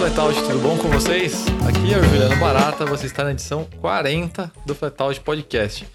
[0.00, 1.44] Flatout, tudo bom com vocês?
[1.68, 5.86] Aqui é o Juliano Barata, você está na edição 40 do Flatout Podcast.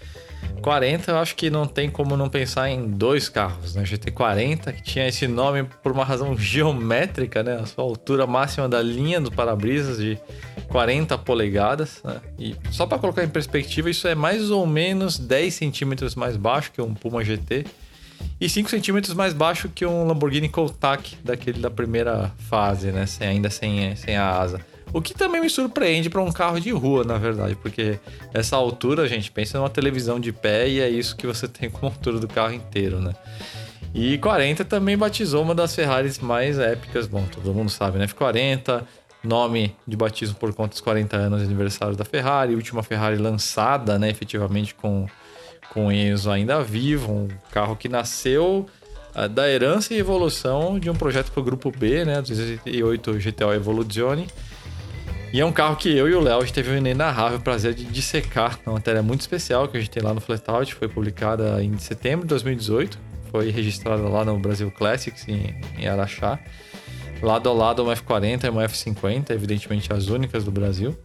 [0.62, 3.82] 40, eu acho que não tem como não pensar em dois carros, né?
[3.82, 7.56] GT40, que tinha esse nome por uma razão geométrica, né?
[7.56, 10.16] A sua altura máxima da linha do para-brisas de
[10.68, 12.20] 40 polegadas, né?
[12.38, 16.70] E só para colocar em perspectiva, isso é mais ou menos 10 centímetros mais baixo
[16.70, 17.66] que um Puma GT
[18.40, 23.06] e 5 centímetros mais baixo que um Lamborghini Countach daquele da primeira fase, né?
[23.06, 24.60] Sem, ainda sem, sem a asa.
[24.92, 27.98] O que também me surpreende para um carro de rua, na verdade, porque
[28.32, 31.86] essa altura, gente, pensa numa televisão de pé e é isso que você tem com
[31.86, 33.14] a altura do carro inteiro, né?
[33.94, 38.06] E 40 também batizou uma das Ferraris mais épicas, bom, todo mundo sabe, né?
[38.06, 38.84] F40,
[39.26, 43.98] nome de batismo por conta dos 40 anos de aniversário da Ferrari, última Ferrari lançada,
[43.98, 45.06] né, efetivamente com
[45.72, 48.66] com Enzo ainda vivo, um carro que nasceu
[49.14, 53.52] uh, da herança e evolução de um projeto para o Grupo B, né, 208 GTO
[53.52, 54.26] Evoluzione.
[55.32, 57.74] E é um carro que eu e o Léo a gente teve o inenarrável prazer
[57.74, 61.62] de dissecar uma matéria muito especial que a gente tem lá no Flatout, foi publicada
[61.62, 62.98] em setembro de 2018,
[63.30, 66.38] foi registrada lá no Brasil Classics em, em Araxá.
[67.20, 70.96] Lado a lado uma F40 e uma F50, evidentemente as únicas do Brasil.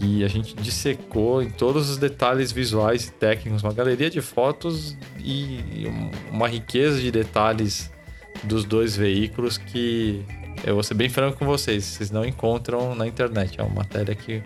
[0.00, 4.96] E a gente dissecou em todos os detalhes visuais e técnicos, uma galeria de fotos
[5.18, 5.86] e
[6.30, 7.90] uma riqueza de detalhes
[8.42, 10.24] dos dois veículos que
[10.64, 13.60] eu vou ser bem franco com vocês, vocês não encontram na internet.
[13.60, 14.42] É uma matéria que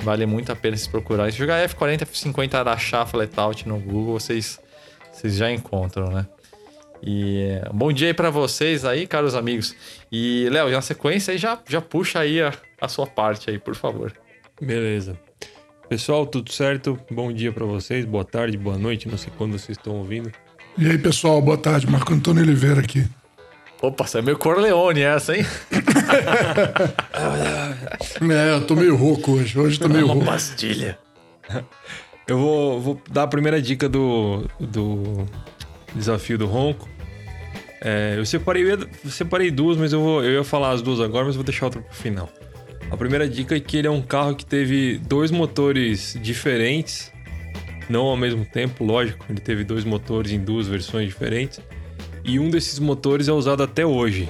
[0.00, 1.30] vale muito a pena se procurar.
[1.30, 4.60] Se jogar F40, F50 Araxá Flatout no Google, vocês,
[5.12, 6.26] vocês já encontram, né?
[7.04, 9.74] E bom dia aí para vocês aí, caros amigos.
[10.10, 14.12] E Léo, na sequência já, já puxa aí a, a sua parte aí, por favor.
[14.62, 15.18] Beleza.
[15.88, 16.96] Pessoal, tudo certo?
[17.10, 20.30] Bom dia para vocês, boa tarde, boa noite, não sei quando vocês estão ouvindo.
[20.78, 21.90] E aí, pessoal, boa tarde.
[21.90, 23.04] Marco Antônio Oliveira aqui.
[23.82, 25.44] Opa, você é meio Corleone essa, hein?
[28.30, 29.58] é, eu tô meio rouco hoje.
[29.58, 30.28] Hoje tô meio Uma rouco.
[30.28, 30.96] pastilha.
[32.28, 35.26] Eu vou, vou dar a primeira dica do, do
[35.92, 36.88] desafio do ronco.
[37.80, 41.00] É, eu, separei, eu, eu separei duas, mas eu, vou, eu ia falar as duas
[41.00, 42.30] agora, mas vou deixar outra pro final.
[42.90, 47.12] A primeira dica é que ele é um carro que teve dois motores diferentes,
[47.88, 51.60] não ao mesmo tempo, lógico, ele teve dois motores em duas versões diferentes,
[52.24, 54.28] e um desses motores é usado até hoje.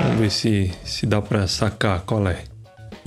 [0.00, 2.55] Vamos ver se, se dá para sacar qual é.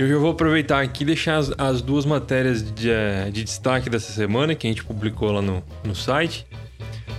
[0.00, 3.90] Eu já vou aproveitar aqui e deixar as, as duas matérias de, eh, de, destaque
[3.90, 6.46] dessa semana que a gente publicou lá no, no site.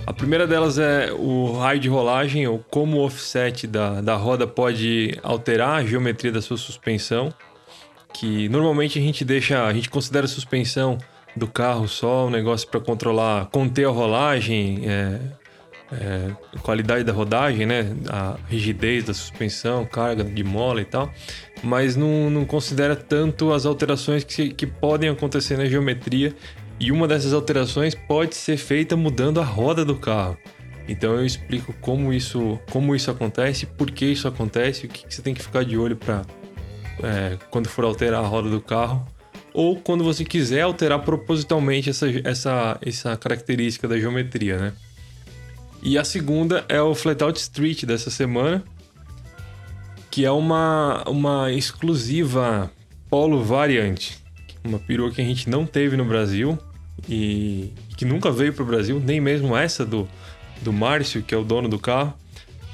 [0.04, 4.48] A primeira delas é o raio de rolagem, ou como o offset da, da roda
[4.48, 7.32] pode alterar a geometria da sua suspensão.
[8.12, 10.98] Que normalmente a gente deixa, a gente considera a suspensão
[11.36, 15.20] do carro só um negócio para controlar, conter a rolagem, é,
[15.92, 17.94] é, qualidade da rodagem, né?
[18.08, 21.12] A rigidez da suspensão, carga de mola e tal,
[21.62, 26.34] mas não, não considera tanto as alterações que, que podem acontecer na geometria.
[26.80, 30.36] E uma dessas alterações pode ser feita mudando a roda do carro.
[30.88, 35.14] Então eu explico como isso, como isso acontece, por que isso acontece, o que, que
[35.14, 36.22] você tem que ficar de olho para
[37.02, 39.06] é, quando for alterar a roda do carro
[39.54, 44.72] ou quando você quiser alterar propositalmente essa, essa, essa característica da geometria, né?
[45.82, 48.62] E a segunda é o Flatout Street dessa semana,
[50.12, 52.70] que é uma, uma exclusiva
[53.10, 54.12] Polo Variant.
[54.62, 56.56] Uma perua que a gente não teve no Brasil
[57.08, 60.08] e que nunca veio para o Brasil, nem mesmo essa do,
[60.60, 62.14] do Márcio, que é o dono do carro,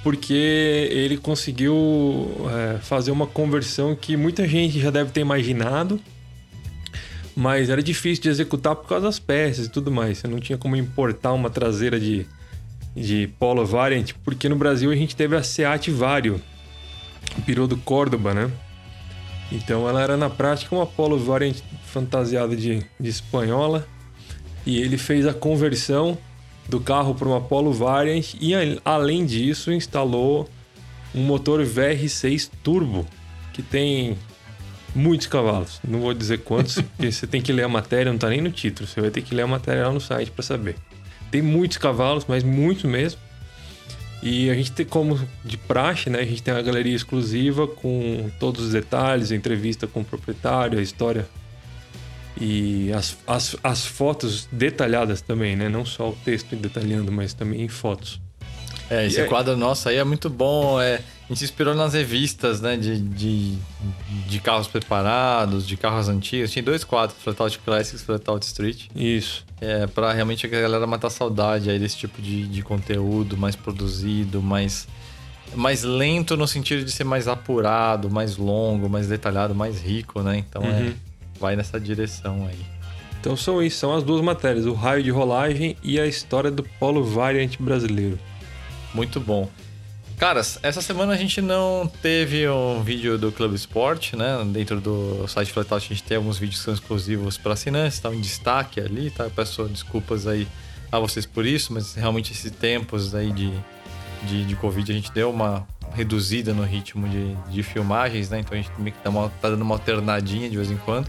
[0.02, 5.98] porque ele conseguiu é, fazer uma conversão que muita gente já deve ter imaginado,
[7.34, 10.18] mas era difícil de executar por causa das peças e tudo mais.
[10.18, 12.26] Você não tinha como importar uma traseira de
[12.94, 16.40] de Polo Variant, porque no Brasil a gente teve a Seat Vario,
[17.44, 18.50] pirou do Córdoba, né?
[19.50, 23.86] Então ela era na prática uma Polo Variant fantasiada de, de espanhola
[24.66, 26.18] e ele fez a conversão
[26.68, 28.52] do carro para uma Polo Variant e
[28.84, 30.48] além disso instalou
[31.14, 33.06] um motor VR6 turbo
[33.54, 34.18] que tem
[34.94, 35.80] muitos cavalos.
[35.86, 38.50] Não vou dizer quantos, porque você tem que ler a matéria, não tá nem no
[38.50, 38.86] título.
[38.86, 40.76] Você vai ter que ler a matéria lá no site para saber.
[41.30, 43.20] Tem muitos cavalos, mas muitos mesmo.
[44.22, 46.20] E a gente tem como de praxe, né?
[46.20, 50.78] A gente tem uma galeria exclusiva com todos os detalhes, a entrevista com o proprietário,
[50.78, 51.28] a história
[52.40, 55.68] e as, as, as fotos detalhadas também, né?
[55.68, 58.20] Não só o texto detalhando, mas também em fotos.
[58.90, 59.56] É, esse e quadro é...
[59.56, 60.80] nosso aí é muito bom.
[60.80, 61.00] É,
[61.36, 62.76] se inspirou nas revistas, né?
[62.76, 63.58] De, de,
[64.28, 66.50] de carros preparados, de carros antigos.
[66.50, 68.86] Tinha dois quadros, Flatout Classics e Flatout Street.
[68.94, 69.44] Isso.
[69.60, 74.40] É, pra realmente a galera matar saudade aí desse tipo de, de conteúdo mais produzido,
[74.40, 74.86] mais,
[75.54, 80.38] mais lento no sentido de ser mais apurado, mais longo, mais detalhado, mais rico, né?
[80.48, 80.94] Então é, Uhum.
[81.40, 82.58] vai nessa direção aí.
[83.20, 86.62] Então são isso, são as duas matérias, o raio de rolagem e a história do
[86.62, 88.16] polo variante brasileiro.
[88.94, 89.48] Muito bom.
[90.18, 94.44] Caras, essa semana a gente não teve um vídeo do Clube Sport, né?
[94.46, 98.12] Dentro do site Flatout a gente tem alguns vídeos que são exclusivos para assinantes, estão
[98.12, 99.24] em destaque ali, tá?
[99.24, 100.48] Eu peço desculpas aí
[100.90, 103.52] a vocês por isso, mas realmente esses tempos aí de,
[104.24, 108.40] de, de Covid a gente deu uma reduzida no ritmo de, de filmagens, né?
[108.40, 111.08] Então a gente meio que dá uma- tá dando uma alternadinha de vez em quando.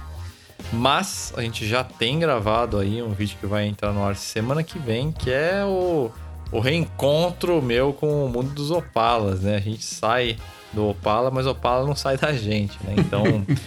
[0.72, 4.62] Mas a gente já tem gravado aí um vídeo que vai entrar no ar semana
[4.62, 6.12] que vem, que é o,
[6.52, 9.58] o reencontro meu com o mundo dos Opalas, né?
[9.58, 10.38] A gente sai
[10.74, 12.96] do Opala, mas o Opala não sai da gente, né?
[12.98, 13.24] Então,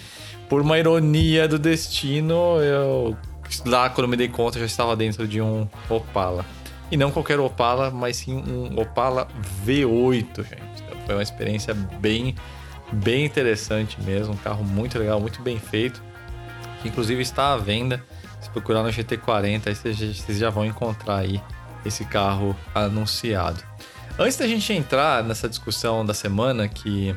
[0.49, 3.17] por uma ironia do destino, eu
[3.65, 6.45] lá quando me dei conta já estava dentro de um Opala.
[6.91, 9.27] E não qualquer Opala, mas sim um Opala
[9.65, 10.83] V8, gente.
[10.83, 12.35] Então, foi uma experiência bem,
[12.91, 14.33] bem interessante mesmo.
[14.33, 16.01] Um carro muito legal, muito bem feito
[16.83, 18.03] que inclusive está à venda.
[18.41, 21.41] Se procurar no GT40, aí vocês já vão encontrar aí
[21.85, 23.63] esse carro anunciado.
[24.17, 27.15] Antes da gente entrar nessa discussão da semana, que,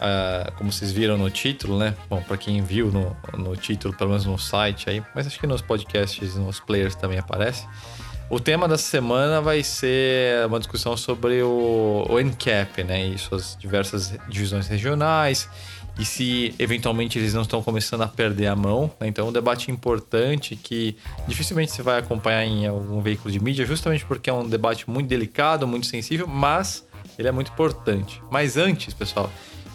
[0.00, 1.94] ah, como vocês viram no título, né?
[2.10, 5.46] Bom, para quem viu no, no título, pelo menos no site aí, mas acho que
[5.46, 7.66] nos podcasts, nos players também aparece.
[8.28, 13.06] O tema dessa semana vai ser uma discussão sobre o, o NCAP, né?
[13.06, 15.48] E suas diversas divisões regionais
[15.98, 18.90] e se eventualmente eles não estão começando a perder a mão.
[18.98, 19.08] Né?
[19.08, 20.96] Então, é um debate importante que
[21.28, 25.08] dificilmente você vai acompanhar em algum veículo de mídia, justamente porque é um debate muito
[25.08, 26.86] delicado, muito sensível, mas
[27.18, 28.22] ele é muito importante.
[28.30, 29.30] Mas antes, pessoal,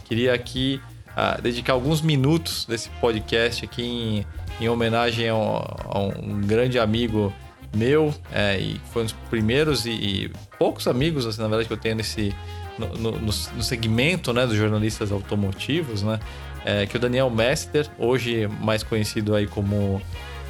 [0.05, 0.81] queria aqui
[1.15, 4.25] ah, dedicar alguns minutos desse podcast aqui em,
[4.59, 5.55] em homenagem a um,
[5.89, 7.31] a um grande amigo
[7.75, 11.73] meu, é, e foi um dos primeiros e, e poucos amigos, assim, na verdade, que
[11.73, 12.33] eu tenho nesse
[12.77, 16.19] no, no, no- segmento né, dos jornalistas automotivos, né?
[16.65, 20.01] É, que o Daniel Mester, hoje mais conhecido aí como,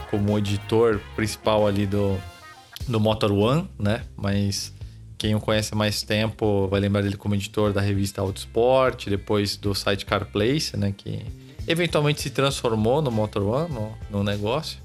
[0.10, 2.18] como editor principal ali do,
[2.88, 4.02] do Motor One, né?
[4.16, 4.74] Mas
[5.18, 9.58] quem o conhece há mais tempo vai lembrar dele como editor da revista Autosport, depois
[9.58, 10.94] do site CarPlace, né?
[10.96, 11.22] Que
[11.68, 14.80] eventualmente se transformou no Motor One, no, no negócio.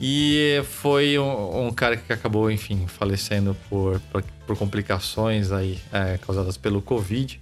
[0.00, 6.18] E foi um, um cara que acabou, enfim, falecendo por, por, por complicações aí é,
[6.18, 7.40] causadas pelo Covid.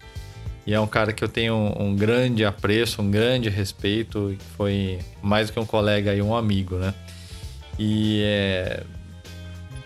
[0.66, 5.00] E é um cara que eu tenho um, um grande apreço, um grande respeito, foi
[5.20, 6.94] mais do que um colega e um amigo, né?
[7.78, 8.84] E é,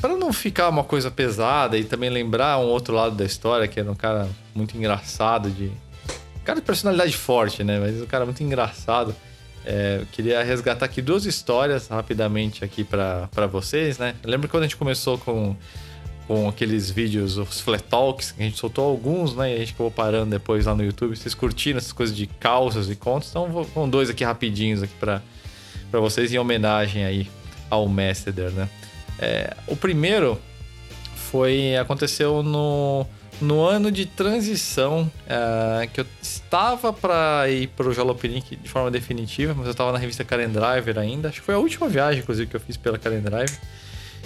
[0.01, 3.81] para não ficar uma coisa pesada e também lembrar um outro lado da história, que
[3.81, 5.71] era um cara muito engraçado, de
[6.45, 7.81] cara de personalidade forte, né?
[7.81, 9.15] Mas um cara muito engraçado.
[9.69, 14.15] É, eu queria resgatar aqui duas histórias rapidamente aqui para vocês, né?
[14.23, 15.57] Que quando a gente começou com,
[16.29, 19.51] com aqueles vídeos, os Flat Talks, que a gente soltou alguns, né?
[19.51, 21.17] E a gente acabou parando depois lá no YouTube.
[21.17, 23.29] Vocês curtiram essas coisas de causas e contos?
[23.29, 25.21] Então vou com dois aqui rapidinhos aqui para
[25.91, 27.29] vocês em homenagem aí
[27.69, 28.69] ao Mester, né?
[29.19, 30.41] É, o primeiro
[31.17, 33.05] foi aconteceu no,
[33.41, 38.91] no ano de transição é, que eu estava para ir para o Jalopnik de forma
[38.91, 41.29] definitiva, mas eu estava na revista Karen Driver ainda.
[41.29, 43.59] Acho que foi a última viagem, inclusive, que eu fiz pela Karen Driver.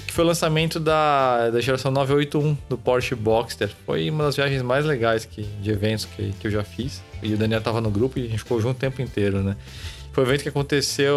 [0.07, 3.71] Que foi o lançamento da, da geração 981 do Porsche Boxster.
[3.87, 7.03] Foi uma das viagens mais legais que, de eventos que, que eu já fiz.
[7.23, 9.57] E o Daniel estava no grupo e a gente ficou junto o tempo inteiro, né?
[10.13, 11.17] Foi um evento que aconteceu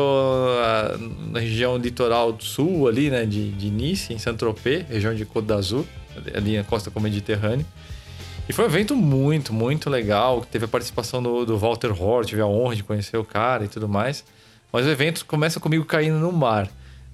[0.60, 0.96] ah,
[1.32, 5.48] na região litoral do sul, ali, né, de, de Nice, em Saint-Tropez, região de Côte
[5.48, 5.84] d'Azur,
[6.36, 7.66] ali na costa com o Mediterrâneo.
[8.48, 10.46] E foi um evento muito, muito legal.
[10.50, 13.68] Teve a participação do, do Walter Hort, tive a honra de conhecer o cara e
[13.68, 14.24] tudo mais.
[14.72, 16.68] Mas o evento começa comigo caindo no mar.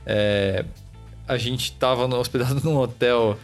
[0.05, 0.65] É,
[1.27, 3.37] a gente estava hospedado num hotel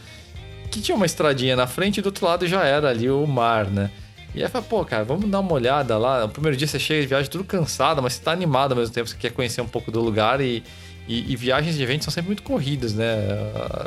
[0.72, 3.68] que tinha uma estradinha na frente e do outro lado já era ali o mar,
[3.68, 3.92] né?
[4.34, 6.26] E aí falei, pô, cara, vamos dar uma olhada lá.
[6.26, 8.94] O primeiro dia você chega de viagem tudo cansado, mas você tá animado ao mesmo
[8.94, 10.62] tempo, você quer conhecer um pouco do lugar e,
[11.08, 13.16] e, e viagens de eventos são sempre muito corridas, né?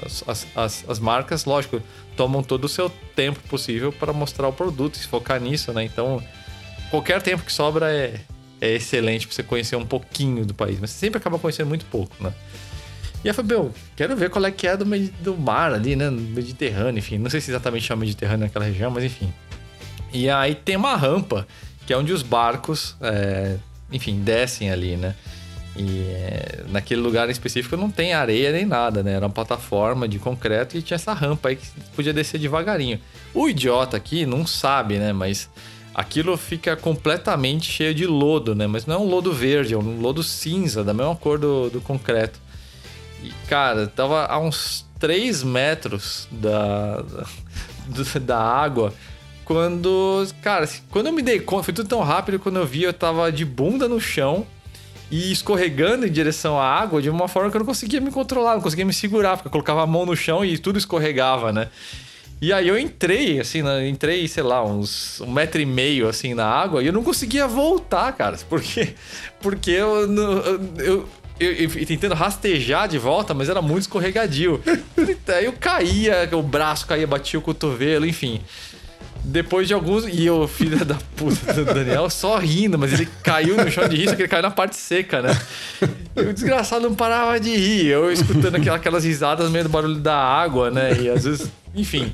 [0.05, 1.83] As, as, as, as marcas, lógico,
[2.17, 5.85] tomam todo o seu tempo possível para mostrar o produto e se focar nisso, né?
[5.85, 6.23] Então,
[6.91, 8.21] qualquer tempo que sobra é,
[8.61, 11.85] é excelente para você conhecer um pouquinho do país, mas você sempre acaba conhecendo muito
[11.87, 12.33] pouco, né?
[13.25, 14.85] E aí meu, quero ver qual é que é do,
[15.21, 16.09] do mar ali, né?
[16.09, 17.19] No Mediterrâneo, enfim.
[17.19, 19.33] Não sei se exatamente chama Mediterrâneo naquela região, mas enfim.
[20.13, 21.47] E aí tem uma rampa,
[21.85, 23.57] que é onde os barcos, é,
[23.91, 25.17] enfim, descem ali, né?
[25.79, 29.13] E é, naquele lugar em específico não tem areia nem nada, né?
[29.13, 32.99] Era uma plataforma de concreto e tinha essa rampa aí que podia descer devagarinho.
[33.33, 35.13] O idiota aqui não sabe, né?
[35.13, 35.49] Mas
[35.95, 38.67] aquilo fica completamente cheio de lodo, né?
[38.67, 41.81] Mas não é um lodo verde, é um lodo cinza, da mesma cor do, do
[41.81, 42.41] concreto.
[43.23, 47.05] E, cara, tava a uns 3 metros da,
[47.87, 48.93] da, da água
[49.45, 52.93] quando, cara, quando eu me dei conta, foi tudo tão rápido, quando eu vi, eu
[52.93, 54.45] tava de bunda no chão
[55.11, 58.55] e escorregando em direção à água de uma forma que eu não conseguia me controlar,
[58.55, 61.69] não conseguia me segurar, porque eu colocava a mão no chão e tudo escorregava, né?
[62.41, 63.89] E aí eu entrei, assim, né?
[63.89, 67.49] entrei, sei lá, uns um metro e meio, assim, na água e eu não conseguia
[67.49, 68.37] voltar, cara.
[68.49, 68.95] Porque,
[69.41, 71.09] porque eu, eu,
[71.41, 74.63] eu, eu, tentando rastejar de volta, mas era muito escorregadio.
[75.27, 78.41] aí eu caía, o braço caía, batia o cotovelo, enfim.
[79.29, 80.05] Depois de alguns.
[80.09, 83.97] E o filho da puta do Daniel só rindo, mas ele caiu no chão de
[83.97, 85.39] rir, só que ele caiu na parte seca, né?
[86.17, 87.89] E o desgraçado não parava de rir.
[87.89, 90.99] Eu escutando aquelas risadas meio do barulho da água, né?
[90.99, 91.51] E às vezes.
[91.75, 92.13] Enfim.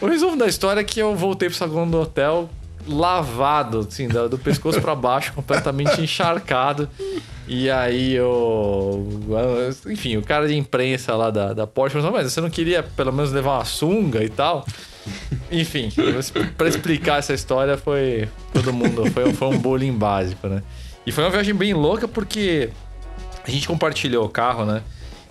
[0.00, 2.48] O resumo da história é que eu voltei pro saguão do hotel
[2.86, 6.88] lavado, assim, do, pescoço para baixo, completamente encharcado.
[7.48, 9.08] E aí eu.
[9.88, 13.12] Enfim, o cara de imprensa lá da, da Porsche falou: Mas você não queria pelo
[13.12, 14.64] menos levar uma sunga e tal?
[15.50, 15.90] Enfim,
[16.56, 18.28] para explicar essa história foi.
[18.52, 19.10] Todo mundo.
[19.10, 20.62] Foi, foi um bullying básico, né?
[21.06, 22.70] E foi uma viagem bem louca porque
[23.46, 24.82] a gente compartilhou o carro, né?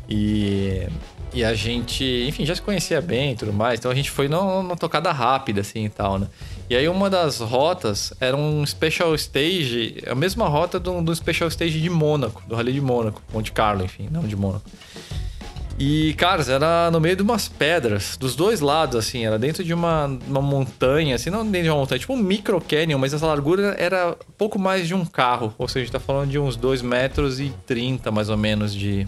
[0.08, 0.88] E,
[1.34, 3.79] e a gente, enfim, já se conhecia bem e tudo mais.
[3.79, 6.27] Então a gente foi numa tocada rápida, assim e tal, né?
[6.70, 11.50] E aí uma das rotas era um Special Stage, a mesma rota do, do Special
[11.50, 14.70] Stage de Mônaco, do Rally de Mônaco, Monte Carlo, enfim, não de Mônaco.
[15.77, 19.74] E, cara, era no meio de umas pedras, dos dois lados, assim, era dentro de
[19.74, 23.25] uma, uma montanha, assim, não dentro de uma montanha, tipo um micro canyon, mas essa
[23.25, 26.56] largura era pouco mais de um carro, ou seja, a gente tá falando de uns
[26.56, 29.08] 2 metros e 30 mais ou menos de,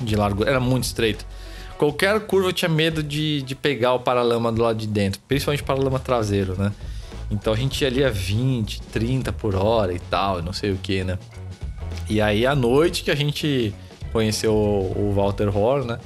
[0.00, 1.26] de largura, era muito estreito.
[1.76, 5.62] Qualquer curva eu tinha medo de, de pegar o paralama do lado de dentro, principalmente
[5.62, 6.72] o paralama traseiro, né?
[7.30, 10.76] Então a gente ia ali a 20, 30 por hora e tal, não sei o
[10.76, 11.18] que, né?
[12.08, 13.74] E aí à noite que a gente
[14.14, 15.98] conheceu o, Walter Horn, né?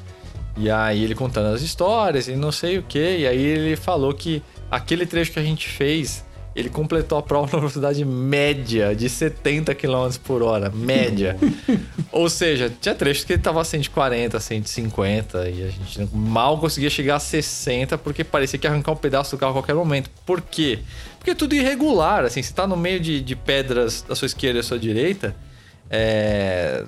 [0.57, 3.19] E aí ele contando as histórias e não sei o que.
[3.19, 6.25] E aí ele falou que aquele trecho que a gente fez,
[6.57, 10.71] ele completou a prova na velocidade média de 70 km por hora.
[10.71, 11.37] Média.
[12.11, 16.89] Ou seja, tinha trechos que ele tava a 140, 150 e a gente mal conseguia
[16.89, 20.11] chegar a 60 porque parecia que ia arrancar um pedaço do carro a qualquer momento.
[20.25, 20.79] Por quê?
[21.19, 24.61] Porque é tudo irregular, assim, você tá no meio de, de pedras da sua esquerda
[24.61, 25.37] e da sua direita,
[25.91, 26.85] é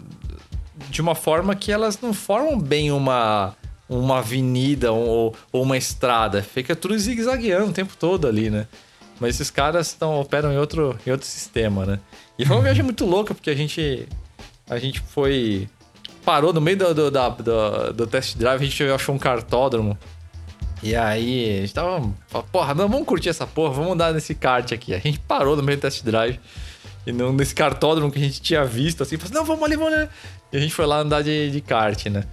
[0.89, 3.55] de uma forma que elas não formam bem uma,
[3.89, 6.43] uma avenida ou, ou uma estrada.
[6.43, 8.67] Fica tudo zigue-zagueando o tempo todo ali, né?
[9.19, 12.01] Mas esses caras estão operam em outro, em outro sistema, né?
[12.39, 14.09] E foi uma viagem muito louca, porque a gente,
[14.69, 15.69] a gente foi.
[16.25, 19.99] Parou no meio do, do, da, do, do test drive, a gente achou um cartódromo.
[20.83, 22.11] E aí, a gente tava.
[22.51, 24.95] Porra, não, vamos curtir essa porra, vamos andar nesse kart aqui.
[24.95, 26.41] A gente parou no meio do test drive.
[27.07, 29.77] E não, nesse cartódromo que a gente tinha visto, assim, falou assim, não, vamos ali,
[29.77, 30.09] vamos ali.
[30.53, 32.25] E a gente foi lá andar de, de kart, né?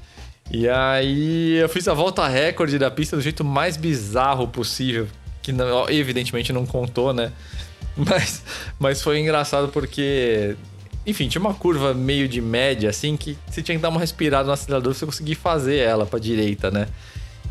[0.49, 5.07] E aí eu fiz a volta recorde da pista do jeito mais bizarro possível.
[5.41, 7.31] Que não, evidentemente não contou, né?
[7.97, 8.43] Mas,
[8.77, 10.55] mas foi engraçado porque.
[11.03, 14.45] Enfim, tinha uma curva meio de média, assim, que você tinha que dar uma respirada
[14.45, 16.87] no acelerador pra você conseguir fazer ela pra direita, né?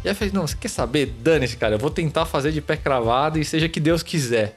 [0.04, 1.06] E aí eu falei, não, você quer saber?
[1.20, 4.56] Dane-se, cara, eu vou tentar fazer de pé cravado e seja que Deus quiser.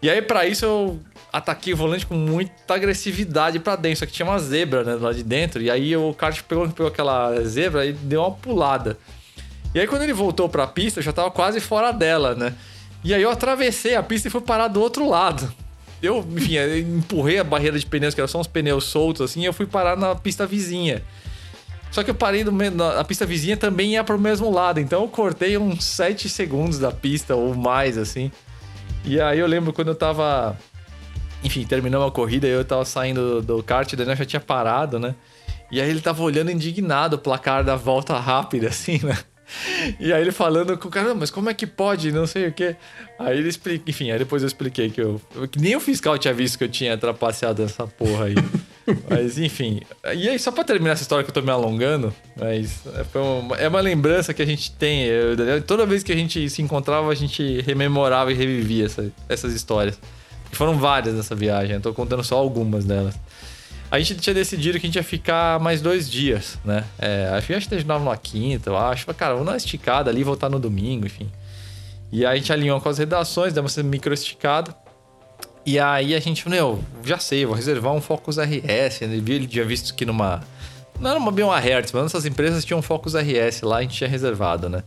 [0.00, 1.00] E aí, para isso, eu
[1.32, 4.00] ataquei o volante com muita agressividade para dentro.
[4.00, 5.62] Só que tinha uma zebra né, lá de dentro.
[5.62, 8.98] E aí o kart pegou, pegou aquela zebra e deu uma pulada.
[9.74, 12.54] E aí quando ele voltou para a pista, eu já tava quase fora dela, né?
[13.04, 15.52] E aí eu atravessei a pista e fui parar do outro lado.
[16.02, 16.56] Eu, enfim,
[16.96, 19.66] empurrei a barreira de pneus, que eram só uns pneus soltos, assim, e eu fui
[19.66, 21.02] parar na pista vizinha.
[21.90, 25.08] Só que eu parei no, a pista vizinha também ia pro mesmo lado, então eu
[25.08, 28.30] cortei uns 7 segundos da pista ou mais, assim.
[29.04, 30.56] E aí eu lembro quando eu tava
[31.42, 35.14] enfim, terminou a corrida, eu tava saindo do, kart, o Daniel já tinha parado, né?
[35.70, 39.16] E aí ele tava olhando indignado o placar da volta rápida, assim, né?
[39.98, 42.12] E aí ele falando com o cara, mas como é que pode?
[42.12, 42.76] Não sei o quê.
[43.18, 45.20] Aí ele explica, enfim, aí depois eu expliquei que eu.
[45.50, 48.34] Que nem o fiscal tinha visto que eu tinha trapaceado essa porra aí.
[49.08, 49.80] mas enfim.
[50.14, 53.56] E aí, só pra terminar essa história que eu tô me alongando, mas é uma,
[53.56, 55.04] é uma lembrança que a gente tem.
[55.04, 59.54] Eu, toda vez que a gente se encontrava, a gente rememorava e revivia essa, essas
[59.54, 59.98] histórias.
[60.52, 63.14] Foram várias nessa viagem, eu tô contando só algumas delas.
[63.90, 66.84] A gente tinha decidido que a gente ia ficar mais dois dias, né?
[66.98, 69.06] É, a gente terminava na quinta, eu acho.
[69.14, 71.30] Cara, vamos dar uma esticada ali, voltar no domingo, enfim.
[72.12, 74.74] E aí a gente alinhou com as redações, deu uma micro esticada.
[75.64, 79.02] E aí a gente, meu, já sei, vou reservar um Focus RS.
[79.02, 80.42] Ele tinha visto que numa.
[81.00, 83.82] Não era uma, bem uma Hertz, mas essas empresas tinham um Focus RS lá, a
[83.82, 84.82] gente tinha reservado, né?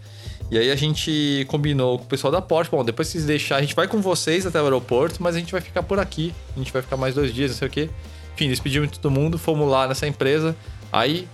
[0.52, 3.56] E aí a gente combinou com o pessoal da Porsche, bom, depois que vocês deixar,
[3.56, 6.36] a gente vai com vocês até o aeroporto, mas a gente vai ficar por aqui.
[6.54, 7.90] A gente vai ficar mais dois dias, não sei o quê.
[8.36, 10.54] Enfim, despedimos de todo mundo, fomos lá nessa empresa.
[10.92, 11.26] Aí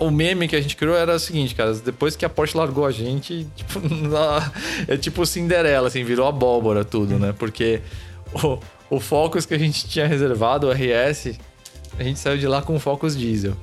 [0.00, 2.84] o meme que a gente criou era o seguinte, cara, depois que a Porsche largou
[2.84, 3.80] a gente, tipo,
[4.88, 7.32] é tipo Cinderela, assim, virou abóbora tudo, né?
[7.38, 7.80] Porque
[8.34, 8.58] o,
[8.90, 11.38] o Focus que a gente tinha reservado, o RS,
[11.96, 13.56] a gente saiu de lá com o Focus diesel.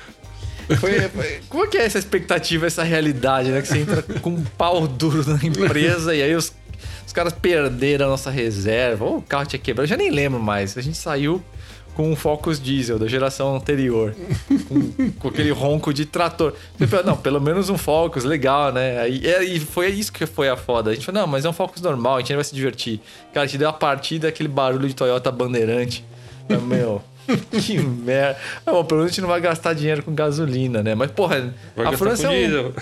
[0.80, 3.62] Foi, foi, como é que é essa expectativa, essa realidade, né?
[3.62, 6.54] Que você entra com um pau duro na empresa e aí os,
[7.06, 10.40] os caras perderam a nossa reserva, ou o carro tinha quebrado, eu já nem lembro
[10.40, 10.78] mais.
[10.78, 11.44] A gente saiu
[11.96, 14.16] com um Focus diesel da geração anterior,
[14.68, 16.54] com, com aquele ronco de trator.
[16.88, 19.00] Falei, não, pelo menos um Focus, legal, né?
[19.00, 19.22] Aí,
[19.56, 20.92] e foi isso que foi a foda.
[20.92, 23.00] A gente falou, não, mas é um Focus normal, a gente vai se divertir.
[23.34, 26.04] Cara, te deu a partida aquele barulho de Toyota Bandeirante.
[26.64, 27.02] Meu,
[27.52, 28.38] que merda.
[28.66, 30.96] Não, pelo menos a gente não vai gastar dinheiro com gasolina, né?
[30.96, 32.40] Mas, porra, Vai a França com é um.
[32.40, 32.74] diesel.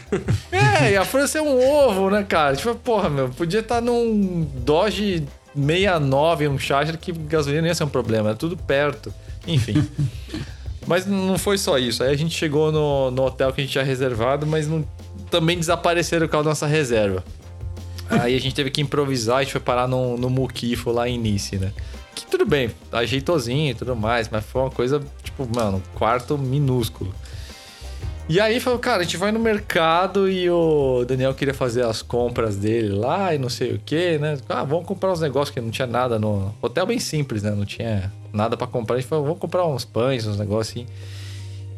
[0.52, 2.56] É, e a França é um ovo, né, cara?
[2.56, 5.24] Tipo, porra, meu, podia estar num Dodge
[5.56, 9.14] 69, um Charger, que gasolina não ia ser um problema, é tudo perto.
[9.48, 9.88] Enfim.
[10.88, 12.04] mas não foi só isso.
[12.04, 14.86] Aí a gente chegou no, no hotel que a gente tinha reservado, mas não,
[15.30, 17.24] também desapareceram o carro da nossa reserva.
[18.10, 21.18] Aí a gente teve que improvisar, a gente foi parar no, no Muquifo lá em
[21.18, 21.72] Nice, né?
[22.22, 27.14] Que tudo bem, ajeitosinho e tudo mais, mas foi uma coisa, tipo, mano, quarto minúsculo.
[28.30, 32.02] E aí falou, cara, a gente vai no mercado e o Daniel queria fazer as
[32.02, 34.38] compras dele lá e não sei o que, né?
[34.48, 36.54] Ah, vamos comprar uns negócios que não tinha nada no.
[36.62, 37.52] Hotel bem simples, né?
[37.52, 38.96] Não tinha nada para comprar.
[38.96, 40.88] A gente falou, vamos comprar uns pães, uns negócios assim.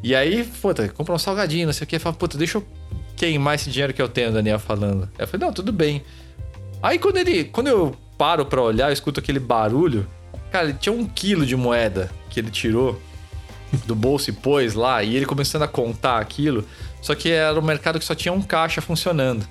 [0.03, 1.97] E aí, puta, comprar um salgadinho, não sei o que.
[1.97, 2.63] Fala, puta, deixa eu
[3.15, 5.09] queimar esse dinheiro que eu tenho, o Daniel falando.
[5.17, 6.03] Eu falei, não, tudo bem.
[6.83, 7.45] Aí quando ele.
[7.45, 10.05] Quando eu paro pra olhar, eu escuto aquele barulho.
[10.53, 13.01] Cara, ele tinha um quilo de moeda que ele tirou
[13.87, 16.63] do bolso e pôs lá, e ele começando a contar aquilo.
[17.01, 19.47] Só que era um mercado que só tinha um caixa funcionando.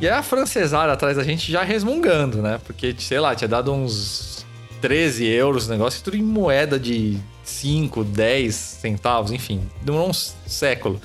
[0.00, 2.60] E aí a francesada atrás da gente já resmungando, né?
[2.64, 4.46] Porque, sei lá, tinha dado uns
[4.80, 9.68] 13 euros o negócio, tudo em moeda de 5, 10 centavos, enfim.
[9.82, 11.02] Demorou um século.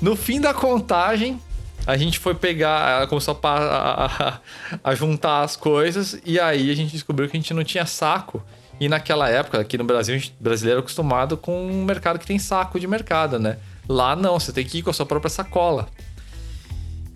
[0.00, 1.38] No fim da contagem,
[1.86, 4.40] a gente foi pegar, ela começou a, a,
[4.82, 8.42] a, juntar as coisas e aí a gente descobriu que a gente não tinha saco.
[8.80, 12.26] E naquela época, aqui no Brasil, a gente, brasileiro é acostumado com um mercado que
[12.26, 13.58] tem saco de mercado, né?
[13.88, 15.88] Lá não, você tem que ir com a sua própria sacola.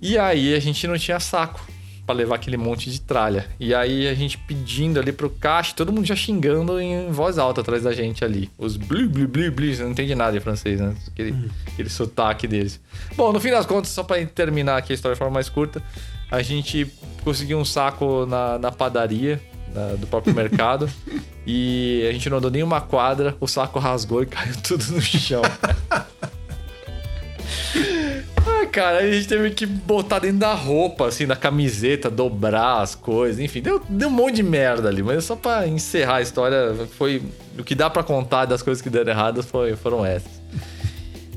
[0.00, 1.60] E aí a gente não tinha saco
[2.08, 3.44] para levar aquele monte de tralha.
[3.60, 7.60] E aí a gente pedindo ali pro caixa, todo mundo já xingando em voz alta
[7.60, 8.50] atrás da gente ali.
[8.56, 10.94] Os blu blu blu blu, não entende nada em francês, né?
[11.06, 11.48] Aquele, hum.
[11.70, 12.80] aquele sotaque deles.
[13.14, 15.82] Bom, no fim das contas, só para terminar aqui a história de forma mais curta,
[16.30, 16.90] a gente
[17.22, 19.38] conseguiu um saco na, na padaria
[19.74, 20.88] da, do próprio mercado.
[21.46, 25.42] e a gente não andou nenhuma quadra, o saco rasgou e caiu tudo no chão.
[28.48, 32.94] ah, cara, a gente teve que botar dentro da roupa, assim, da camiseta, dobrar as
[32.94, 36.74] coisas, enfim, deu, deu um monte de merda ali, mas só pra encerrar a história,
[36.96, 37.22] foi.
[37.58, 40.40] O que dá para contar das coisas que deram erradas foi, foram essas.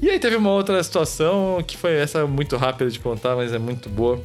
[0.01, 3.59] E aí teve uma outra situação que foi essa muito rápida de contar, mas é
[3.59, 4.19] muito boa.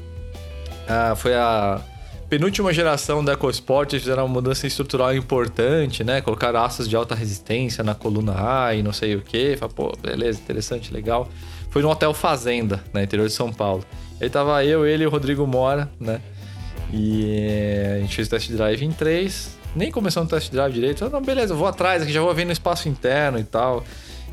[0.89, 1.81] Ah, foi a
[2.29, 6.21] penúltima geração da EcoSport fizeram uma mudança estrutural importante, né?
[6.21, 9.57] Colocaram aços de alta resistência na coluna A e não sei o que.
[9.57, 11.29] Falei, pô, beleza, interessante, legal.
[11.77, 13.85] Foi no Hotel Fazenda, no interior de São Paulo.
[14.19, 16.23] Aí tava eu, ele e o Rodrigo Mora, né?
[16.91, 19.59] E a gente fez o test drive em 3.
[19.75, 21.05] Nem começou no test drive direito.
[21.05, 23.85] Eu, não, beleza, eu vou atrás, aqui já vou ver no espaço interno e tal.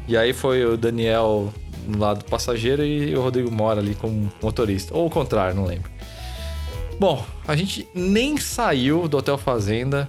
[0.08, 1.54] E aí foi o Daniel
[1.86, 4.96] no lado passageiro e o Rodrigo Mora ali como motorista.
[4.96, 5.92] Ou o contrário, não lembro.
[6.98, 10.08] Bom, a gente nem saiu do Hotel Fazenda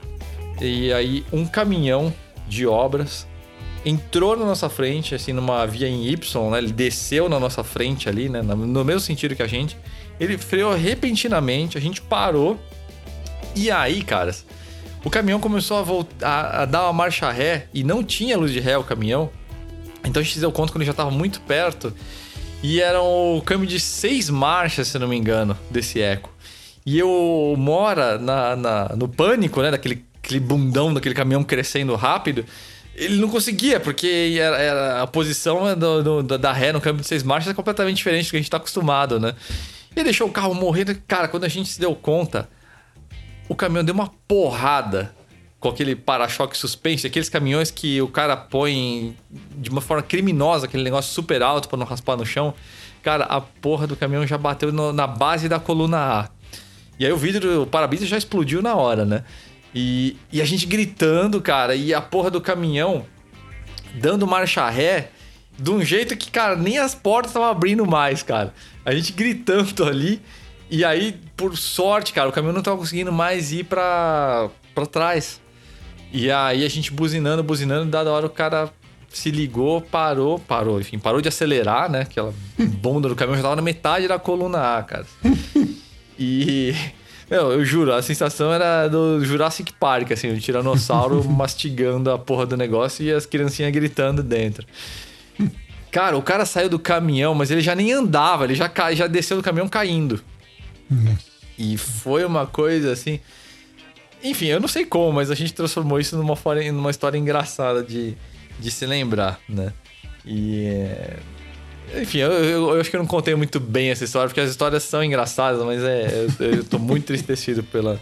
[0.61, 2.15] e aí um caminhão
[2.47, 3.27] de obras
[3.85, 6.59] entrou na nossa frente, assim, numa via em Y, né?
[6.59, 8.43] Ele desceu na nossa frente ali, né?
[8.43, 9.77] No mesmo sentido que a gente.
[10.19, 12.59] Ele freou repentinamente, a gente parou.
[13.55, 14.45] E aí, caras,
[15.05, 18.61] o caminhão começou a, voltar, a dar uma marcha ré e não tinha luz de
[18.61, 19.31] ré o caminhão.
[20.05, 21.93] Então a gente deu conta quando ele já estava muito perto.
[22.63, 26.33] E era o câmbio de seis marchas, se não me engano, desse eco.
[26.87, 29.71] E eu mora na, na, no pânico, né?
[29.71, 32.45] Daquele aquele bundão daquele caminhão crescendo rápido.
[32.97, 37.09] Ele não conseguia, porque era, era a posição do, do, da ré no câmbio de
[37.09, 39.35] seis marchas é completamente diferente do que a gente tá acostumado, né?
[39.97, 41.03] E deixou o carro morrer.
[41.07, 42.49] Cara, quando a gente se deu conta,
[43.49, 45.15] o caminhão deu uma porrada
[45.59, 49.17] com aquele para-choque suspense, aqueles caminhões que o cara põe
[49.57, 52.53] de uma forma criminosa, aquele negócio super alto para não raspar no chão.
[53.03, 56.29] Cara, a porra do caminhão já bateu no, na base da coluna A.
[56.99, 59.25] E aí o vidro, o para-brisa já explodiu na hora, né?
[59.75, 63.05] E, e a gente gritando, cara, e a porra do caminhão
[63.95, 65.11] dando marcha ré
[65.59, 68.53] de um jeito que, cara, nem as portas estavam abrindo mais, cara.
[68.85, 70.21] A gente gritando ali.
[70.71, 75.41] E aí, por sorte, cara, o caminhão não tava conseguindo mais ir pra, pra trás.
[76.13, 78.71] E aí a gente buzinando, buzinando, dada hora o cara
[79.09, 82.03] se ligou, parou, parou, enfim, parou de acelerar, né?
[82.03, 85.07] Aquela bunda do caminhão já tava na metade da coluna A, cara.
[86.17, 86.73] E.
[87.31, 92.47] Meu, eu juro, a sensação era do Jurassic Park, assim, o tiranossauro mastigando a porra
[92.47, 94.67] do negócio e as criancinhas gritando dentro.
[95.91, 99.37] Cara, o cara saiu do caminhão, mas ele já nem andava, ele já, já desceu
[99.37, 100.21] do caminhão caindo.
[101.59, 103.21] E foi uma coisa assim.
[104.23, 106.35] Enfim, eu não sei como, mas a gente transformou isso numa,
[106.73, 108.17] numa história engraçada de,
[108.59, 109.73] de se lembrar, né?
[110.25, 110.67] E.
[110.67, 111.17] É,
[112.01, 114.51] enfim, eu, eu, eu, acho que eu não contei muito bem essa história, porque as
[114.51, 118.01] histórias são engraçadas, mas é, eu, eu tô muito entristecido pela,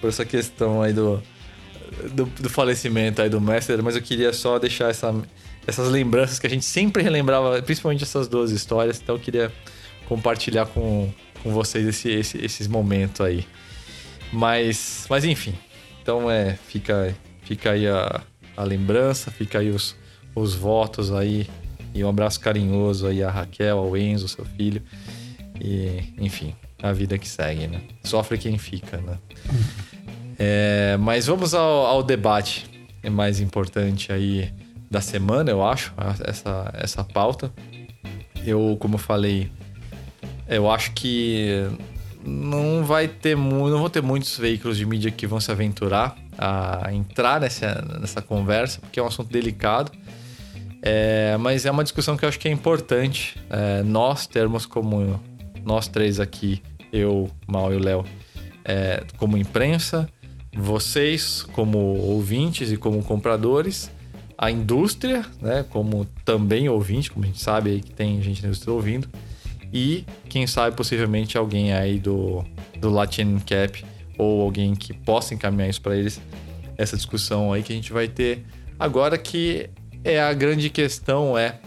[0.00, 1.22] por essa questão aí do,
[2.12, 5.14] do, do, falecimento aí do Mestre, mas eu queria só deixar essa,
[5.66, 9.52] essas lembranças que a gente sempre relembrava, principalmente essas duas histórias, então eu queria
[10.06, 13.46] compartilhar com, com vocês esse, esse, esses momentos aí.
[14.32, 15.54] Mas, mas enfim,
[16.02, 18.20] então é, fica, fica aí a,
[18.56, 19.96] a lembrança, fica aí os,
[20.34, 21.46] os votos aí
[21.94, 24.82] e um abraço carinhoso aí a Raquel, ao Enzo, seu filho.
[25.60, 27.80] E, enfim, a vida que segue, né?
[28.04, 29.18] Sofre quem fica, né?
[30.38, 32.66] É, mas vamos ao, ao, debate
[33.10, 34.52] mais importante aí
[34.90, 35.92] da semana, eu acho,
[36.24, 37.52] essa, essa pauta.
[38.46, 39.50] Eu, como falei,
[40.48, 41.66] eu acho que
[42.24, 46.92] não vai ter não vão ter muitos veículos de mídia que vão se aventurar a
[46.92, 49.90] entrar nessa, nessa conversa, porque é um assunto delicado.
[50.82, 55.20] É, mas é uma discussão que eu acho que é importante é, nós termos como
[55.64, 56.62] nós três aqui,
[56.92, 58.04] eu, Mal e o Léo,
[58.64, 60.08] é, como imprensa,
[60.54, 63.90] vocês como ouvintes e como compradores,
[64.36, 68.48] a indústria, né, como também ouvinte, como a gente sabe aí que tem gente na
[68.48, 69.08] indústria ouvindo,
[69.72, 72.44] e quem sabe possivelmente alguém aí do,
[72.80, 73.84] do Latin Cap
[74.16, 76.20] ou alguém que possa encaminhar isso para eles,
[76.76, 78.44] essa discussão aí que a gente vai ter
[78.78, 79.68] agora que
[80.04, 81.58] é a grande questão é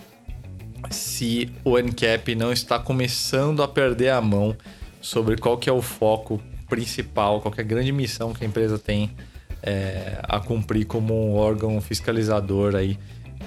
[0.89, 4.56] se o NCAP não está começando a perder a mão
[5.00, 8.48] sobre qual que é o foco principal, qual que é a grande missão que a
[8.48, 9.15] empresa tem
[9.62, 12.98] é, a cumprir como um órgão fiscalizador aí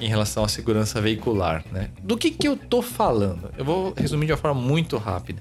[0.01, 1.91] em relação à segurança veicular, né?
[2.03, 3.51] Do que que eu tô falando?
[3.57, 5.41] Eu vou resumir de uma forma muito rápida.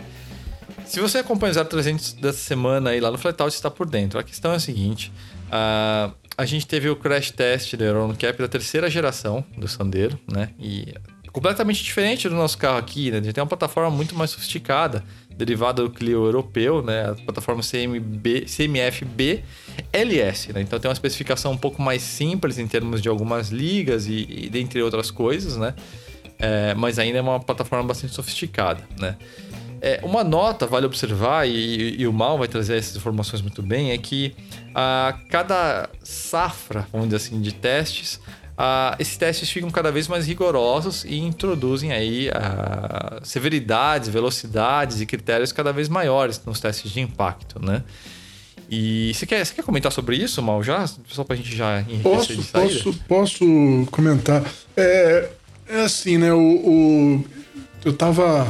[0.86, 4.20] Se você acompanha o 0300 dessa semana aí lá no Flatout, você está por dentro.
[4.20, 5.12] A questão é a seguinte:
[5.54, 10.20] uh, a gente teve o crash test do Euro Cap da terceira geração do Sandero,
[10.32, 10.50] né?
[10.60, 10.94] E
[11.32, 13.18] completamente diferente do nosso carro aqui, né?
[13.18, 15.04] A gente tem uma plataforma muito mais sofisticada,
[15.36, 17.10] derivada do Clio europeu, né?
[17.10, 19.44] A plataforma CMB, CMF-B
[19.92, 20.62] LS, né?
[20.62, 24.50] Então tem uma especificação um pouco mais simples em termos de algumas ligas e, e
[24.50, 25.74] dentre outras coisas, né?
[26.38, 29.16] É, mas ainda é uma plataforma bastante sofisticada, né?
[29.86, 33.92] É, uma nota, vale observar, e, e, o Mal vai trazer essas informações muito bem,
[33.92, 34.34] é que
[34.74, 38.18] a cada safra, vamos dizer assim, de testes,
[38.58, 45.06] a, esses testes ficam cada vez mais rigorosos e introduzem aí a, severidades, velocidades e
[45.06, 47.84] critérios cada vez maiores nos testes de impacto, né?
[48.70, 50.88] E você quer, você quer comentar sobre isso, Mal, já?
[51.10, 53.46] Só pra gente já posso, de Posso, posso
[53.92, 54.46] comentar.
[54.78, 55.30] É,
[55.68, 56.32] é assim, né?
[56.32, 57.26] O, o,
[57.84, 58.48] eu tava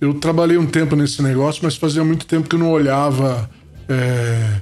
[0.00, 3.50] eu trabalhei um tempo nesse negócio, mas fazia muito tempo que eu não olhava,
[3.88, 4.60] é,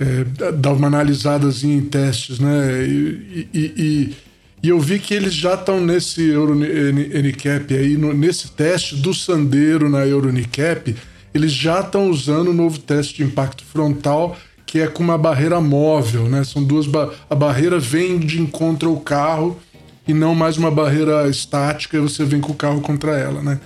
[0.00, 2.84] é, uma analisadazinha em testes, né?
[2.86, 4.16] E, e, e,
[4.62, 9.88] e eu vi que eles já estão nesse Euronicap aí, no, nesse teste do Sandero
[9.88, 10.94] na Euronicap,
[11.32, 15.60] eles já estão usando o novo teste de impacto frontal, que é com uma barreira
[15.60, 16.44] móvel, né?
[16.44, 19.58] São duas ba a barreira vem de encontro ao carro
[20.06, 23.58] e não mais uma barreira estática e você vem com o carro contra ela, né?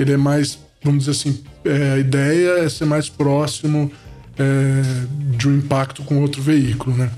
[0.00, 3.90] Ele é mais, vamos dizer assim, é, a ideia é ser mais próximo
[4.38, 7.10] é, de um impacto com outro veículo, né?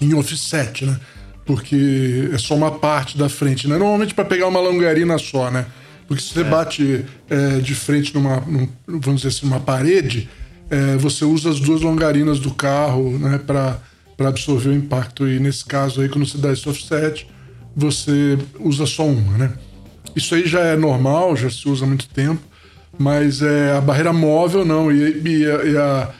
[0.00, 0.98] Em offset, né?
[1.46, 3.76] Porque é só uma parte da frente, né?
[3.76, 5.66] Normalmente para pegar uma longarina só, né?
[6.06, 6.44] Porque se você é.
[6.44, 10.28] bate é, de frente numa, num, vamos dizer assim, numa parede,
[10.70, 13.38] é, você usa as duas longarinas do carro, né?
[13.38, 13.78] Para
[14.18, 15.28] absorver o impacto.
[15.28, 17.26] E nesse caso aí, quando você dá esse offset,
[17.76, 19.52] você usa só uma, né?
[20.14, 22.42] Isso aí já é normal, já se usa há muito tempo,
[22.98, 24.90] mas é, a barreira móvel não.
[24.90, 26.10] E, e, e, a,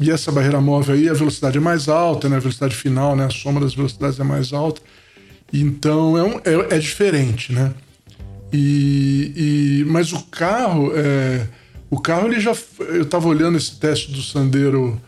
[0.00, 2.36] e, essa barreira móvel aí, a velocidade é mais alta, né?
[2.36, 3.26] A velocidade final, né?
[3.26, 4.80] A soma das velocidades é mais alta.
[5.52, 7.72] Então é, um, é, é diferente, né?
[8.52, 11.46] E, e, mas o carro, é,
[11.92, 12.54] O carro, ele já.
[12.80, 14.98] Eu estava olhando esse teste do Sandero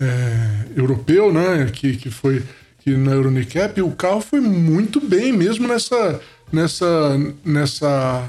[0.00, 1.70] é, europeu, né?
[1.70, 2.42] Que, que foi
[2.82, 6.18] que na Euronicap, o carro foi muito bem, mesmo nessa.
[6.52, 7.18] Nessa.
[7.44, 8.28] nessa.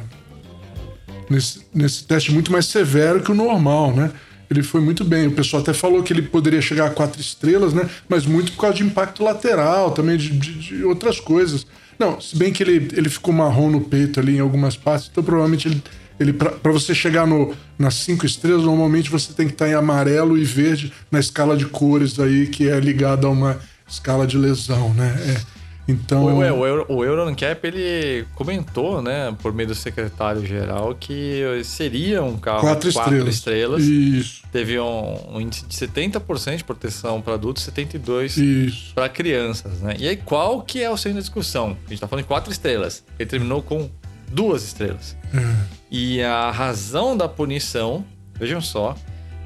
[1.29, 4.11] Nesse, nesse teste muito mais severo que o normal, né?
[4.49, 5.27] Ele foi muito bem.
[5.27, 7.89] O pessoal até falou que ele poderia chegar a quatro estrelas, né?
[8.07, 11.65] Mas muito por causa de impacto lateral, também de, de, de outras coisas.
[11.97, 15.23] Não, se bem que ele, ele ficou marrom no peito ali em algumas partes, então
[15.23, 15.81] provavelmente ele
[16.19, 20.37] ele para você chegar no, nas cinco estrelas, normalmente você tem que estar em amarelo
[20.37, 24.93] e verde na escala de cores aí, que é ligada a uma escala de lesão,
[24.93, 25.15] né?
[25.27, 25.52] É.
[25.87, 26.25] Então...
[26.25, 32.37] O, o, Euro, o Euroncap, ele comentou, né, por meio do secretário-geral, que seria um
[32.37, 33.83] carro quatro, quatro estrelas.
[33.83, 33.83] estrelas.
[33.83, 34.43] Isso.
[34.51, 39.95] Teve um, um índice de 70% de proteção para adultos, 72% para crianças, né?
[39.99, 41.71] E aí, qual que é o centro da discussão?
[41.71, 43.03] A gente está falando de quatro estrelas.
[43.19, 43.89] Ele terminou com
[44.31, 45.15] duas estrelas.
[45.33, 45.55] É.
[45.91, 48.95] E a razão da punição, vejam só,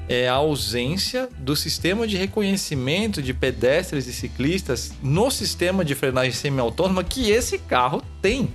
[0.08, 6.32] é a ausência do sistema de reconhecimento de pedestres e ciclistas no sistema de frenagem
[6.32, 8.48] semi-autônoma que esse carro tem.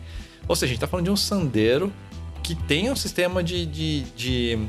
[0.48, 1.94] Ou seja, a gente está falando de um Sandero
[2.42, 4.60] que tem um sistema de, de, de,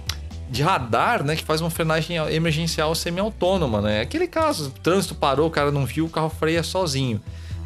[0.49, 1.35] de radar, né?
[1.35, 4.01] Que faz uma frenagem emergencial semi-autônoma, né?
[4.03, 7.21] Aquele caso, o trânsito parou, o cara não viu, o carro freia sozinho.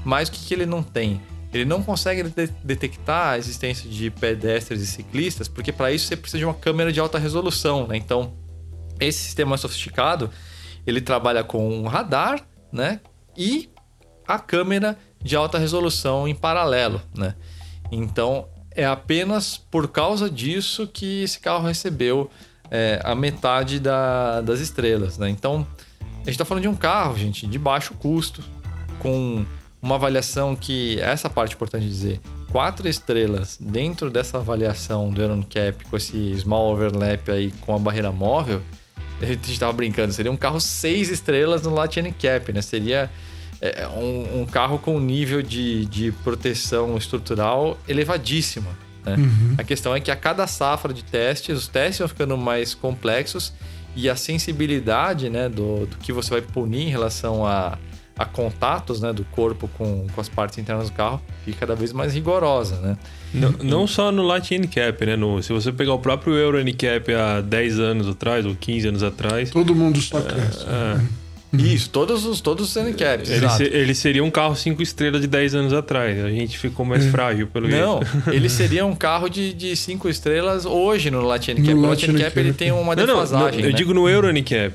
[0.05, 1.21] Mas o que, que ele não tem?
[1.53, 6.17] Ele não consegue de detectar a existência de pedestres e ciclistas, porque para isso você
[6.17, 7.97] precisa de uma câmera de alta resolução, né?
[7.97, 8.33] Então,
[9.01, 10.31] esse sistema sofisticado,
[10.87, 12.41] ele trabalha com um radar,
[12.73, 13.01] né?
[13.37, 13.71] E
[14.27, 17.35] a câmera de alta resolução em paralelo, né?
[17.91, 22.31] Então, é apenas por causa disso que esse carro recebeu
[22.71, 25.29] é, a metade da, das estrelas, né?
[25.29, 25.67] Então,
[26.01, 28.43] a gente está falando de um carro, gente, de baixo custo,
[28.99, 29.45] com
[29.81, 35.47] uma avaliação que, essa parte é importante dizer, quatro estrelas dentro dessa avaliação do Euro
[35.49, 38.63] Cap com esse small overlap aí com a barreira móvel,
[39.21, 42.63] a gente estava brincando, seria um carro seis estrelas no Latin Cap, né?
[42.63, 43.11] Seria
[43.61, 48.69] é, um, um, carro com nível de, de proteção estrutural elevadíssimo.
[49.05, 49.17] Né?
[49.17, 49.55] Uhum.
[49.59, 53.53] A questão é que a cada safra de testes, os testes vão ficando mais complexos
[53.97, 57.77] e a sensibilidade né, do, do que você vai punir em relação a,
[58.17, 61.93] a contatos né, do corpo com, com as partes internas do carro fica cada vez
[61.93, 62.97] mais rigorosa, né?
[63.33, 65.17] Não, não só no Light Handicap, né?
[65.17, 69.03] No, se você pegar o próprio Euro Handicap há 10 anos atrás ou 15 anos
[69.03, 69.51] atrás...
[69.51, 70.65] Todo mundo só cresce.
[70.67, 71.29] É, é.
[71.57, 73.31] Isso, todos os, todos os handicaps.
[73.31, 76.23] Ele, se, ele, seria um carro 5 estrelas de 10 anos atrás.
[76.23, 77.11] A gente ficou mais é.
[77.11, 81.75] frágil pelo Não, ele seria um carro de 5 estrelas hoje no Latin Handicap.
[81.75, 83.33] No, Latin Handicap ele tem uma defasagem.
[83.33, 83.77] Não, não, eu né?
[83.77, 84.75] digo no Euro Handicap.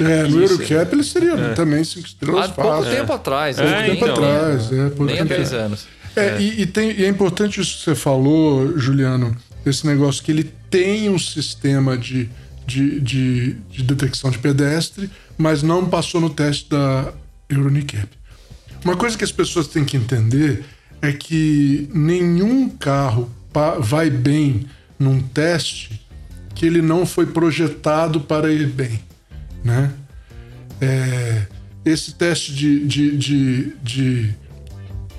[0.00, 1.52] É, no Eurocap ele seria é.
[1.52, 3.56] também 5 estrelas Há pouco tempo atrás.
[3.56, 4.72] Pouco é, tempo então, atrás.
[4.72, 5.86] É, pouco nem há 10 anos.
[6.16, 6.40] É, é.
[6.40, 10.44] E, e, tem, e é importante isso que você falou, Juliano, esse negócio que ele
[10.70, 12.28] tem um sistema de,
[12.66, 17.12] de, de, de detecção de pedestre, mas não passou no teste da
[17.48, 18.08] Euronicap.
[18.84, 20.64] Uma coisa que as pessoas têm que entender
[21.00, 23.30] é que nenhum carro
[23.80, 24.66] vai bem
[24.98, 26.00] num teste
[26.54, 29.00] que ele não foi projetado para ir bem
[29.64, 29.90] né?
[30.80, 31.46] É,
[31.84, 34.34] esse teste de, de, de, de,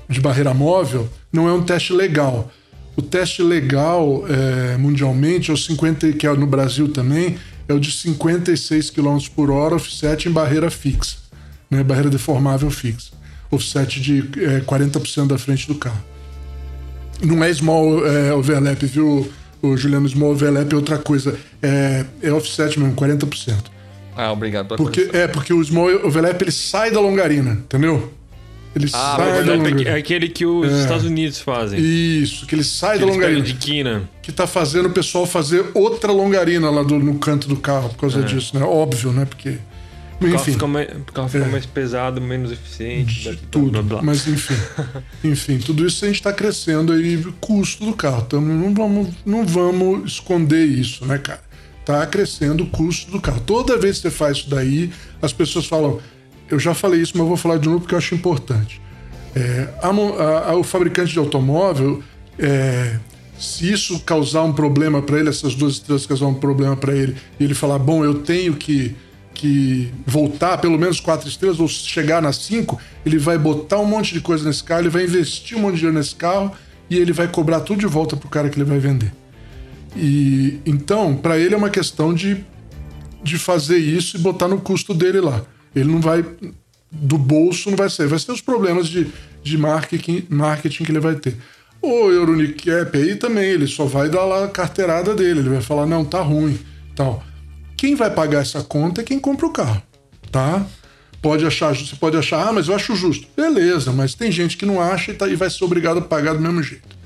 [0.08, 2.50] de barreira móvel não é um teste legal.
[2.96, 7.36] O teste legal é, mundialmente, é o 50, que é no Brasil também,
[7.68, 11.18] é o de 56 km por hora, offset em barreira fixa,
[11.70, 11.82] né?
[11.82, 13.12] barreira deformável fixa.
[13.50, 16.02] Offset de é, 40% da frente do carro.
[17.22, 19.30] Não é small é, overlap, viu,
[19.62, 20.08] o Juliano?
[20.08, 21.38] Small overlap é outra coisa.
[21.62, 23.54] É, é offset mesmo, 40%.
[24.16, 28.12] Ah, obrigado pela porque É, porque o small overlap ele sai da longarina, entendeu?
[28.76, 29.90] Ele ah, sai da longarina.
[29.90, 30.80] É aquele que os é.
[30.82, 31.80] Estados Unidos fazem.
[31.80, 33.40] Isso, que ele sai que da longarina.
[33.40, 34.08] de quina.
[34.20, 37.96] Que tá fazendo o pessoal fazer outra longarina lá do, no canto do carro por
[37.96, 38.22] causa é.
[38.24, 38.62] disso, né?
[38.62, 39.24] Óbvio, né?
[39.24, 39.56] Porque.
[40.20, 41.48] O carro fica, mais, carro fica é.
[41.48, 43.30] mais pesado, menos eficiente.
[43.30, 43.70] De tudo.
[43.70, 44.02] Blá, blá.
[44.02, 44.54] Mas enfim.
[45.24, 48.24] enfim, tudo isso a gente está crescendo aí, custo do carro.
[48.26, 51.46] Então não vamos, não vamos esconder isso, né, cara?
[51.80, 53.40] está crescendo o custo do carro.
[53.40, 54.90] Toda vez que você faz isso daí,
[55.22, 56.00] as pessoas falam.
[56.50, 58.80] Eu já falei isso, mas eu vou falar de novo porque eu acho importante.
[59.34, 62.02] É, a, a, a, o fabricante de automóvel,
[62.38, 62.98] é,
[63.38, 67.16] se isso causar um problema para ele, essas duas estrelas causar um problema para ele,
[67.38, 68.96] e ele falar, bom, eu tenho que,
[69.34, 74.14] que voltar pelo menos quatro estrelas ou chegar nas cinco, ele vai botar um monte
[74.14, 76.52] de coisa nesse carro, ele vai investir um monte de dinheiro nesse carro
[76.88, 79.12] e ele vai cobrar tudo de volta pro cara que ele vai vender.
[79.94, 82.44] E então, para ele é uma questão de,
[83.22, 85.42] de fazer isso e botar no custo dele lá.
[85.76, 86.24] Ele não vai
[86.90, 89.06] do bolso não vai ser, vai ser os problemas de,
[89.42, 91.36] de marketing, marketing que ele vai ter.
[91.82, 95.86] O Euronicap aí também, ele só vai dar lá a carteirada dele, ele vai falar,
[95.86, 96.58] não, tá ruim.
[96.94, 97.22] tal.
[97.76, 99.82] Quem vai pagar essa conta é quem compra o carro,
[100.32, 100.64] tá?
[101.20, 103.26] Pode achar, você pode achar, ah, mas eu acho justo.
[103.36, 106.34] Beleza, mas tem gente que não acha e, tá, e vai ser obrigado a pagar
[106.34, 106.96] do mesmo jeito.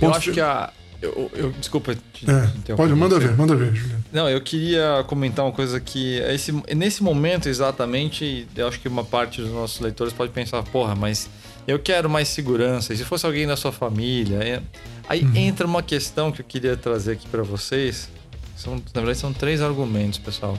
[0.00, 0.70] Eu acho que a.
[1.00, 4.04] Eu, eu, desculpa te é, Pode, manda ver, manda ver, Juliano.
[4.12, 6.16] Não, eu queria comentar uma coisa que.
[6.18, 10.96] Esse, nesse momento, exatamente, eu acho que uma parte dos nossos leitores pode pensar, porra,
[10.96, 11.30] mas
[11.68, 12.92] eu quero mais segurança.
[12.92, 14.38] E se fosse alguém da sua família.
[14.38, 14.62] É...
[15.08, 15.36] Aí uhum.
[15.36, 18.08] entra uma questão que eu queria trazer aqui para vocês.
[18.56, 20.58] São, na verdade, são três argumentos, pessoal.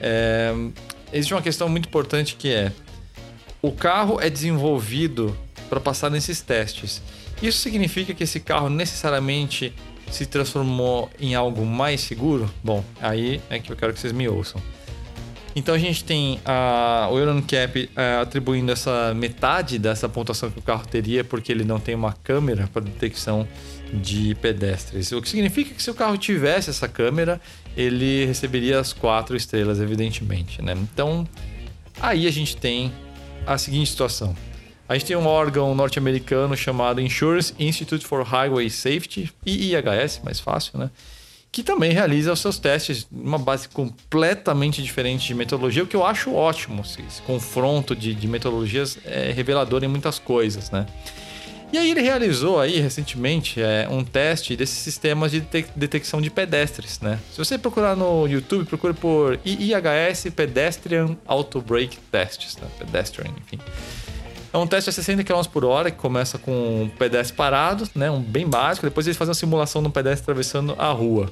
[0.00, 0.52] É,
[1.12, 2.72] existe uma questão muito importante que é:
[3.62, 5.36] o carro é desenvolvido
[5.68, 7.00] para passar nesses testes.
[7.42, 9.72] Isso significa que esse carro necessariamente
[10.10, 12.50] se transformou em algo mais seguro?
[12.62, 14.60] Bom, aí é que eu quero que vocês me ouçam.
[15.54, 20.62] Então a gente tem a, o Euroncap é, atribuindo essa metade dessa pontuação que o
[20.62, 23.48] carro teria porque ele não tem uma câmera para detecção
[23.92, 25.10] de pedestres.
[25.10, 27.40] O que significa que se o carro tivesse essa câmera,
[27.76, 30.62] ele receberia as quatro estrelas, evidentemente.
[30.62, 30.74] Né?
[30.76, 31.26] Então
[32.00, 32.92] aí a gente tem
[33.44, 34.36] a seguinte situação.
[34.90, 40.80] A gente tem um órgão norte-americano chamado Insurance Institute for Highway Safety, IIHS, mais fácil,
[40.80, 40.90] né?
[41.52, 46.04] Que também realiza os seus testes numa base completamente diferente de metodologia, o que eu
[46.04, 46.82] acho ótimo.
[46.82, 50.84] Esse, confronto de, de metodologias é revelador em muitas coisas, né?
[51.72, 55.38] E aí ele realizou aí recentemente é, um teste desses sistemas de
[55.76, 57.20] detecção de pedestres, né?
[57.30, 62.66] Se você procurar no YouTube, procure por IIHS Pedestrian Auto Brake Tests, né?
[62.76, 63.60] Pedestrian, enfim.
[64.52, 68.10] É um teste a 60 km por hora, que começa com um pedestre parado, né?
[68.10, 68.86] Um bem básico.
[68.86, 71.30] Depois eles fazem uma simulação de um pedestre atravessando a rua.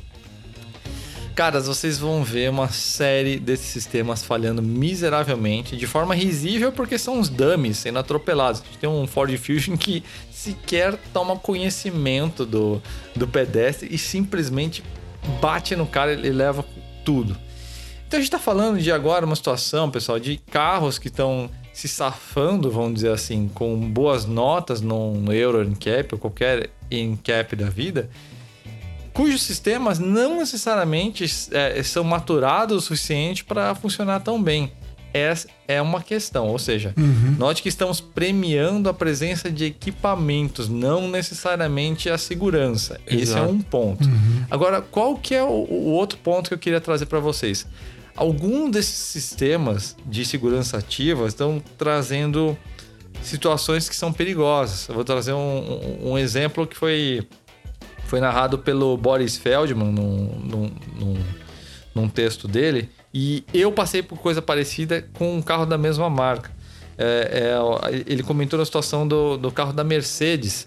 [1.34, 7.18] Caras, vocês vão ver uma série desses sistemas falhando miseravelmente, de forma risível, porque são
[7.18, 8.60] uns dummies sendo atropelados.
[8.60, 10.02] A gente tem um Ford Fusion que
[10.32, 12.82] sequer toma conhecimento do,
[13.14, 14.82] do pedestre e simplesmente
[15.40, 16.64] bate no cara e leva
[17.04, 17.36] tudo.
[18.08, 21.86] Então a gente está falando de agora uma situação, pessoal, de carros que estão se
[21.86, 28.10] safando, vamos dizer assim, com boas notas no, Euro NCAP ou qualquer NCAP da vida,
[29.12, 34.72] cujos sistemas não necessariamente é, são maturados o suficiente para funcionar tão bem.
[35.14, 37.36] Essa é uma questão, ou seja, uhum.
[37.38, 43.00] note que estamos premiando a presença de equipamentos, não necessariamente a segurança.
[43.06, 43.22] Exato.
[43.22, 44.04] Esse é um ponto.
[44.04, 44.44] Uhum.
[44.50, 47.64] Agora, qual que é o, o outro ponto que eu queria trazer para vocês?
[48.18, 52.58] Alguns desses sistemas de segurança ativa estão trazendo
[53.22, 54.88] situações que são perigosas.
[54.88, 57.24] Eu vou trazer um, um, um exemplo que foi,
[58.06, 61.16] foi narrado pelo Boris Feldman num, num, num,
[61.94, 62.90] num, texto dele.
[63.14, 66.50] E eu passei por coisa parecida com um carro da mesma marca.
[66.98, 70.66] É, é, ele comentou a situação do, do carro da Mercedes,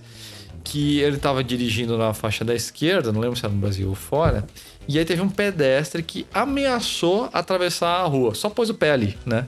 [0.63, 3.95] que ele estava dirigindo na faixa da esquerda, não lembro se era no Brasil ou
[3.95, 4.47] fora,
[4.87, 9.17] e aí teve um pedestre que ameaçou atravessar a rua, só pôs o pé ali,
[9.25, 9.47] né?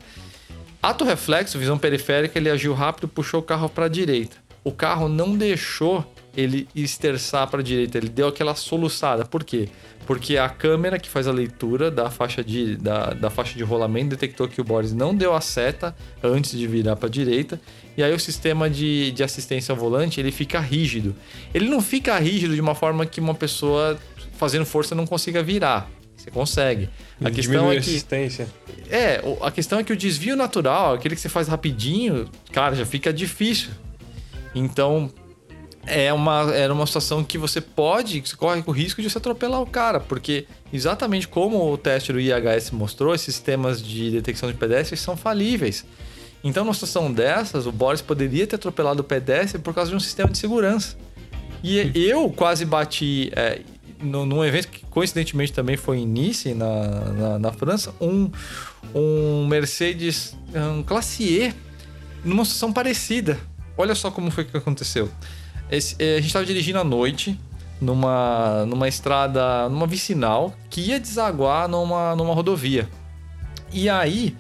[0.82, 4.36] Ato reflexo, visão periférica, ele agiu rápido, puxou o carro para a direita.
[4.64, 9.24] O carro não deixou ele esterçar para a direita, ele deu aquela soluçada.
[9.24, 9.70] Por quê?
[10.06, 14.10] Porque a câmera que faz a leitura da faixa de, da, da faixa de rolamento
[14.10, 17.62] detectou que o Boris não deu a seta antes de virar para a direita.
[17.96, 21.16] E aí o sistema de, de assistência ao volante ele fica rígido.
[21.54, 23.98] Ele não fica rígido de uma forma que uma pessoa
[24.44, 25.90] fazendo força não consiga virar.
[26.16, 26.90] Você consegue.
[27.24, 27.86] A questão é que.
[27.88, 28.48] Resistência.
[28.90, 32.86] É, a questão é que o desvio natural, aquele que você faz rapidinho, cara, já
[32.86, 33.72] fica difícil.
[34.54, 35.10] Então,
[35.86, 39.62] é uma, era uma situação que você pode, você corre o risco de você atropelar
[39.62, 44.58] o cara, porque exatamente como o teste do IHS mostrou, esses sistemas de detecção de
[44.58, 45.86] pedestres são falíveis.
[46.44, 50.00] Então, numa situação dessas, o Boris poderia ter atropelado o pedestre por causa de um
[50.00, 50.98] sistema de segurança.
[51.64, 53.32] E eu quase bati.
[53.34, 53.62] É,
[54.04, 58.30] num evento que coincidentemente também foi em Nice, na, na, na França, um,
[58.94, 61.54] um Mercedes um Classe E
[62.24, 63.40] numa situação parecida.
[63.78, 65.10] Olha só como foi que aconteceu.
[65.72, 67.40] Esse, eh, a gente estava dirigindo à noite
[67.82, 72.88] numa, numa estrada, numa vicinal que ia desaguar numa, numa rodovia.
[73.72, 74.36] E aí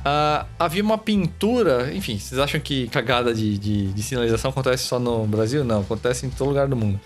[0.00, 4.98] uh, havia uma pintura, enfim, vocês acham que cagada de, de, de sinalização acontece só
[4.98, 5.64] no Brasil?
[5.64, 7.00] Não, acontece em todo lugar do mundo.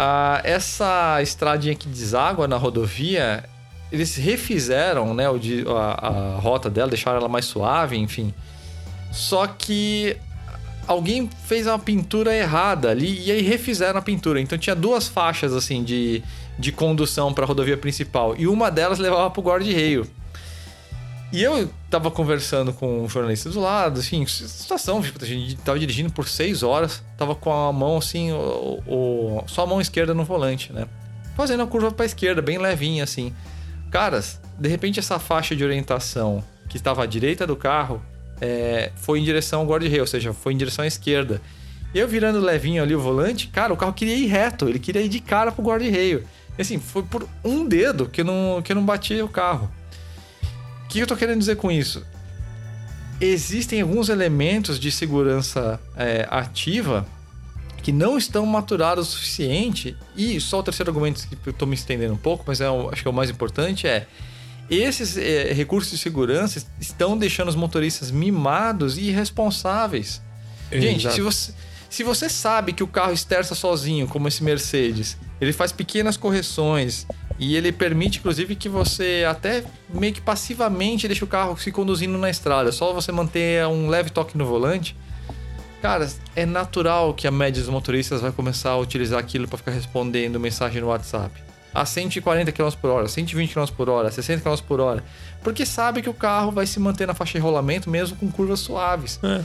[0.00, 3.42] Ah, essa estradinha que deságua na rodovia,
[3.90, 5.36] eles refizeram né, o,
[5.76, 8.32] a, a rota dela, deixaram ela mais suave, enfim.
[9.10, 10.16] Só que
[10.86, 14.40] alguém fez uma pintura errada ali e aí refizeram a pintura.
[14.40, 16.22] Então tinha duas faixas assim de,
[16.56, 20.06] de condução para a rodovia principal e uma delas levava para o guarda-reio.
[21.30, 25.78] E eu tava conversando com um jornalista do lado, assim, situação, tipo, a gente tava
[25.78, 30.14] dirigindo por seis horas, tava com a mão assim, o, o, só a mão esquerda
[30.14, 30.86] no volante, né?
[31.36, 33.34] Fazendo a curva pra esquerda, bem levinha, assim.
[33.90, 38.02] Caras, de repente essa faixa de orientação que estava à direita do carro
[38.40, 41.42] é, foi em direção ao guarda-reio, ou seja, foi em direção à esquerda.
[41.94, 45.08] Eu virando levinho ali o volante, cara, o carro queria ir reto, ele queria ir
[45.08, 46.24] de cara pro guarda-reio.
[46.58, 49.70] Assim, foi por um dedo que eu não, que eu não bati o carro.
[50.88, 52.02] O que eu tô querendo dizer com isso?
[53.20, 57.06] Existem alguns elementos de segurança é, ativa
[57.82, 59.94] que não estão maturados o suficiente.
[60.16, 63.02] E só o terceiro argumento que eu tô me estendendo um pouco, mas é, acho
[63.02, 64.06] que é o mais importante é
[64.70, 70.22] esses é, recursos de segurança estão deixando os motoristas mimados e irresponsáveis.
[70.72, 71.52] Gente, se você,
[71.90, 77.06] se você sabe que o carro esterça sozinho, como esse Mercedes, ele faz pequenas correções
[77.38, 82.18] e ele permite, inclusive, que você até meio que passivamente deixe o carro se conduzindo
[82.18, 84.96] na estrada, só você manter um leve toque no volante.
[85.80, 89.70] Cara, é natural que a média dos motoristas vai começar a utilizar aquilo para ficar
[89.70, 91.40] respondendo mensagem no WhatsApp.
[91.72, 95.04] A 140 km por hora, 120 km por hora, 60 km por hora.
[95.44, 98.58] Porque sabe que o carro vai se manter na faixa de rolamento mesmo com curvas
[98.58, 99.20] suaves.
[99.22, 99.44] É.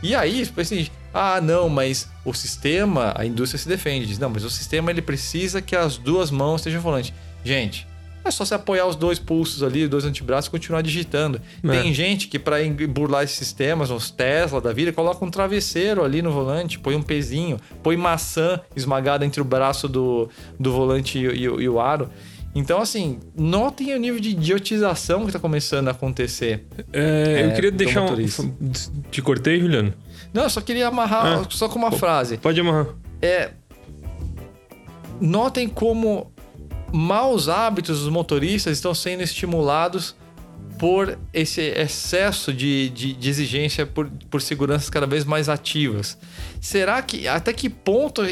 [0.00, 4.06] E aí, assim, ah, não, mas o sistema, a indústria se defende.
[4.06, 7.14] Diz, não, mas o sistema ele precisa que as duas mãos estejam volante.
[7.44, 7.86] Gente,
[8.24, 11.40] é só você apoiar os dois pulsos ali, os dois antebraços e continuar digitando.
[11.62, 11.68] É.
[11.68, 12.56] Tem gente que, para
[12.88, 17.02] burlar esses sistemas, os Tesla da vida, coloca um travesseiro ali no volante, põe um
[17.02, 22.08] pezinho, põe maçã esmagada entre o braço do, do volante e, e, e o aro.
[22.54, 26.64] Então, assim, notem o nível de idiotização que está começando a acontecer.
[26.92, 28.14] É, é, eu queria deixar um.
[29.10, 29.92] Te cortei, Juliano?
[30.32, 32.38] Não, eu só queria amarrar ah, só com uma frase.
[32.38, 32.86] Pode amarrar.
[33.20, 33.50] É.
[35.20, 36.32] Notem como
[36.94, 40.14] maus hábitos dos motoristas estão sendo estimulados
[40.78, 46.18] por esse excesso de, de, de, exigência por, por seguranças cada vez mais ativas.
[46.60, 48.22] Será que até que ponto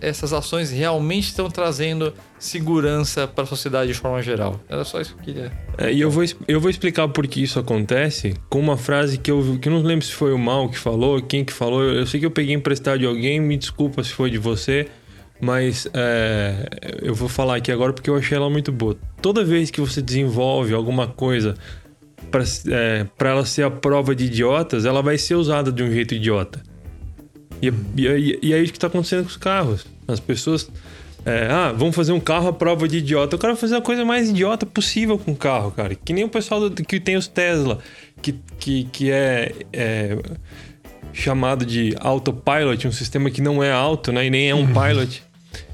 [0.00, 4.60] essas ações realmente estão trazendo segurança para a sociedade de forma geral?
[4.68, 5.52] Era só isso que eu queria.
[5.78, 9.30] É, e eu vou, eu vou explicar por que isso acontece com uma frase que
[9.30, 11.82] eu, que eu não lembro se foi o Mal que falou, quem que falou.
[11.82, 14.88] Eu sei que eu peguei emprestado de alguém, me desculpa se foi de você.
[15.40, 16.68] Mas é,
[17.02, 18.96] eu vou falar aqui agora porque eu achei ela muito boa.
[19.22, 21.54] Toda vez que você desenvolve alguma coisa
[22.30, 26.14] para é, ela ser a prova de idiotas, ela vai ser usada de um jeito
[26.14, 26.60] idiota.
[27.62, 29.86] E, e, e é isso que está acontecendo com os carros.
[30.06, 30.70] As pessoas.
[31.26, 33.34] É, ah, vamos fazer um carro à prova de idiota.
[33.34, 35.94] Eu quero fazer a coisa mais idiota possível com o carro, cara.
[35.94, 37.78] Que nem o pessoal do, que tem os Tesla,
[38.22, 40.16] que, que, que é, é
[41.12, 44.26] chamado de autopilot, um sistema que não é auto, né?
[44.26, 45.27] E nem é um pilot.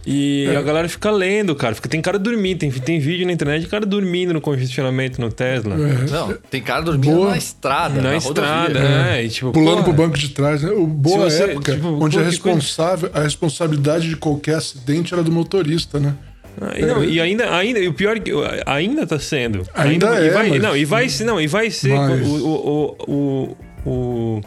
[0.06, 0.56] E é.
[0.56, 1.74] a galera fica lendo, cara.
[1.74, 5.32] Fica, tem cara dormindo, tem, tem vídeo na internet de cara dormindo no congestionamento no
[5.32, 5.74] Tesla.
[5.74, 6.10] É.
[6.10, 7.30] Não, tem cara dormindo boa.
[7.30, 8.02] na estrada.
[8.02, 9.24] Na, na estrada, é.
[9.24, 10.70] E, tipo, Pulando porra, pro banco de trás, né?
[10.70, 15.32] O boa você, época, tipo, onde a, responsável, a responsabilidade de qualquer acidente era do
[15.32, 16.14] motorista, né?
[16.60, 18.30] Ah, e, não, e ainda, ainda, e o pior é que
[18.66, 19.66] ainda tá sendo.
[19.74, 20.26] Ainda, ainda é.
[20.26, 20.62] E vai, mas...
[20.62, 22.26] Não, e vai, não, e vai ser mas...
[22.26, 23.56] o, o, o,
[23.86, 24.40] o,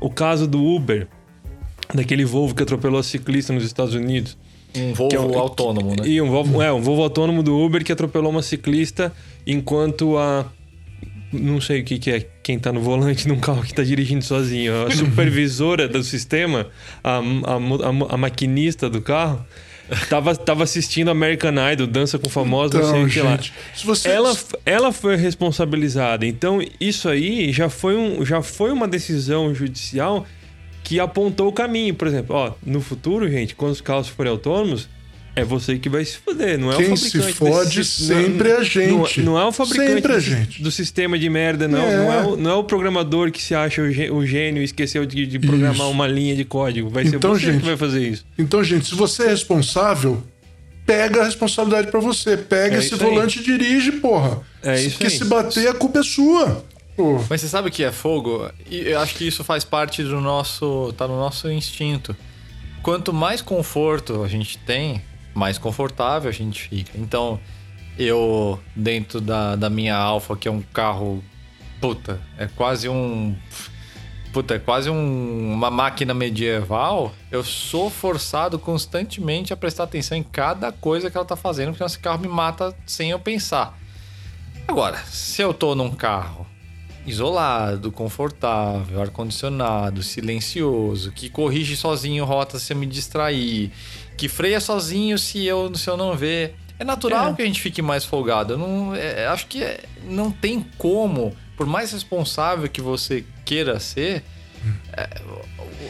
[0.00, 1.06] o caso do Uber,
[1.94, 4.36] daquele Volvo que atropelou a ciclista nos Estados Unidos.
[4.76, 6.06] Um Volvo é um, autônomo, né?
[6.06, 9.12] E um Volvo, é, um Volvo autônomo do Uber que atropelou uma ciclista
[9.46, 10.46] enquanto a.
[11.32, 14.24] Não sei o que, que é quem tá no volante num carro que tá dirigindo
[14.24, 14.86] sozinho.
[14.86, 16.68] A supervisora do sistema,
[17.02, 19.44] a, a, a, a maquinista do carro,
[20.08, 23.38] tava, tava assistindo American Idol, Dança com Famosos, então, não sei o que lá.
[23.84, 24.08] Você...
[24.08, 26.26] Ela, ela foi responsabilizada.
[26.26, 30.26] Então, isso aí já foi, um, já foi uma decisão judicial
[30.84, 31.94] que apontou o caminho.
[31.94, 34.88] Por exemplo, ó, no futuro, gente, quando os carros forem autônomos,
[35.34, 37.26] é você que vai se foder, não é Quem o fabricante.
[37.26, 39.20] se fode desse, sempre não, a gente.
[39.22, 41.82] Não, não, é o fabricante do sistema de merda, não.
[41.82, 41.96] É.
[41.96, 45.26] Não, é o, não é o programador que se acha o gênio e esqueceu de,
[45.26, 45.90] de programar isso.
[45.90, 46.88] uma linha de código.
[46.88, 48.24] Vai então, ser você gente, que vai fazer isso.
[48.38, 50.22] Então, gente, se você é responsável,
[50.86, 52.36] pega a responsabilidade para você.
[52.36, 53.44] Pega é esse volante aí.
[53.44, 54.40] e dirige, porra.
[54.62, 55.18] É isso Porque aí.
[55.18, 56.64] se bater, a culpa é sua.
[57.28, 58.48] Mas você sabe o que é fogo?
[58.70, 60.94] E eu acho que isso faz parte do nosso.
[60.96, 62.16] tá no nosso instinto.
[62.82, 65.02] Quanto mais conforto a gente tem,
[65.34, 66.92] mais confortável a gente fica.
[66.96, 67.40] Então,
[67.98, 71.22] eu, dentro da, da minha Alfa, que é um carro.
[71.80, 73.36] Puta, é quase um.
[74.32, 77.12] Puta, é quase um, uma máquina medieval.
[77.30, 81.84] Eu sou forçado constantemente a prestar atenção em cada coisa que ela tá fazendo, porque
[81.84, 83.78] esse carro me mata sem eu pensar.
[84.66, 86.46] Agora, se eu tô num carro
[87.06, 93.70] isolado, confortável, ar-condicionado, silencioso, que corrige sozinho rotas se eu me distrair,
[94.16, 96.56] que freia sozinho se eu, se eu não ver.
[96.78, 97.34] É natural é.
[97.34, 98.54] que a gente fique mais folgado.
[98.54, 103.78] Eu não, é, acho que é, não tem como, por mais responsável que você queira
[103.78, 104.24] ser,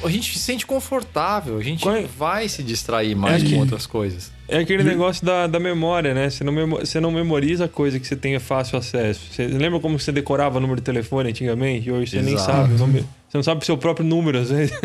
[0.03, 1.95] a gente se sente confortável, a gente Qual...
[1.95, 2.03] É?
[2.03, 4.33] vai se distrair mais é com outras coisas.
[4.47, 6.29] É aquele negócio da, da memória, né?
[6.29, 9.23] Você não, memo, você não memoriza coisa que você tenha fácil acesso.
[9.33, 11.91] Você lembra como você decorava o número de telefone antigamente?
[11.91, 12.69] Hoje você Exato.
[12.69, 13.05] nem sabe.
[13.29, 14.79] Você não sabe o seu próprio número, às vezes.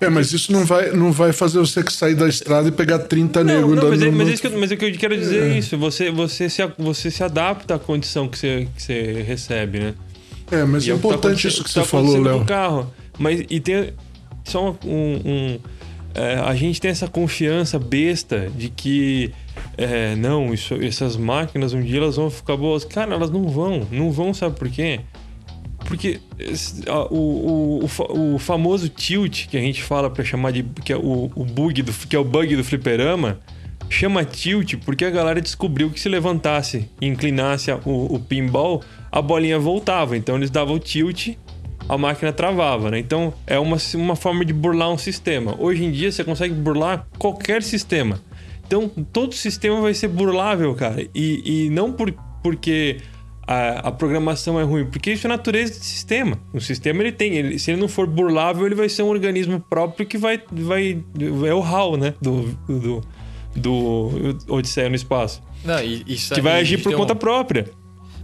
[0.00, 3.42] É, mas isso não vai, não vai fazer você sair da estrada e pegar 30
[3.42, 5.58] negros não, mas, é, mas, é que, mas é que eu quero dizer é.
[5.58, 5.76] isso.
[5.76, 9.94] Você, você, se, você se adapta à condição que você, que você recebe, né?
[10.52, 12.44] É, mas e é, é importante tá isso que você tá falou, Léo.
[12.44, 12.92] carro.
[13.18, 13.92] Mas e tem
[14.44, 15.58] só um, um
[16.18, 19.32] é, a gente tem essa confiança besta de que
[19.76, 22.84] é, não, isso, essas máquinas um dia elas vão ficar boas.
[22.84, 24.98] Cara, elas não vão, não vão, sabe por quê?
[25.86, 26.20] Porque
[27.08, 30.96] o, o, o, o famoso tilt que a gente fala para chamar de que é
[30.96, 33.38] o, o bug do que é o bug do fliperama,
[33.88, 39.22] chama tilt porque a galera descobriu que se levantasse e inclinasse o, o pinball, a
[39.22, 40.16] bolinha voltava.
[40.16, 41.36] Então eles davam tilt
[41.88, 42.98] a máquina travava, né?
[42.98, 45.56] Então é uma, uma forma de burlar um sistema.
[45.58, 48.20] Hoje em dia você consegue burlar qualquer sistema.
[48.66, 51.02] Então todo sistema vai ser burlável, cara.
[51.14, 52.12] E, e não por,
[52.42, 52.98] porque
[53.46, 56.38] a, a, programação é ruim, porque isso é a natureza do sistema.
[56.52, 59.58] O sistema ele tem, ele, se ele não for burlável, ele vai ser um organismo
[59.58, 60.42] próprio que vai.
[60.52, 61.02] vai
[61.46, 62.12] é o HAL, né?
[62.20, 63.02] Do, do,
[63.56, 65.42] do Odisseia no espaço.
[65.64, 67.16] Não, isso que vai agir por conta um...
[67.16, 67.66] própria.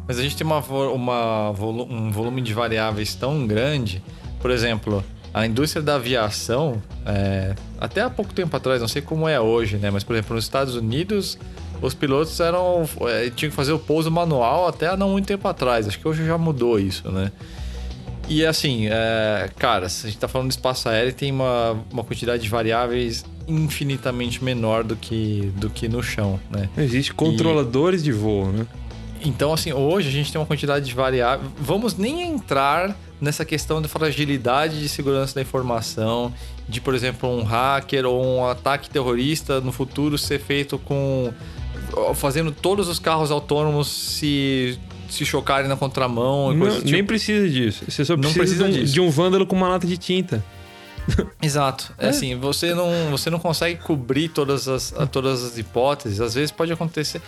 [0.07, 4.03] Mas a gente tem uma, uma, um volume de variáveis tão grande.
[4.41, 5.03] Por exemplo,
[5.33, 9.77] a indústria da aviação, é, até há pouco tempo atrás, não sei como é hoje,
[9.79, 9.91] né?
[9.91, 11.39] Mas, por exemplo, nos Estados Unidos,
[11.83, 15.49] os pilotos eram é, tinham que fazer o pouso manual até há não muito tempo
[15.49, 15.89] atrás.
[15.89, 17.33] Acho que hoje já mudou isso, né?
[18.29, 22.05] E assim, é, cara, se a gente tá falando de espaço aéreo, tem uma, uma
[22.05, 26.69] quantidade de variáveis infinitamente menor do que, do que no chão, né?
[26.79, 28.05] Existe controladores e...
[28.05, 28.67] de voo, né?
[29.25, 31.51] Então, assim, hoje a gente tem uma quantidade de variáveis.
[31.59, 36.33] Vamos nem entrar nessa questão de fragilidade de segurança da informação,
[36.69, 41.33] de, por exemplo, um hacker ou um ataque terrorista no futuro ser feito com.
[42.15, 46.53] fazendo todos os carros autônomos se se chocarem na contramão.
[46.53, 46.91] Não, tipo.
[46.91, 47.85] Nem precisa disso.
[47.89, 50.45] Você só precisa, precisa de, um, de, um, vândalo com uma lata de tinta.
[51.43, 51.95] Exato.
[51.99, 52.07] É.
[52.07, 52.09] é.
[52.09, 56.21] assim, você não, você não consegue cobrir todas as, todas as hipóteses.
[56.21, 57.21] Às vezes pode acontecer.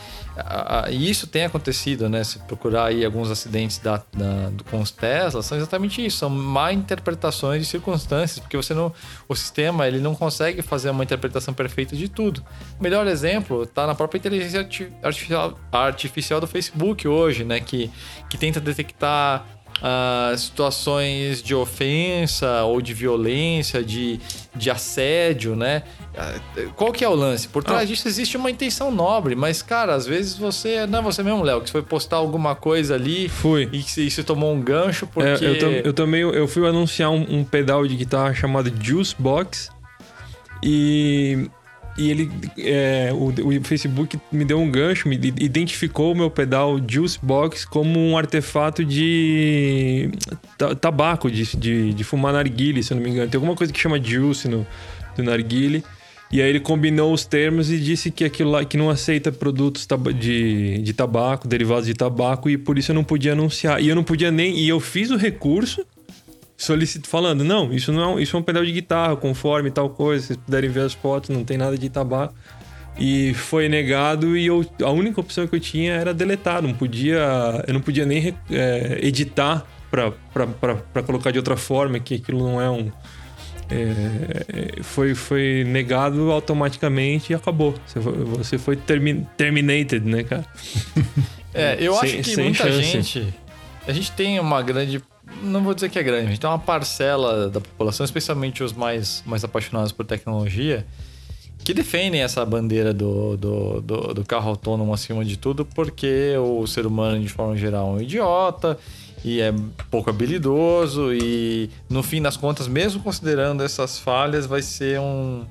[0.90, 2.24] E isso tem acontecido, né?
[2.24, 6.18] Se procurar aí alguns acidentes da, da, com os Tesla, são exatamente isso.
[6.18, 8.92] São má interpretações de circunstâncias, porque você não.
[9.28, 12.42] O sistema ele não consegue fazer uma interpretação perfeita de tudo.
[12.78, 14.60] O melhor exemplo está na própria inteligência
[15.02, 17.60] artificial, artificial do Facebook hoje, né?
[17.60, 17.90] Que,
[18.28, 24.20] que tenta detectar uh, situações de ofensa ou de violência, de,
[24.54, 25.82] de assédio, né?
[26.76, 27.46] Qual que é o lance?
[27.46, 27.84] Por trás ah.
[27.84, 30.86] disso existe uma intenção nobre, mas, cara, às vezes você.
[30.86, 33.68] Não é você mesmo, Léo, que foi postar alguma coisa ali fui.
[33.70, 35.44] e você tomou um gancho porque.
[35.44, 39.70] É, eu, eu, também eu fui anunciar um, um pedal de guitarra chamado Juice Box.
[40.62, 41.50] E
[41.98, 46.78] e ele é, o, o, Facebook me deu um gancho, me identificou o meu pedal
[46.86, 50.10] Juice Box como um artefato de
[50.80, 53.30] tabaco, de, de, de fumar narguile, se eu não me engano.
[53.30, 54.66] Tem alguma coisa que chama Juice no,
[55.16, 55.82] no narguile.
[56.30, 59.86] E aí ele combinou os termos e disse que aquilo lá que não aceita produtos
[60.18, 63.80] de, de tabaco, derivados de tabaco, e por isso eu não podia anunciar.
[63.80, 64.58] E eu não podia nem.
[64.58, 65.86] E eu fiz o recurso
[66.56, 70.26] solicito falando, não, isso não é, isso é um pedal de guitarra, conforme tal coisa,
[70.26, 72.34] vocês puderem ver as fotos, não tem nada de tabaco.
[72.98, 77.62] E foi negado e eu, a única opção que eu tinha era deletar, não podia,
[77.66, 82.70] eu não podia nem é, editar para colocar de outra forma, que aquilo não é
[82.70, 82.90] um
[83.68, 87.74] é, foi, foi negado automaticamente e acabou.
[87.86, 90.46] Você foi, você foi termi terminated, né, cara?
[91.52, 92.82] É, eu sem, acho que muita chance.
[92.82, 93.34] gente.
[93.86, 95.02] A gente tem uma grande
[95.42, 98.72] não vou dizer que é grande, a gente tem uma parcela da população, especialmente os
[98.72, 100.86] mais, mais apaixonados por tecnologia,
[101.66, 106.66] que defendem essa bandeira do, do, do, do, carro autônomo acima de tudo, porque o
[106.66, 108.78] ser humano, de forma geral, é um idiota
[109.24, 109.52] e é
[109.90, 115.44] pouco habilidoso, e no fim das contas, mesmo considerando essas falhas, vai ser um.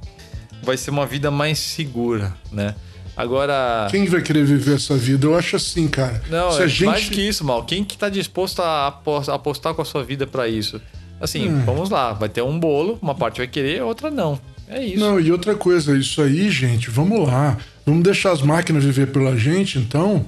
[0.64, 2.76] Vai ser uma vida mais segura, né?
[3.16, 3.88] Agora.
[3.90, 5.26] Quem vai querer viver essa vida?
[5.26, 6.22] Eu acho assim, cara.
[6.30, 6.86] Não, Se é gente...
[6.86, 7.64] mais que isso, Mal.
[7.64, 10.82] Quem que tá disposto a apostar com a sua vida para isso?
[11.20, 11.64] Assim, hum.
[11.66, 12.14] vamos lá.
[12.14, 14.40] Vai ter um bolo, uma parte vai querer, outra não.
[14.68, 15.00] É isso.
[15.00, 17.58] Não, e outra coisa, isso aí, gente, vamos lá.
[17.86, 20.26] Vamos deixar as máquinas viver pela gente, então?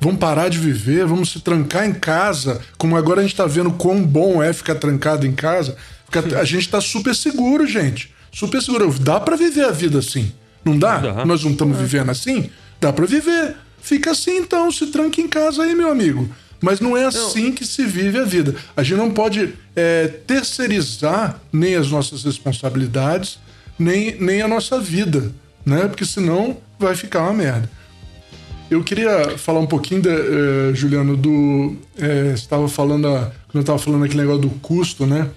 [0.00, 3.70] Vamos parar de viver, vamos se trancar em casa, como agora a gente tá vendo
[3.72, 5.76] quão bom é ficar trancado em casa.
[6.38, 8.14] A gente tá super seguro, gente.
[8.32, 8.94] Super seguro.
[8.98, 10.32] Dá para viver a vida assim.
[10.66, 10.98] Não dá?
[10.98, 11.24] dá.
[11.24, 12.50] Nós não estamos vivendo assim?
[12.80, 13.54] Dá para viver.
[13.80, 16.28] Fica assim então, se tranque em casa aí, meu amigo.
[16.60, 18.54] Mas não é assim que se vive a vida.
[18.76, 23.38] A gente não pode é, terceirizar nem as nossas responsabilidades,
[23.78, 25.30] nem, nem a nossa vida.
[25.64, 25.86] né?
[25.88, 27.68] Porque senão vai ficar uma merda.
[28.70, 31.76] Eu queria falar um pouquinho, de, eh, Juliano, do.
[31.98, 35.28] Eh, você estava falando, a- quando eu estava falando aquele negócio do custo, né?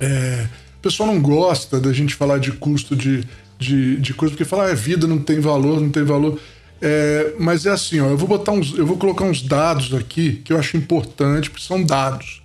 [0.00, 0.46] É,
[0.78, 3.24] o pessoal não gosta da gente falar de custo de,
[3.58, 6.38] de, de coisa, porque fala, ah, a vida não tem valor, não tem valor.
[6.80, 8.76] É, mas é assim, ó, eu vou botar uns.
[8.76, 12.42] Eu vou colocar uns dados aqui que eu acho importante, porque são dados.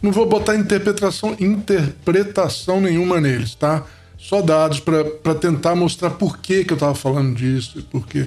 [0.00, 3.84] Não vou botar interpretação, interpretação nenhuma neles, tá?
[4.18, 8.26] Só dados para tentar mostrar por que, que eu estava falando disso e por quê.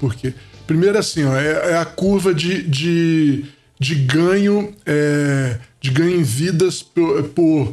[0.00, 0.34] Por quê.
[0.66, 3.44] Primeiro, assim, ó, é, é a curva de, de,
[3.78, 7.72] de ganho é, de ganho em vidas por, por-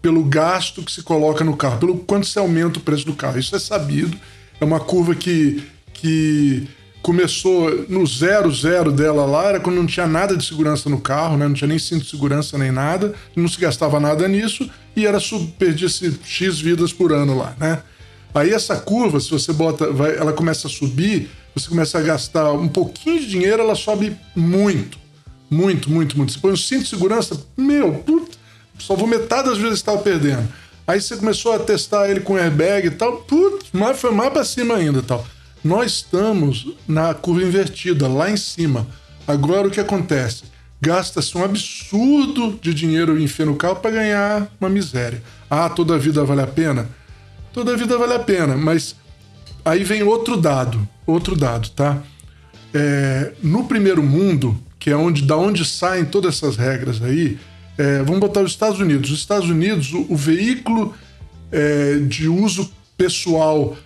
[0.00, 3.38] pelo gasto que se coloca no carro, pelo quanto se aumenta o preço do carro.
[3.38, 4.16] Isso é sabido.
[4.60, 6.68] É uma curva que, que
[7.02, 11.36] começou no zero zero dela lá, era quando não tinha nada de segurança no carro,
[11.36, 11.46] né?
[11.46, 15.18] não tinha nem cinto de segurança nem nada, não se gastava nada nisso e era
[15.56, 17.80] perdia-se X vidas por ano lá, né?
[18.34, 22.52] Aí essa curva, se você bota, vai, ela começa a subir, você começa a gastar
[22.52, 24.98] um pouquinho de dinheiro, ela sobe muito.
[25.48, 26.32] Muito, muito, muito.
[26.32, 28.35] Você põe um cinto de segurança, meu, puta,
[28.78, 30.48] salvou metade das vezes que estava perdendo.
[30.86, 34.44] Aí você começou a testar ele com airbag e tal, putz, mas foi mais para
[34.44, 35.26] cima ainda tal.
[35.64, 38.86] Nós estamos na curva invertida, lá em cima.
[39.26, 40.44] Agora o que acontece?
[40.80, 45.20] Gasta-se um absurdo de dinheiro em no carro para ganhar uma miséria.
[45.50, 46.88] Ah, toda a vida vale a pena?
[47.52, 48.94] Toda a vida vale a pena, mas
[49.64, 52.00] aí vem outro dado, outro dado, tá?
[52.72, 57.38] É, no primeiro mundo, que é onde da onde saem todas essas regras aí,
[57.78, 59.10] é, vamos botar os Estados Unidos.
[59.10, 60.94] Os Estados Unidos, o, o veículo
[61.52, 63.76] é, de uso pessoal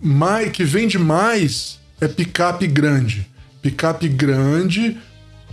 [0.00, 3.26] mais, que vende mais é picape grande.
[3.62, 4.96] Picape grande,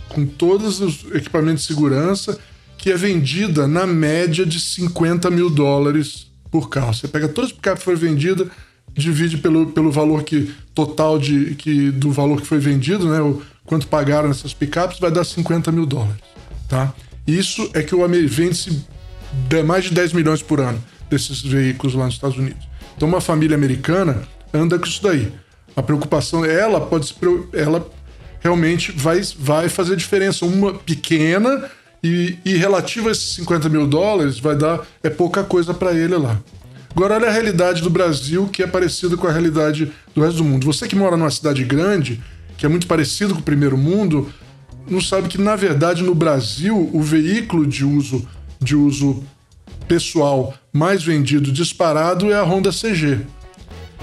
[0.08, 2.38] com todos os equipamentos de segurança,
[2.78, 6.94] que é vendida na média de 50 mil dólares por carro.
[6.94, 8.48] Você pega todas as picapes que foram vendidas,
[8.92, 13.20] divide pelo, pelo valor que total de, que, do valor que foi vendido, né?
[13.20, 16.22] O, quanto pagaram essas picapes, vai dar 50 mil dólares.
[16.68, 16.94] Tá?
[17.26, 18.84] Isso é que o vende-se
[19.48, 22.66] de mais de 10 milhões por ano desses veículos lá nos Estados Unidos.
[22.96, 24.22] Então, uma família americana
[24.52, 25.32] anda com isso daí.
[25.76, 27.14] A preocupação, ela pode se,
[27.52, 27.88] ela
[28.40, 30.44] realmente vai, vai fazer diferença.
[30.44, 31.68] Uma pequena
[32.02, 36.16] e, e relativa a esses 50 mil dólares, vai dar é pouca coisa para ele
[36.16, 36.40] lá.
[36.94, 40.44] Agora, olha a realidade do Brasil, que é parecida com a realidade do resto do
[40.44, 40.64] mundo.
[40.66, 42.22] Você que mora numa cidade grande,
[42.56, 44.32] que é muito parecido com o primeiro mundo,
[44.88, 48.26] não sabe que, na verdade, no Brasil, o veículo de uso,
[48.60, 49.22] de uso
[49.88, 53.20] pessoal mais vendido disparado é a Honda CG.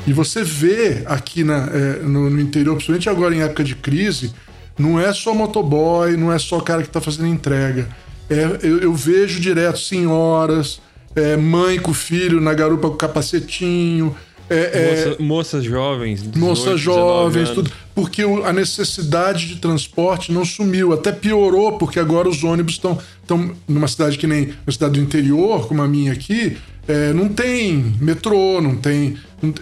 [0.07, 4.33] E você vê aqui na, é, no, no interior, principalmente agora em época de crise,
[4.77, 7.87] não é só motoboy, não é só cara que está fazendo entrega.
[8.29, 10.81] É, eu, eu vejo direto senhoras,
[11.15, 14.15] é, mãe com filho na garupa com capacetinho,
[14.53, 16.19] é, é, Moça- moças jovens.
[16.21, 17.53] 18, moças 19 jovens, anos.
[17.55, 17.71] tudo.
[17.95, 22.97] Porque o- a necessidade de transporte não sumiu, até piorou, porque agora os ônibus estão.
[23.21, 27.29] estão numa cidade que nem uma cidade do interior, como a minha aqui, é, não
[27.29, 29.15] tem metrô, não tem.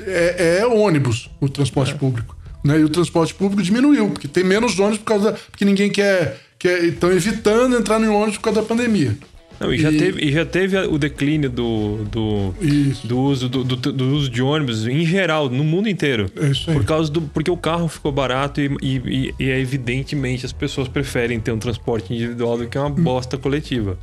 [0.08, 2.36] É, é ônibus o transporte público.
[2.64, 2.80] Né?
[2.80, 6.40] E o transporte público diminuiu, porque tem menos ônibus por causa da, porque ninguém quer.
[6.58, 9.18] quer estão evitando entrar em ônibus por causa da pandemia.
[9.60, 13.06] Não, e, já E- teve, e já teve o declínio do, do, Isso.
[13.06, 16.32] do, uso, do, do- do uso de ônibus em geral, no mundo inteiro.
[16.38, 16.76] É isso aí.
[16.78, 17.22] Por causa do.
[17.22, 21.60] Porque o carro ficou barato e, e, e é evidentemente as pessoas preferem ter um
[21.60, 23.98] transporte individual do que uma bosta coletiva.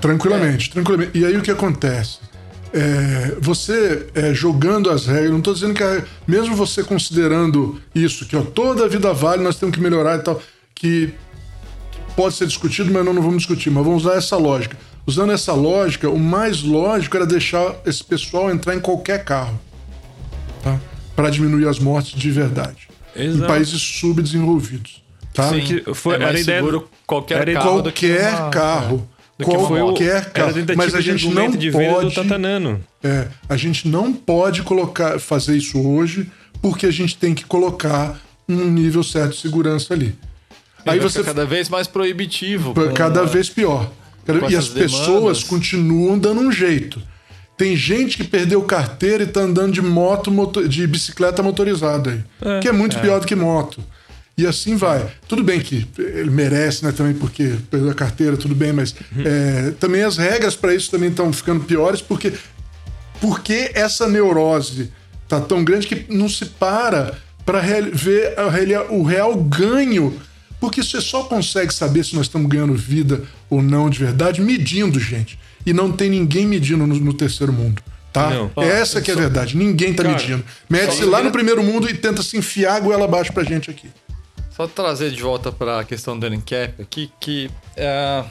[0.00, 1.18] Tranquilamente, tranquilamente.
[1.18, 2.18] E aí o que acontece?
[2.72, 8.26] É, você é, jogando as regras, não estou dizendo que a- mesmo você considerando isso,
[8.26, 10.42] que ó, toda a vida vale, nós temos que melhorar e tal,
[10.74, 11.10] que
[12.16, 14.76] pode ser discutido, mas não, não vamos discutir, mas vamos usar essa lógica.
[15.06, 19.58] Usando essa lógica, o mais lógico era deixar esse pessoal entrar em qualquer carro,
[20.62, 20.80] tá?
[21.14, 22.88] Para diminuir as mortes de verdade.
[23.14, 23.46] Em Exato.
[23.46, 25.02] países subdesenvolvidos,
[25.32, 25.50] tá?
[25.50, 28.50] Sim, que foi- é era ideia seguro do- qualquer era carro do que qualquer uma-
[28.50, 29.08] carro.
[29.38, 30.54] O- Qualquer carro.
[30.74, 32.14] Mas a gente não argumento de venda pode.
[33.04, 36.30] É, a gente não pode colocar, fazer isso hoje,
[36.62, 40.14] porque a gente tem que colocar um nível certo de segurança ali.
[40.86, 42.74] Aí você cada vez mais proibitivo.
[42.74, 43.90] Com- cada vez pior.
[44.50, 45.44] E as pessoas demandas.
[45.44, 47.00] continuam dando um jeito.
[47.56, 52.20] Tem gente que perdeu carteira e tá andando de moto, moto- de bicicleta motorizada aí.
[52.56, 52.60] É.
[52.60, 53.82] que é muito pior do que moto.
[54.36, 55.06] E assim vai.
[55.26, 59.72] Tudo bem que ele merece, né, também, porque perdeu a carteira, tudo bem, mas é,
[59.80, 62.32] também as regras para isso também estão ficando piores, porque
[63.20, 64.92] porque essa neurose
[65.26, 67.14] tá tão grande que não se para
[67.46, 67.60] para
[67.92, 70.20] ver a o real ganho.
[70.60, 74.98] Porque você só consegue saber se nós estamos ganhando vida ou não de verdade medindo,
[74.98, 75.38] gente.
[75.64, 77.82] E não tem ninguém medindo no, no terceiro mundo.
[78.12, 78.30] Tá?
[78.30, 78.50] Não.
[78.62, 79.56] Essa que é a verdade.
[79.56, 80.42] Ninguém tá Cara, medindo.
[80.70, 83.70] Mede-se só- lá no primeiro mundo e tenta se enfiar a goela abaixo pra gente
[83.70, 83.88] aqui.
[84.50, 87.50] Só trazer de volta para a questão do NCAP aqui, que.
[87.76, 88.24] é,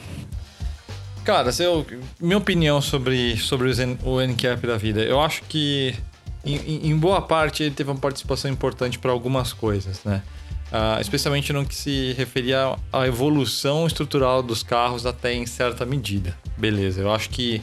[1.24, 1.84] Cara, se eu,
[2.20, 3.68] minha opinião sobre, sobre
[4.04, 5.92] o NCAP da vida, eu acho que
[6.44, 10.22] em, em- em boa parte ele teve uma participação importante para algumas coisas, né?
[10.78, 16.36] Ah, especialmente no que se referia à evolução estrutural dos carros até em certa medida.
[16.58, 17.62] Beleza, eu acho que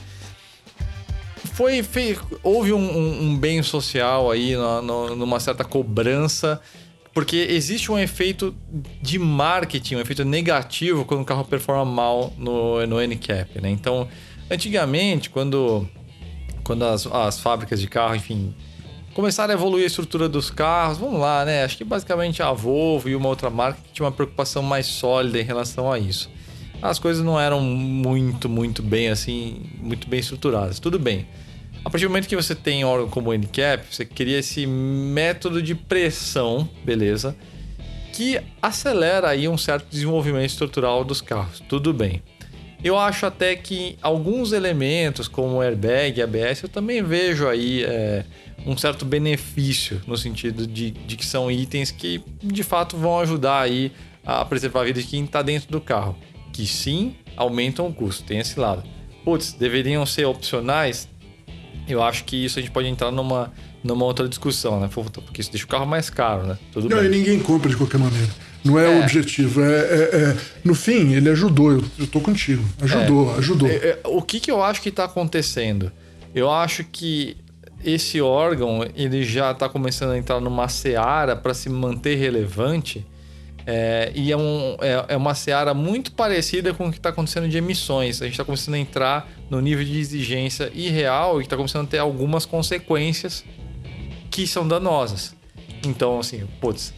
[1.53, 6.59] foi, fe- houve um, um- um bem social aí, na- no- numa certa cobrança,
[7.13, 8.55] porque existe um efeito
[8.99, 13.69] de marketing, um efeito negativo quando o carro performa mal no, no NCAP, né?
[13.69, 14.07] Então,
[14.49, 15.87] antigamente, quando,
[16.63, 18.55] quando as, as fábricas de carro, enfim,
[19.13, 21.63] começaram a evoluir a estrutura dos carros, vamos lá, né?
[21.63, 25.39] Acho que basicamente a Volvo e uma outra marca que tinha uma preocupação mais sólida
[25.39, 26.29] em relação a isso.
[26.81, 30.79] As coisas não eram muito, muito bem assim, muito bem estruturadas.
[30.79, 31.25] Tudo bem.
[31.85, 35.61] A partir do momento que você tem órgão como o NCAP, você cria esse método
[35.61, 37.35] de pressão, beleza?
[38.13, 41.61] Que acelera aí um certo desenvolvimento estrutural dos carros.
[41.67, 42.21] Tudo bem.
[42.83, 48.25] Eu acho até que alguns elementos, como airbag e ABS, eu também vejo aí é,
[48.65, 53.61] um certo benefício no sentido de, de que são itens que de fato vão ajudar
[53.61, 53.91] aí
[54.25, 56.17] a preservar a vida de quem está dentro do carro.
[56.51, 58.83] Que sim, aumentam o custo, tem esse lado.
[59.23, 61.07] Putz, deveriam ser opcionais?
[61.87, 63.51] Eu acho que isso a gente pode entrar numa,
[63.83, 64.89] numa outra discussão, né?
[64.91, 66.57] Porque isso deixa o carro mais caro, né?
[66.71, 67.05] Tudo Não, bem.
[67.05, 68.29] e ninguém compra de qualquer maneira.
[68.63, 68.99] Não é, É.
[68.99, 69.61] o objetivo.
[69.61, 71.71] É, é- é- No fim, ele ajudou.
[71.73, 72.63] Eu, eu tô contigo.
[72.81, 73.67] Ajudou, ajudou.
[73.69, 75.91] É, é, O que, que eu acho que está acontecendo?
[76.33, 77.35] Eu acho que
[77.83, 83.05] esse órgão ele já está começando a entrar numa seara para se manter relevante.
[83.65, 87.47] é, e é, um- é- é uma seara muito parecida com o que está acontecendo
[87.47, 88.21] de emissões.
[88.21, 91.87] A gente está começando a entrar no nível de exigência irreal e está começando a
[91.89, 93.41] ter algumas consequências
[94.29, 95.33] que são danosas.
[95.87, 96.93] Então, assim, putz,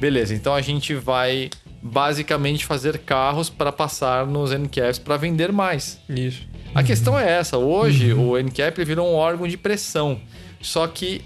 [0.00, 0.34] beleza.
[0.34, 1.50] Então a gente vai
[1.82, 6.00] basicamente fazer carros para passar nos NCAPs para vender mais.
[6.08, 6.46] Isso.
[6.74, 7.56] A questão é essa.
[7.56, 10.20] Hoje o NCAP virou um órgão de pressão.
[10.60, 11.22] Só que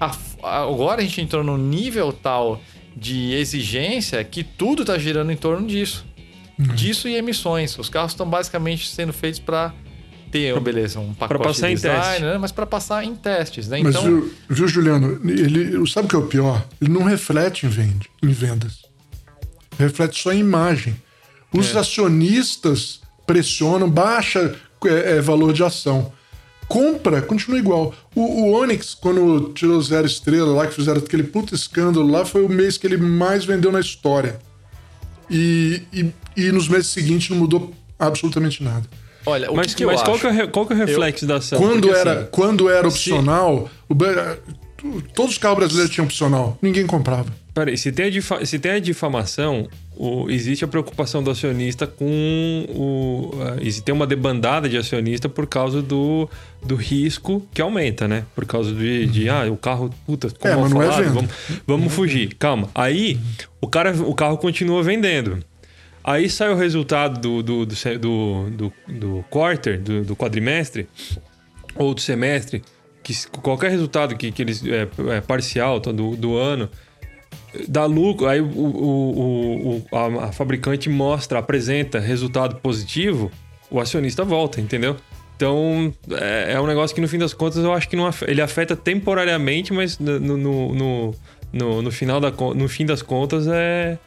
[0.00, 2.60] a- agora a gente entrou num nível tal
[2.96, 6.04] de exigência que tudo está girando em torno disso.
[6.74, 7.78] Disso e emissões.
[7.78, 9.72] Os carros estão basicamente sendo feitos para
[10.28, 12.38] ter, beleza, um pacote passar de em design, né?
[12.38, 13.80] mas para passar em testes, né?
[13.82, 15.20] Mas então, viu, viu, Juliano?
[15.24, 16.64] Ele, sabe o que é o pior?
[16.80, 18.82] Ele não reflete em, vende, em vendas.
[19.78, 20.96] Reflete só em imagem.
[21.52, 21.78] Os É.
[21.78, 24.54] acionistas pressionam, baixa
[24.84, 26.12] é, é, valor de ação.
[26.66, 27.94] Compra, continua igual.
[28.14, 32.44] O, o Onix, quando tirou zero estrela lá, que fizeram aquele puto escândalo lá, foi
[32.44, 34.38] o mês que ele mais vendeu na história.
[35.30, 38.86] E, e, e nos meses seguintes não mudou absolutamente nada.
[39.26, 40.28] Olha, o Mas, que, que eu mas qual, acho?
[40.30, 41.58] que é, o qual que é o reflexo da ação?
[41.58, 44.36] Quando Porque, era, assim, quando era opcional, o Bra-
[45.14, 46.56] todos os carros brasileiros tinham opcional.
[46.62, 47.26] Ninguém comprava.
[47.52, 49.66] Peraí, se tem a, difa- se tem a difamação,
[49.96, 52.04] o- existe a preocupação do acionista com
[52.68, 53.30] o.
[53.34, 56.28] Uh, existe tem uma debandada de acionista por causa do,
[56.62, 58.24] do risco que aumenta, né?
[58.36, 61.10] Por causa de, de ah, o carro, puta, como É, mas não é venda.
[61.10, 61.30] vamos,
[61.66, 62.34] vamos fugir.
[62.38, 62.68] Calma.
[62.72, 63.18] Aí
[63.60, 65.42] o, cara, o carro continua vendendo.
[66.08, 70.88] Aí sai o resultado do, do, do, do, do, do quarter, do, do quadrimestre,
[71.74, 72.62] ou do semestre,
[73.02, 76.70] que qualquer resultado que, que eles é, é parcial tá, do, do ano
[77.68, 83.30] dá lucro, aí o, o, o- a, a fabricante mostra, apresenta resultado positivo,
[83.70, 84.96] o acionista volta, entendeu?
[85.36, 88.40] Então é, é um negócio que no fim das contas eu acho que não ele
[88.40, 91.14] afeta temporariamente, mas no, no, no,
[91.52, 93.98] no, no final da, no fim das contas é,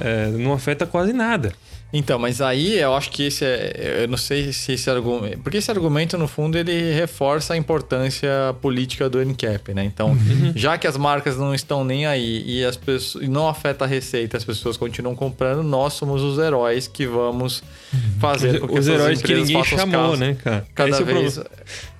[0.00, 1.52] é, não afeta quase nada.
[1.90, 4.02] Então, mas aí eu acho que esse é.
[4.02, 5.38] Eu não sei se esse argumento.
[5.38, 8.28] Porque esse argumento, no fundo, ele reforça a importância
[8.60, 9.84] política do NCAP, né?
[9.84, 10.14] Então,
[10.54, 13.88] já que as marcas não estão nem aí e as pessoas e não afeta a
[13.88, 17.62] receita, as pessoas continuam comprando, nós somos os heróis que vamos
[18.20, 20.66] fazer com que Os heróis que ninguém chamou, né, cara?
[20.74, 21.34] Cada Esse é vez.
[21.34, 21.50] problema.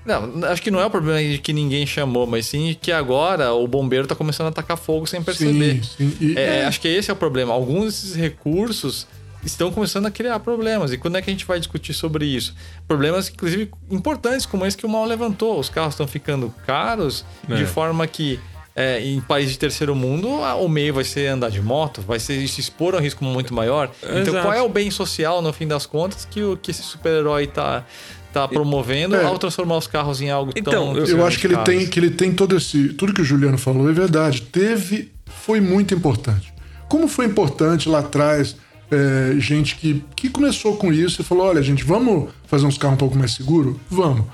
[0.04, 3.52] Não, acho que não é o problema de que ninguém chamou, mas sim que agora
[3.54, 5.82] o bombeiro tá começando a atacar fogo sem perceber.
[5.82, 6.16] Sim, sim.
[6.20, 7.52] E- É, Acho que esse é o problema.
[7.54, 9.06] Alguns desses recursos
[9.44, 10.92] estão começando a criar problemas.
[10.92, 12.54] E quando é que a gente vai discutir sobre isso?
[12.86, 15.58] Problemas, inclusive, importantes, como esse que o Mal levantou.
[15.58, 17.54] Os carros estão ficando caros É.
[17.54, 18.38] de forma que.
[18.80, 22.46] é, em países de terceiro mundo, o meio vai ser andar de moto, vai ser
[22.46, 23.90] se expor a um risco muito maior.
[24.04, 24.42] Então, Exato.
[24.42, 27.84] qual é o bem social, no fim das contas, que, o, que esse super-herói tá,
[28.32, 29.24] tá promovendo É.
[29.24, 30.96] ao transformar os carros em algo Então, tão.
[30.96, 31.74] eu- Eu acho que ele caros?
[31.74, 32.90] tem, que ele tem todo esse.
[32.90, 34.42] Tudo que o Juliano falou é verdade.
[34.42, 35.10] Teve.
[35.26, 36.54] Foi muito importante.
[36.88, 38.54] Como foi importante lá atrás,
[38.90, 42.94] é, gente que, que começou com isso e falou: olha, gente, vamos fazer uns carros
[42.96, 43.76] um pouco mais seguros?
[43.90, 44.24] Vamos.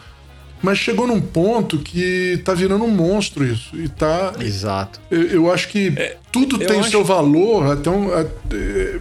[0.63, 3.77] Mas chegou num ponto que tá virando um monstro isso.
[3.77, 4.33] E tá.
[4.41, 4.99] Exato.
[5.11, 7.71] Eu, eu acho que É, tudo tem acho- seu valor.
[7.73, 9.01] Até um, até-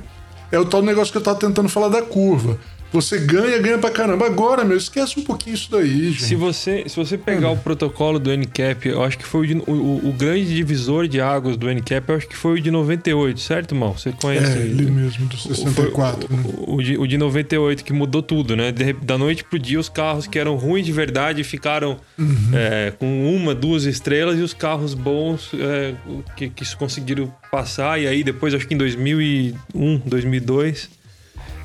[0.52, 2.60] é o tal negócio que eu tava tentando falar da curva.
[2.94, 4.26] Você ganha, ganha pra caramba.
[4.28, 6.24] Agora, meu, esquece um pouquinho isso daí, gente.
[6.24, 9.74] Se você, se você pegar o protocolo do NCAP, eu acho que foi o, o,
[9.74, 13.40] o- o grande divisor de águas do NCAP, eu acho que foi o de 98,
[13.40, 13.98] certo, mal?
[13.98, 14.58] Você conhece?
[14.58, 16.28] É, ele mesmo, do 64.
[16.28, 16.44] Foi né?
[16.68, 18.72] o, o de, o de 98 que mudou tudo, né?
[18.72, 22.52] De- da noite pro dia, os carros que eram ruins de verdade ficaram Uhum.
[22.54, 25.96] é, com uma, duas estrelas e os carros bons é,
[26.38, 28.00] que, que conseguiram passar.
[28.00, 30.90] E aí, depois, acho que em 2001, 2002,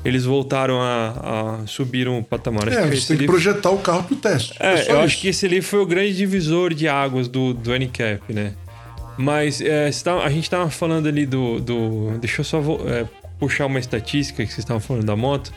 [0.09, 2.67] eles voltaram a, a subir um patamar.
[2.67, 4.53] É, você tem que projetar o carro pro teste.
[4.59, 5.05] é, só eu isso.
[5.05, 8.53] acho que esse ali foi o grande divisor de águas do, do NCAP, né?
[9.17, 11.59] Mas é, tava- a gente tava falando ali do.
[11.59, 13.05] do deixa eu só é,
[13.39, 15.51] puxar uma estatística que vocês estavam falando da moto.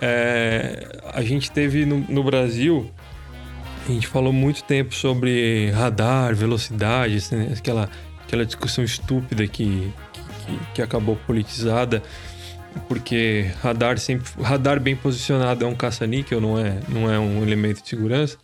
[0.00, 2.90] É, a gente teve no, no Brasil.
[3.88, 7.88] A gente falou muito tempo sobre radar, velocidade, assim, aquela,
[8.24, 9.90] aquela discussão estúpida que,
[10.46, 12.02] que, que acabou politizada
[12.88, 17.82] porque radar sempre radar bem posicionado é um caça-níquel, não é, não é um elemento
[17.82, 18.36] de segurança.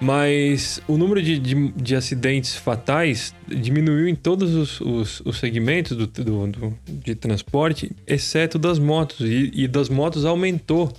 [0.00, 5.96] Mas o número de, de, de acidentes fatais diminuiu em todos os, os, os segmentos
[5.96, 9.20] do, do, do- de transporte, exceto das motos.
[9.20, 10.92] E, e das motos aumentou.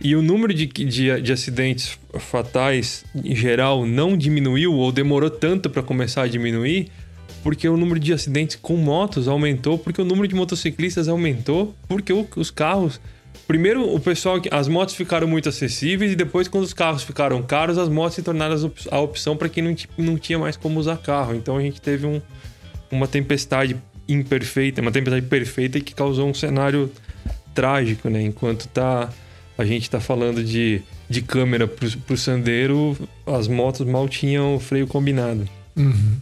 [0.00, 5.68] E o número de, de, de acidentes fatais, em geral, não diminuiu ou demorou tanto
[5.68, 6.88] para começar a diminuir,
[7.42, 12.12] porque o número de acidentes com motos aumentou, porque o número de motociclistas aumentou, porque
[12.12, 13.00] o- os carros.
[13.46, 17.76] Primeiro, o pessoal, as motos ficaram muito acessíveis e depois, quando os carros ficaram caros,
[17.78, 18.54] as motos se tornaram
[18.90, 21.34] a opção para quem não, não tinha mais como usar carro.
[21.34, 22.20] Então a gente teve um,
[22.90, 23.76] uma tempestade
[24.08, 26.90] imperfeita, uma tempestade perfeita que causou um cenário
[27.54, 28.22] trágico, né?
[28.22, 29.10] Enquanto tá,
[29.58, 34.86] a gente tá falando de, de câmera pro, pro Sandero, as motos mal tinham freio
[34.86, 35.48] combinado.
[35.76, 36.16] Uhum.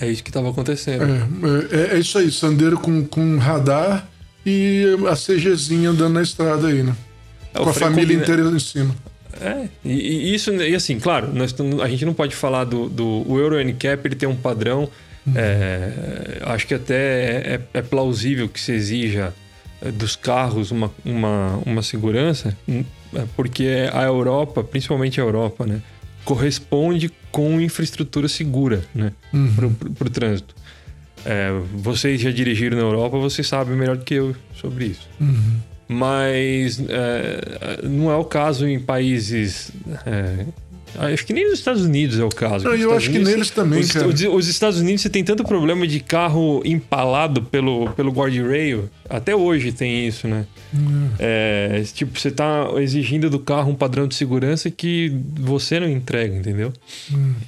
[0.00, 1.04] É isso que tava acontecendo.
[1.04, 4.08] É, é, é isso aí, Sandeiro com, com radar
[4.44, 6.94] e a CGzinha andando na estrada aí, né?
[7.52, 8.94] É, com a família combina- inteira em cima.
[9.40, 13.24] É, e, e isso, e assim, claro, nós, a gente não pode falar do, do
[13.26, 14.88] o Euro NCAP, ele tem um padrão,
[15.34, 19.32] é, acho que até é, é plausível que se exija
[19.80, 22.84] é, dos carros uma, uma, uma segurança, hum,
[23.14, 25.80] é, porque a Europa, principalmente a Europa, né,
[26.34, 29.52] corresponde com infraestrutura segura, né, Uhum.
[29.56, 30.54] pro, pro trânsito.
[31.24, 35.56] É, vocês já dirigiram na Europa, vocês sabem melhor do que eu sobre isso Uhum.
[35.88, 39.72] mas é, não é o caso em países.
[40.06, 40.46] é,
[40.98, 42.64] acho que nem nos Estados Unidos é o caso.
[42.64, 44.06] Não, eu Estados acho que Unidos, neles também, os, cara.
[44.08, 48.88] os- os Estados Unidos você tem tanto problema de carro empalado pelo, pelo guardrail.
[49.08, 50.46] Até hoje tem isso, né?
[51.18, 56.34] É, tipo, você tá exigindo do carro um padrão de segurança que você não entrega,
[56.36, 56.72] entendeu?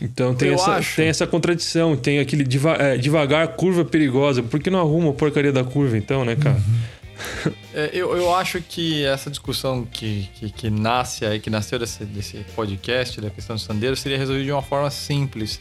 [0.00, 0.96] Então tem Eu essa, acho.
[0.96, 4.42] tem essa contradição, tem aquele deva- é, devagar, curva perigosa.
[4.42, 6.56] Por que não arruma a porcaria da curva então, né, cara?
[6.56, 7.01] É,
[7.92, 12.38] eu, eu acho que essa discussão que, que, que nasce aí, que nasceu desse, desse
[12.54, 15.60] podcast, da questão do Sandeiro, seria resolvida de uma forma simples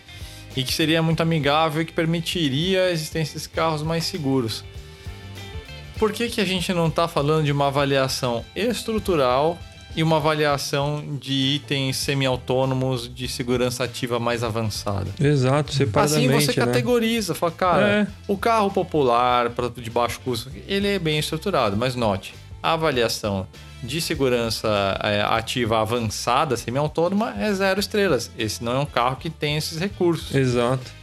[0.56, 4.64] e que seria muito amigável e que permitiria a existência desses carros mais seguros.
[5.98, 9.58] Por que, que a gente não está falando de uma avaliação estrutural
[9.96, 15.08] e uma avaliação de itens semi-autônomos de segurança ativa mais avançada?
[15.20, 16.46] Exato, Assim separadamente.
[16.46, 16.66] você né?
[16.66, 18.08] categoriza, fala, cara, É.
[18.28, 22.34] o carro popular para de baixo custo, ele é bem estruturado, mas note,
[22.64, 23.48] a avaliação
[23.84, 24.70] de segurança
[25.04, 28.30] é, ativa avançada, semi-autônoma, é zero estrelas.
[28.38, 30.36] Esse não é um carro que tem esses recursos.
[30.36, 31.01] Exato.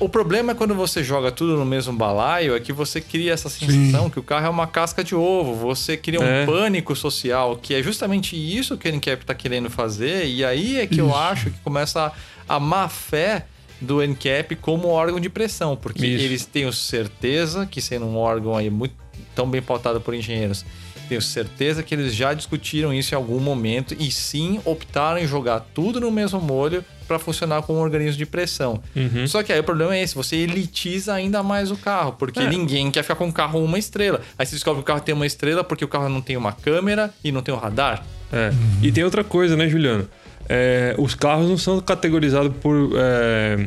[0.00, 3.48] O problema é quando você joga tudo no mesmo balaio, é que você cria essa
[3.48, 5.54] sensação que o carro é uma casca de ovo.
[5.54, 6.44] Você cria um É.
[6.44, 10.26] pânico social, que é justamente isso que o NCAP está querendo fazer.
[10.26, 12.12] E aí é que eu acho que começa
[12.48, 13.46] a, a má fé
[13.80, 16.24] do NCAP como órgão de pressão, porque Isso.
[16.24, 18.94] eles têm certeza que sendo um órgão aí muito
[19.34, 20.64] tão bem pautado por engenheiros,
[21.08, 25.60] tenho certeza que eles já discutiram isso em algum momento e sim optaram em jogar
[25.74, 28.82] tudo no mesmo molho para funcionar como um organismo de pressão.
[28.96, 29.26] Uhum.
[29.26, 32.48] Só que aí o problema é esse, você elitiza ainda mais o carro, porque É.
[32.48, 34.20] ninguém quer ficar com um carro uma estrela.
[34.38, 36.52] Aí você descobre que o carro tem uma estrela porque o carro não tem uma
[36.52, 38.04] câmera e não tem um radar.
[38.32, 38.50] É.
[38.82, 40.08] E tem outra coisa, né, Juliano?
[40.48, 42.90] É, os carros não são categorizados por.
[42.96, 43.66] é,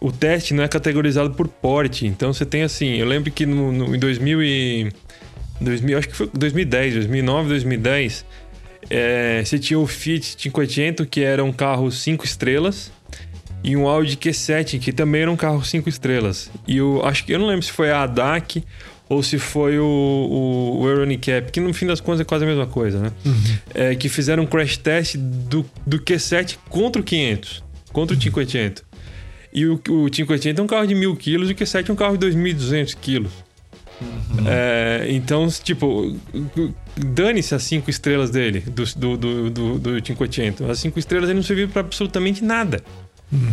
[0.00, 2.06] O teste não é categorizado por porte.
[2.06, 2.96] Então você tem assim.
[2.96, 4.92] Eu lembro que no, no- em 2000 e.
[5.60, 8.24] 2000, acho que foi 2010, 2009, 2010.
[8.88, 12.92] É, você tinha o Fiat 500, que era um carro 5 estrelas.
[13.62, 16.50] E um Audi Q7, que também era um carro 5 estrelas.
[16.66, 18.64] E eu acho que eu não lembro se foi a ADAC
[19.06, 22.46] ou se foi o, o, o Euronicap, que no fim das contas é quase a
[22.46, 23.12] mesma coisa, né?
[23.26, 23.58] Uhum.
[23.74, 27.62] É, que fizeram um crash test do, do Q7 contra o 500,
[27.92, 28.84] contra o 500.
[29.52, 31.96] E o, o 500 é um carro de 1.000 quilos e o Q7 é um
[31.96, 32.94] carro de 2.200
[34.00, 34.46] quilos.
[34.46, 36.16] É, então, tipo,
[36.96, 40.68] dane-se as cinco estrelas dele, do, do, do, do, do 500.
[40.68, 42.82] As cinco estrelas ele não serviram para absolutamente nada.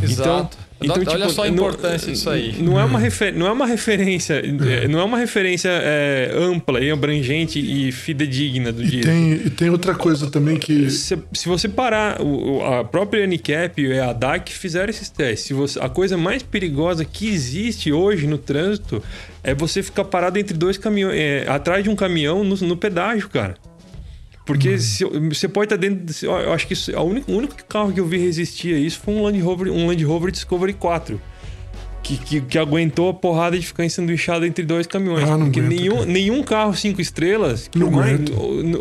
[0.01, 0.57] Exato.
[0.79, 2.55] Então, Olha tipo, só a não- importância disso aí.
[2.61, 6.79] Não é uma, refer, não é uma referência, é, não é uma referência é, ampla
[6.79, 9.01] e abrangente e fidedigna do dia.
[9.01, 10.89] tem, e tem outra coisa também que.
[10.91, 15.47] Se, se você parar, o, a própria ANCAP e a DAC fizeram esses testes.
[15.47, 19.01] Se você- a coisa mais perigosa que existe hoje no trânsito
[19.43, 23.29] é você ficar parado entre dois caminhões, é, atrás de um caminhão no, no pedágio,
[23.29, 23.55] cara.
[24.47, 26.03] Porque se- você pode estar dentro.
[26.05, 28.79] de- Eu acho que isso, a única, o único carro que eu vi resistir a
[28.79, 31.21] isso foi um Land Rover, um Land Rover Discovery 4.
[32.07, 35.29] Que, que, que aguentou a porrada de ficar ensanduichado entre dois caminhões.
[35.29, 36.05] Ah, porque nenhum, cara.
[36.05, 38.31] nenhum carro cinco estrelas Não aguenta.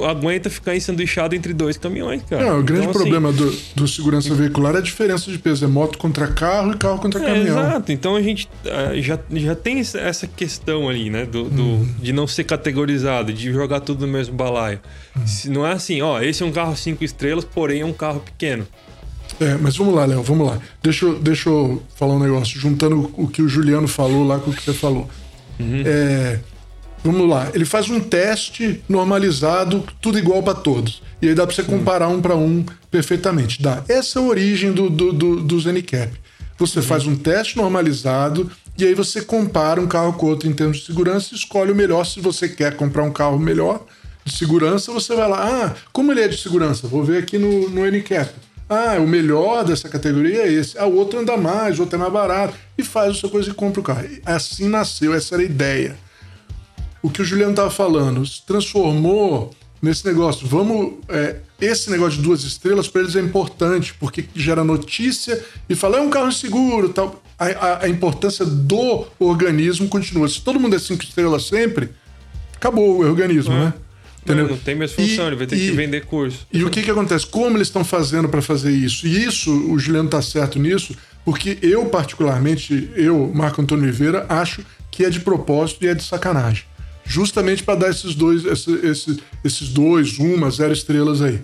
[0.08, 2.44] aguenta ficar ensanduichado entre dois caminhões, cara.
[2.44, 5.64] Não, o grande Então, assim, problema do, do segurança veicular é a diferença de peso.
[5.64, 7.58] É moto contra carro e carro contra É, caminhão.
[7.58, 7.90] exato.
[7.90, 11.24] Então a gente ah, já, já tem essa- questão ali, né?
[11.26, 11.88] Do, do- Uhum.
[12.00, 14.78] de não ser categorizado, de jogar tudo no mesmo balaio.
[15.16, 15.26] Uhum.
[15.26, 18.20] Se não é assim, ó, esse é um carro cinco estrelas, porém é um carro
[18.20, 18.66] pequeno.
[19.40, 20.58] É, mas vamos lá, Léo, vamos lá.
[20.82, 24.50] Deixa, eu- deixa eu falar um negócio, juntando o que o Juliano falou lá com
[24.50, 25.08] o que você falou.
[25.86, 26.38] É,
[27.04, 31.02] vamos lá, ele faz um teste normalizado, tudo igual para todos.
[31.20, 33.60] E aí dá para você comparar um para um perfeitamente.
[33.62, 33.82] Dá.
[33.88, 36.12] Essa é a origem do, do, do, do ZeniCap.
[36.58, 40.78] Você faz um teste normalizado e aí você compara um carro com outro em termos
[40.78, 42.04] de segurança e escolhe o melhor.
[42.04, 43.84] Se você quer comprar um carro melhor
[44.24, 45.46] de segurança, você vai lá.
[45.66, 46.86] Ah, como ele é de segurança?
[46.88, 48.30] Vou ver aqui no, no NCAP.
[48.68, 50.76] Ah, o melhor dessa categoria é esse.
[50.78, 52.54] Ah, o outro anda mais, o outro é mais barato.
[52.76, 54.06] E faz a sua coisa e compra o carro.
[54.24, 55.96] Assim nasceu, essa era a ideia.
[57.02, 60.46] O que o Juliano estava falando se transformou nesse negócio.
[60.46, 60.94] Vamos.
[61.08, 65.96] é, esse negócio de duas estrelas para eles é importante, porque gera notícia e fala,
[65.98, 67.22] é um carro seguro tal.
[67.38, 70.28] A, a- a importância do organismo continua.
[70.28, 71.90] Se todo mundo é cinco estrelas sempre,
[72.54, 73.72] acabou o organismo, né?
[74.34, 76.46] Não, não tem mais função, E- ele vai ter e- que vender curso.
[76.52, 77.26] e o que que acontece?
[77.26, 79.06] Como eles estão fazendo para fazer isso?
[79.06, 84.64] E isso, o Juliano tá certo nisso, porque eu, particularmente, eu, Marco Antônio Oliveira, acho
[84.90, 86.64] que é de propósito e é de sacanagem.
[87.04, 91.40] Justamente para dar esses dois, esse- esse- esses dois, uma, zero estrelas aí.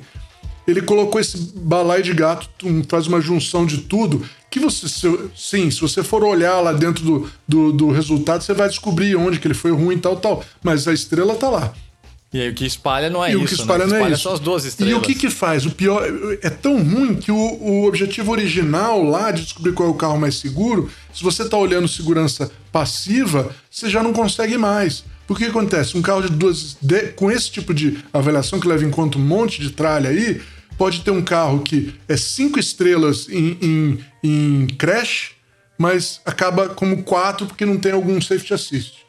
[0.66, 2.48] Ele colocou esse balaio de gato,
[2.88, 7.04] faz uma junção de tudo, que você, se- sim, se você for olhar lá dentro
[7.04, 10.44] do, do, do resultado, você vai descobrir onde que ele foi ruim e tal, tal.
[10.62, 11.74] Mas a estrela tá lá.
[12.32, 13.90] E aí o que espalha não é E isso, o que espalha né?
[13.90, 14.22] não é espalha isso.
[14.22, 14.96] só as duas E estrelas.
[14.96, 15.66] o que que faz?
[15.66, 16.02] O pior
[16.40, 20.18] é tão ruim que o, o objetivo original lá de descobrir qual é o carro
[20.18, 25.04] mais seguro, se você tá olhando segurança passiva, você já não consegue mais.
[25.26, 25.96] Porque o que acontece?
[25.96, 26.76] Um carro de duas.
[26.80, 30.40] de- com esse tipo de avaliação que leva em conta um monte de tralha aí,
[30.78, 35.32] pode ter um carro que é cinco estrelas em, em, em crash,
[35.78, 39.01] mas acaba como quatro porque não tem algum safety assist.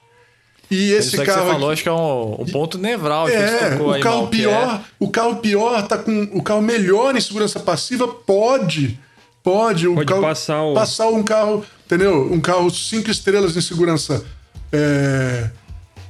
[0.74, 1.46] E esse Isso aí que carro.
[1.46, 4.28] você falou, aqui- acho que é um, um ponto nevrálgico você é, o carro Mal,
[4.30, 9.00] que pior, é- o carro pior tá com o carro melhor em segurança passiva pode,
[9.44, 12.32] pode, o Pode carro, passar o- passar um carro, entendeu?
[12.32, 14.24] Um carro cinco estrelas em segurança
[14.72, 15.50] é,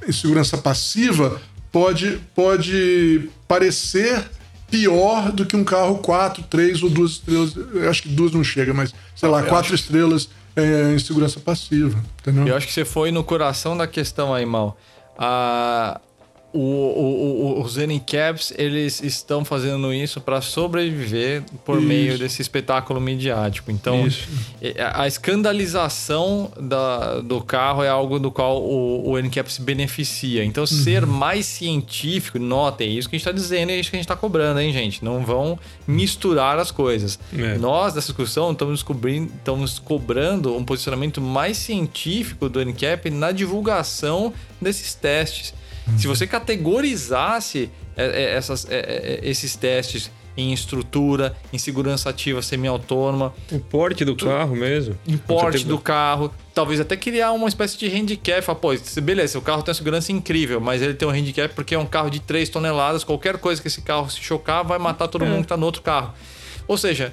[0.08, 1.40] em segurança passiva
[1.70, 4.24] pode pode parecer
[4.70, 7.54] pior do que um carro quatro, três ou duas estrelas.
[7.56, 11.98] Eu acho que duas não chega, mas sei lá, quatro estrelas é, em segurança passiva,
[12.20, 12.46] entendeu?
[12.48, 14.76] Eu acho que você foi no coração da questão aí, Mal.
[15.18, 16.00] Ah,
[16.54, 17.76] o, o, o- os
[18.06, 21.86] Caps, eles estão fazendo isso para sobreviver por Isso.
[21.86, 23.70] meio desse espetáculo midiático.
[23.70, 24.28] Então, Isso.
[24.62, 30.44] e- a escandalização da, do carro é algo do qual o, o NCAP se beneficia.
[30.44, 33.98] Então, ser mais científico, notem, isso que a gente está dizendo é isso que a
[33.98, 35.04] gente está cobrando, hein, gente?
[35.04, 37.18] Não vão misturar as coisas.
[37.36, 37.58] É.
[37.58, 44.32] Nós, dessa discussão, estamos descobrindo, estamos cobrando um posicionamento mais científico do NCAP na divulgação
[44.60, 45.52] desses testes.
[45.98, 52.42] Se você categorizasse é, é, essas- é, é, esses testes em estrutura, em segurança ativa
[52.42, 54.98] semi-autônoma, O porte do carro mesmo.
[55.06, 58.42] em porte Catego- do carro, talvez até criar uma espécie de handicap.
[58.42, 58.70] Falar, pô,
[59.00, 61.86] beleza, o carro tem uma segurança incrível, mas ele tem um handicap porque é um
[61.86, 65.42] carro de 3 toneladas, qualquer coisa que esse carro se chocar vai matar todo mundo
[65.42, 66.12] que tá no outro carro.
[66.66, 67.12] Ou seja,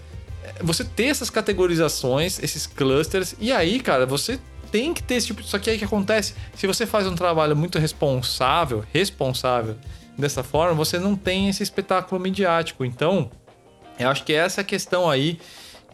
[0.63, 4.39] você ter essas categorizações, esses clusters, e aí, cara, você
[4.71, 5.47] tem que ter esse tipo de.
[5.47, 6.33] Só que aí que acontece?
[6.55, 9.75] Se você faz um trabalho muito responsável, responsável
[10.17, 12.85] dessa forma, você não tem esse espetáculo midiático.
[12.85, 13.29] Então,
[13.99, 15.39] eu acho que essa questão aí.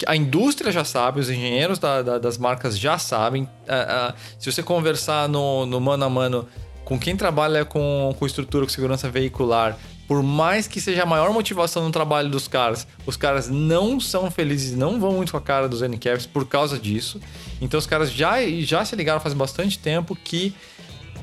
[0.05, 3.49] A indústria já sabe, os engenheiros da- da- das marcas já sabem.
[3.67, 6.47] Ah, ah, se você conversar no, no mano a mano
[6.85, 9.75] com quem trabalha com, com estrutura com segurança veicular,
[10.07, 14.31] por mais que seja a maior motivação no trabalho dos caras, os caras não são
[14.31, 17.19] felizes, não vão muito com a cara dos NCAPs por causa disso.
[17.61, 20.55] Então os caras já, já se ligaram faz bastante tempo que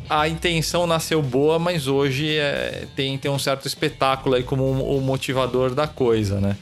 [0.08, 4.72] a intenção nasceu boa, mas hoje é, tem, tem um certo espetáculo aí como o
[4.72, 6.56] um, um motivador da coisa, né?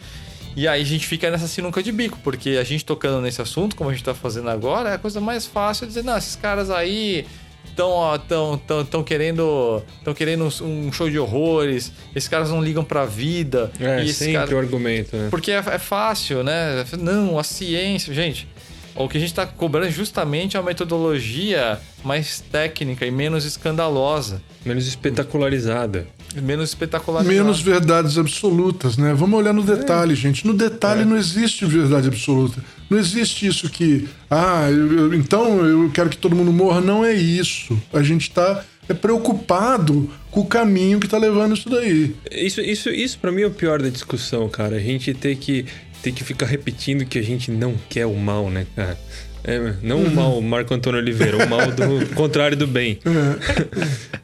[0.55, 3.75] E aí a gente fica nessa sinuca de bico, porque a gente tocando nesse assunto,
[3.75, 6.71] como a gente tá fazendo agora, é a coisa mais fácil dizer, não, esses caras
[6.71, 7.27] aí
[7.73, 12.85] estão tão, tão, tão querendo estão querendo um show de horrores esses caras não ligam
[12.85, 14.55] pra vida é e sempre cara...
[14.55, 15.29] o argumento né?
[15.31, 16.85] porque é, é, fácil né?
[16.99, 18.47] Não a ciência gente
[18.95, 24.43] o que a gente está cobrando é justamente a metodologia mais técnica e menos escandalosa.
[24.67, 26.07] Menos espetacularizada.
[26.35, 27.35] Menos espetacularizada.
[27.35, 29.15] Menos verdades absolutas né?
[29.15, 30.17] Vamos olhar no detalhe é.
[30.17, 30.47] gente.
[30.47, 31.05] No detalhe é.
[31.05, 32.63] não existe verdade absoluta
[32.93, 36.81] não existe isso que, ah, eu, eu, então eu quero que todo mundo morra.
[36.81, 37.81] Não é isso.
[37.93, 42.15] A gente está é preocupado com o caminho que está levando isso daí.
[42.31, 44.77] Isso, isso, isso para mim é o pior da discussão, cara.
[44.77, 45.65] A gente ter que,
[46.03, 48.99] ter que ficar repetindo que a gente não quer o mal, né, cara?
[49.45, 52.99] É, não o mal Marco Antônio Oliveira, o mal do contrário do bem.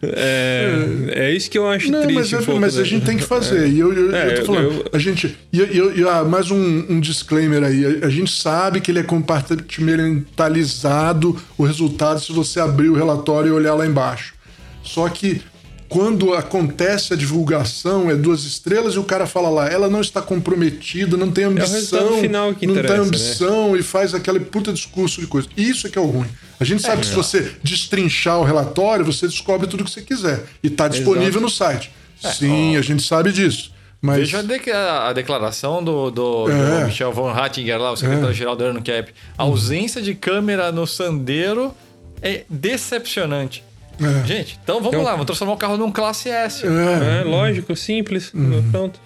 [0.03, 0.71] É,
[1.13, 2.35] é, é isso que eu acho não, triste.
[2.35, 3.67] Mas, um pouco, mas a gente tem que fazer.
[3.69, 5.37] E eu, eu, é, eu tô falando, eu, a gente.
[5.53, 7.85] E, e, e ah, mais um, um, disclaimer aí.
[7.85, 13.49] A, a, gente sabe que ele é compartimentalizado o resultado se você abrir o relatório
[13.49, 14.35] e olhar lá embaixo.
[14.83, 15.43] Só que
[15.89, 20.21] quando acontece a divulgação, é duas estrelas e o cara fala lá, ela não está
[20.21, 22.97] comprometida, não tem ambição, é final que não tem né?
[22.97, 23.79] ambição né?
[23.79, 25.49] e faz aquele puta discurso de coisa.
[25.57, 26.29] Isso é que é o ruim.
[26.61, 30.03] A gente sabe é, que se você destrinchar o relatório, você descobre tudo que você
[30.03, 31.41] quiser e está disponível Exato.
[31.41, 31.91] no site.
[32.23, 32.81] É, Sim, ó.
[32.81, 33.73] a gente sabe disso.
[34.01, 34.31] Mas...
[34.31, 36.81] Veja a, declaração do, do, é.
[36.81, 39.13] do Michel von Hattinger lá, o secretário-geral do ANCAP.
[39.37, 41.75] A ausência de câmera no Sandero
[42.21, 43.65] é decepcionante.
[44.01, 44.27] É.
[44.27, 46.65] Gente, então vamos então, lá, vamos transformar o carro num classe S.
[46.67, 48.33] É, é lógico, simples.
[48.33, 48.71] Uhum.
[48.71, 49.01] Pronto.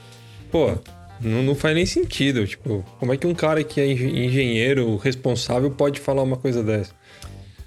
[0.51, 0.73] Pô,
[1.21, 2.47] não, não, faz nem sentido.
[2.47, 6.93] Tipo, como é que um cara que é engenheiro responsável pode falar uma coisa dessa?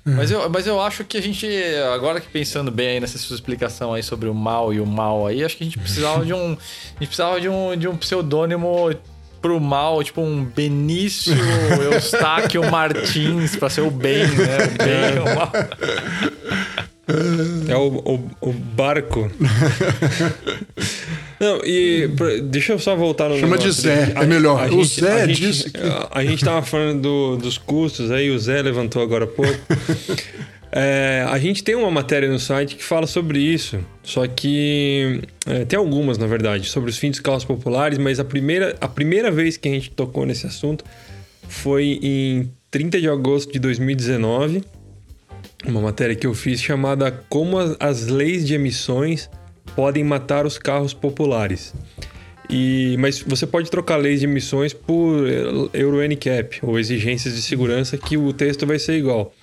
[0.07, 1.47] Mas eu, mas eu acho que a gente,
[1.91, 5.25] agora que pensando bem aí nessa sua explicação aí sobre o mal e o mal
[5.25, 6.51] aí, acho que a gente precisava de um.
[6.51, 8.91] A gente precisava de um, de um pseudônimo
[9.41, 11.33] pro mal, tipo um Benício
[11.91, 14.57] Eustáquio Martins, pra ser o bem, né?
[14.57, 15.51] O bem, o mal.
[17.67, 19.29] É o, o, o barco.
[21.39, 22.09] Não, e
[22.43, 24.63] deixa eu só voltar no Chama de Zé, a, é melhor.
[24.63, 25.81] A, o gente, Zé a disse que...
[25.81, 29.53] A, a gente tava falando do, dos custos aí, o Zé levantou agora há pouco.
[30.77, 35.63] É, a gente tem uma matéria no site que fala sobre isso, só que é,
[35.63, 39.31] tem algumas, na verdade, sobre os fins dos carros populares, mas a primeira, a primeira
[39.31, 40.83] vez que a gente tocou nesse assunto
[41.47, 44.65] foi em 30 de agosto de 2019
[45.67, 49.29] uma matéria que eu fiz chamada Como as leis de emissões
[49.75, 51.73] podem matar os carros populares.
[52.49, 55.27] E, mas você pode trocar leis de emissões por
[55.73, 59.33] Euro NCAP ou exigências de segurança que o texto vai ser igual.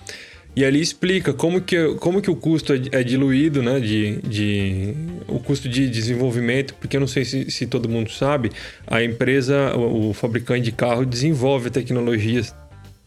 [0.55, 3.79] E ali explica como que, como que o custo é, é diluído, né?
[3.79, 4.93] De, de,
[5.27, 8.51] o custo de desenvolvimento, porque eu não sei se, se todo mundo sabe,
[8.85, 12.55] a empresa, o, o fabricante de carro desenvolve tecnologias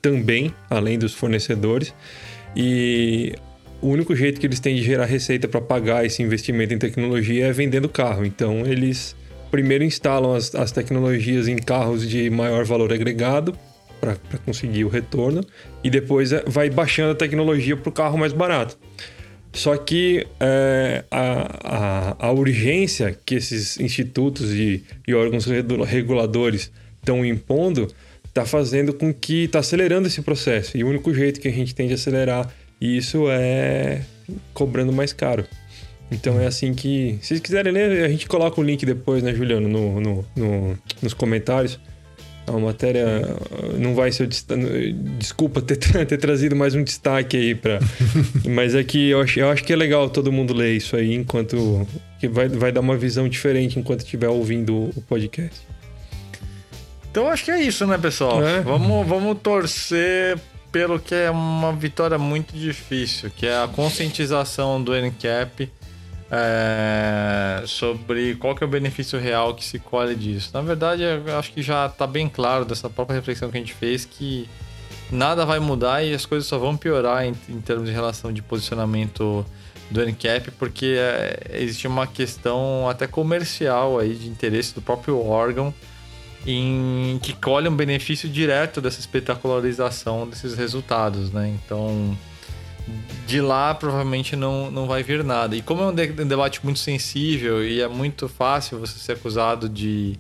[0.03, 1.95] também, além dos fornecedores.
[2.57, 3.35] E
[3.83, 7.47] o único jeito que eles têm de gerar receita para pagar esse investimento em tecnologia
[7.47, 8.25] é vendendo carro.
[8.25, 9.15] Então, eles
[9.51, 13.57] primeiro instalam as, as tecnologias em carros de maior valor agregado
[14.01, 15.43] para conseguir o retorno
[15.83, 18.79] e depois é, vai baixando a tecnologia para o carro mais barato.
[19.53, 25.47] Só que é, a, a, a, urgência que esses institutos e, e órgãos
[25.87, 27.89] reguladores estão impondo
[28.37, 30.77] está fazendo com que está acelerando esse processo.
[30.77, 34.03] E o único jeito que a gente tem de acelerar isso é
[34.53, 35.47] cobrando mais caro.
[36.11, 37.19] Então é assim que.
[37.23, 40.79] Se vocês quiserem ler, a gente coloca o link depois, né, Juliano, no, no, no
[41.03, 41.81] nos comentários.
[42.47, 43.07] A matéria
[43.77, 44.29] não vai ser.
[45.19, 47.81] Desculpa ter, ter trazido mais um destaque aí para.
[48.47, 51.13] Mas é que eu acho, eu acho que é legal todo mundo ler isso aí
[51.13, 51.89] enquanto.
[52.21, 55.59] que vai, vai dar uma visão diferente enquanto estiver ouvindo o podcast.
[57.17, 58.47] Então acho que é isso, né, pessoal?
[58.47, 58.61] É.
[58.61, 60.39] Vamos, vamos torcer
[60.71, 65.73] pelo que é uma vitória muito difícil, que é a conscientização do NCAP
[66.31, 70.51] é, sobre qual que é o benefício real que se colhe disso.
[70.53, 71.05] Na verdade,
[71.39, 74.47] acho que já está bem claro dessa própria reflexão que a gente fez que
[75.11, 78.43] nada vai mudar e as coisas só vão piorar em, em termos de relação de
[78.43, 79.43] posicionamento
[79.91, 85.73] do NCAP, porque é, existe uma questão até comercial aí de interesse do próprio órgão
[86.47, 91.53] em que colhe um benefício direto dessa espetacularização desses resultados, né?
[91.65, 92.17] Então,
[93.27, 95.57] de lá provavelmente não, não vai vir nada.
[95.57, 99.13] E como é um, de, um debate muito sensível e é muito fácil você ser
[99.13, 100.17] acusado de.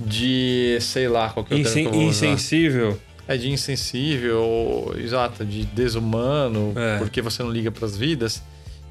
[0.00, 0.78] de.
[0.80, 2.26] sei lá, qualquer Insen, eu vou usar.
[2.26, 2.98] Insensível.
[3.28, 6.98] É de insensível, ou, exato, de desumano, É.
[6.98, 8.40] porque você não liga para as vidas.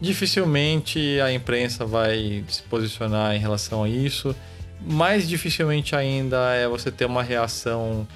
[0.01, 4.35] Dificilmente a imprensa vai se posicionar em relação a isso.
[4.81, 8.07] Mais dificilmente ainda é você ter uma reação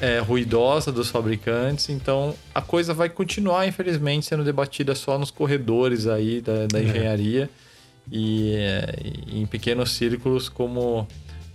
[0.00, 1.88] é, ruidosa dos fabricantes.
[1.88, 7.48] Então a coisa vai continuar, infelizmente, sendo debatida só nos corredores aí da, da engenharia
[8.10, 11.06] e, é, e em pequenos círculos como,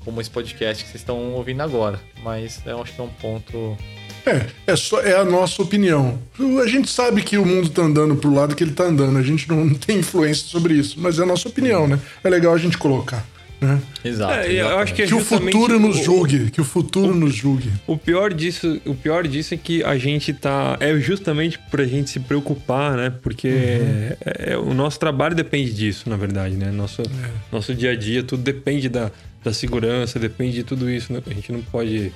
[0.03, 1.99] como esse podcast que vocês estão ouvindo agora.
[2.23, 3.77] Mas eu acho que é um ponto
[4.25, 6.19] É, é, só, é a nossa opinião.
[6.63, 9.17] A gente sabe que o mundo tá andando pro lado que ele tá andando.
[9.17, 11.99] A gente não tem influência sobre isso, mas é a nossa opinião, né?
[12.23, 13.23] É legal a gente colocar.
[13.65, 13.81] Né?
[14.03, 14.33] Exato.
[14.33, 14.81] É, eu exatamente.
[14.83, 16.51] acho que é Que o futuro nos o- julgue.
[16.51, 17.69] Que o futuro nos julgue.
[17.87, 20.77] O pior disso, o pior disso é que a gente tá.
[20.79, 23.11] É justamente pra gente se preocupar, né?
[23.21, 23.53] Porque Uhum.
[23.55, 24.17] é-
[24.53, 26.71] é- o nosso trabalho depende disso, na verdade, né?
[26.71, 27.05] Nosso, É.
[27.51, 29.11] nosso dia a dia, tudo depende da,
[29.43, 31.21] da segurança, depende de tudo isso, né?
[31.25, 32.11] A gente não pode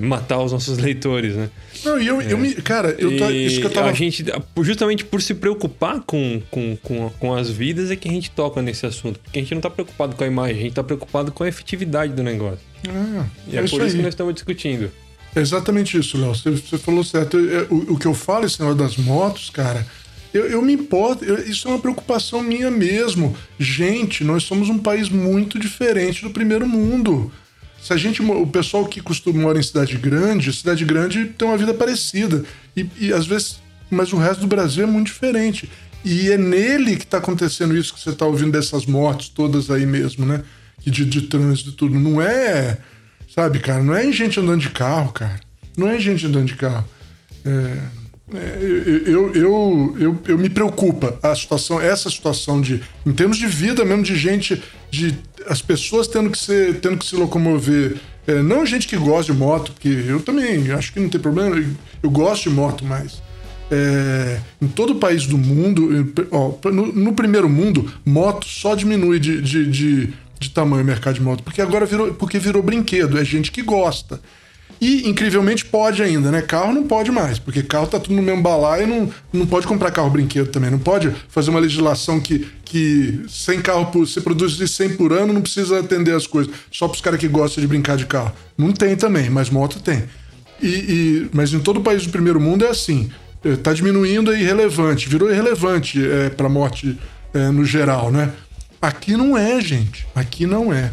[0.00, 1.48] matar os nossos leitores, né?
[1.84, 2.54] Não, e eu, eu me.
[2.54, 3.90] Cara, eu tá, isso que eu tava.
[3.90, 4.24] a gente,
[4.62, 8.60] justamente por se preocupar com, com, com, com as vidas, é que a gente toca
[8.62, 9.18] nesse assunto.
[9.20, 11.48] Porque a gente não tá preocupado com a imagem, a gente tá preocupado com a
[11.48, 12.60] efetividade do negócio.
[12.88, 14.90] Ah, E é, isso por isso que nós estamos discutindo.
[15.36, 16.34] É exatamente isso, Léo.
[16.34, 17.38] Você, você falou certo.
[17.38, 19.84] Eu- O, o que eu falo, esse negócio das motos, cara,
[20.32, 21.24] eu, eu me importo.
[21.24, 23.36] eu- isso é uma preocupação minha mesmo.
[23.58, 27.32] Gente, nós somos um país muito diferente do primeiro mundo.
[27.84, 31.58] Se a gente, o pessoal que costuma morar em cidade grande, cidade grande tem uma
[31.58, 32.42] vida parecida.
[32.74, 35.70] E, e às vezes, mas o resto do Brasil é muito diferente.
[36.02, 39.84] E é nele que está acontecendo isso que você está ouvindo dessas mortes todas aí
[39.84, 40.42] mesmo, né?
[40.78, 42.00] De, de trânsito e tudo.
[42.00, 42.78] Não é,
[43.28, 43.82] sabe, cara?
[43.82, 45.38] Não é gente andando de carro, cara.
[45.76, 46.88] Não é gente andando de carro.
[47.44, 47.76] É,
[48.32, 53.84] eu, eu, eu, eu me preocupa a situação, essa situação de, em termos de vida
[53.84, 55.14] mesmo, de gente, de
[55.46, 57.96] as pessoas tendo que, ser, tendo que se locomover.
[58.26, 61.56] É, não gente que gosta de moto, porque eu também acho que não tem problema,
[61.56, 61.66] eu,
[62.02, 63.22] eu gosto de moto, mas
[63.70, 65.90] é, em todo o país do mundo,
[66.30, 71.14] ó, no, no primeiro mundo, moto só diminui de, de, de, de tamanho o mercado
[71.14, 74.20] de moto, porque agora virou, porque virou brinquedo, é gente que gosta.
[74.80, 76.42] E, incrivelmente, pode ainda, né?
[76.42, 79.90] Carro não pode mais, porque carro tá tudo no mesmo balaio não, não pode comprar
[79.90, 80.70] carro brinquedo também.
[80.70, 85.12] Não pode fazer uma legislação que, que 100 carro por, você produz de 100 por
[85.12, 86.52] ano, não precisa atender as coisas.
[86.70, 88.32] Só pros caras que gostam de brincar de carro.
[88.58, 90.02] Não tem também, mas moto tem.
[90.62, 93.10] E, e- mas em todo o país do primeiro mundo é assim.
[93.44, 95.08] Eh, Tá diminuindo, é irrelevante.
[95.08, 96.98] Virou irrelevante é, pra morte
[97.32, 98.30] é, no geral, né?
[98.82, 100.06] Aqui não é, gente.
[100.14, 100.90] Aqui não é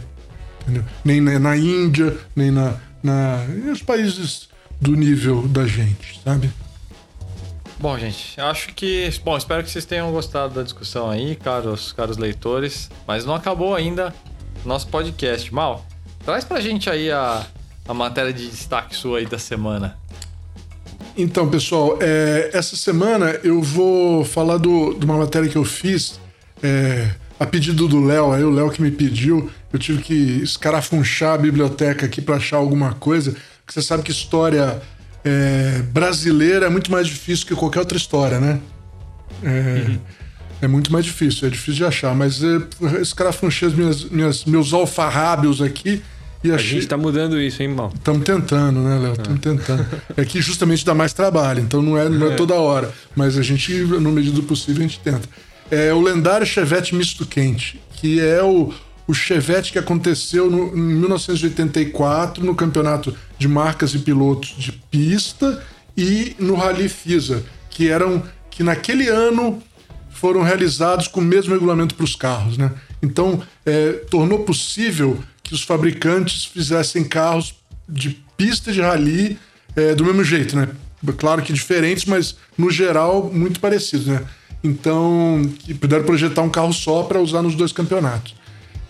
[0.62, 0.84] entendeu?
[1.04, 4.50] Nem na, na Índia, nem na, na nos países
[4.80, 6.50] do nível da gente, sabe?
[7.80, 9.10] Bom, gente, acho que.
[9.24, 12.92] Bom, espero que vocês tenham gostado da discussão aí, caros, caros leitores.
[13.08, 14.14] Mas não acabou ainda
[14.64, 15.52] nosso podcast.
[15.54, 15.84] Mal,
[16.24, 17.46] traz pra gente aí a,
[17.88, 19.98] a matéria de destaque sua aí da semana.
[21.18, 26.20] Então, pessoal, é, essa semana eu vou falar do, de uma matéria que eu fiz
[26.62, 29.50] é, a pedido do Léo, aí o Léo que me pediu.
[29.72, 33.32] Eu tive que escarafunchar a biblioteca aqui para achar alguma coisa.
[33.32, 34.82] Porque você sabe que história
[35.24, 38.60] é, brasileira é muito mais difícil que qualquer outra história, né?
[39.44, 39.96] É,
[40.64, 42.14] é muito mais difícil, é difícil de achar.
[42.14, 46.02] Mas é, escarafunchei as minhas, minhas, meus alfarrábios aqui
[46.44, 46.70] e A achei.
[46.70, 47.92] gente tá mudando isso, hein, Mal?
[47.94, 49.14] Estamos tentando, né, Léo?
[49.14, 49.86] Estamos tentando.
[50.18, 52.92] É que justamente dá mais trabalho, então não é, não é toda hora.
[53.16, 55.30] Mas a gente, no medida do possível, a gente tenta.
[55.70, 58.74] É o lendário Chevette misto quente, que é o,
[59.12, 65.62] o Chevette que aconteceu no, em 1984 no campeonato de marcas e pilotos de pista
[65.98, 69.62] e no Rally FISA, que eram que naquele ano
[70.10, 72.72] foram realizados com o mesmo regulamento para os carros, né?
[73.02, 77.56] Então, é, tornou possível que os fabricantes fizessem carros
[77.90, 79.38] de pista de rally
[79.76, 80.70] é, do mesmo jeito, né?
[81.18, 84.24] Claro que diferentes, mas no geral muito parecidos, né?
[84.64, 88.40] Então, que puderam projetar um carro só para usar nos dois campeonatos.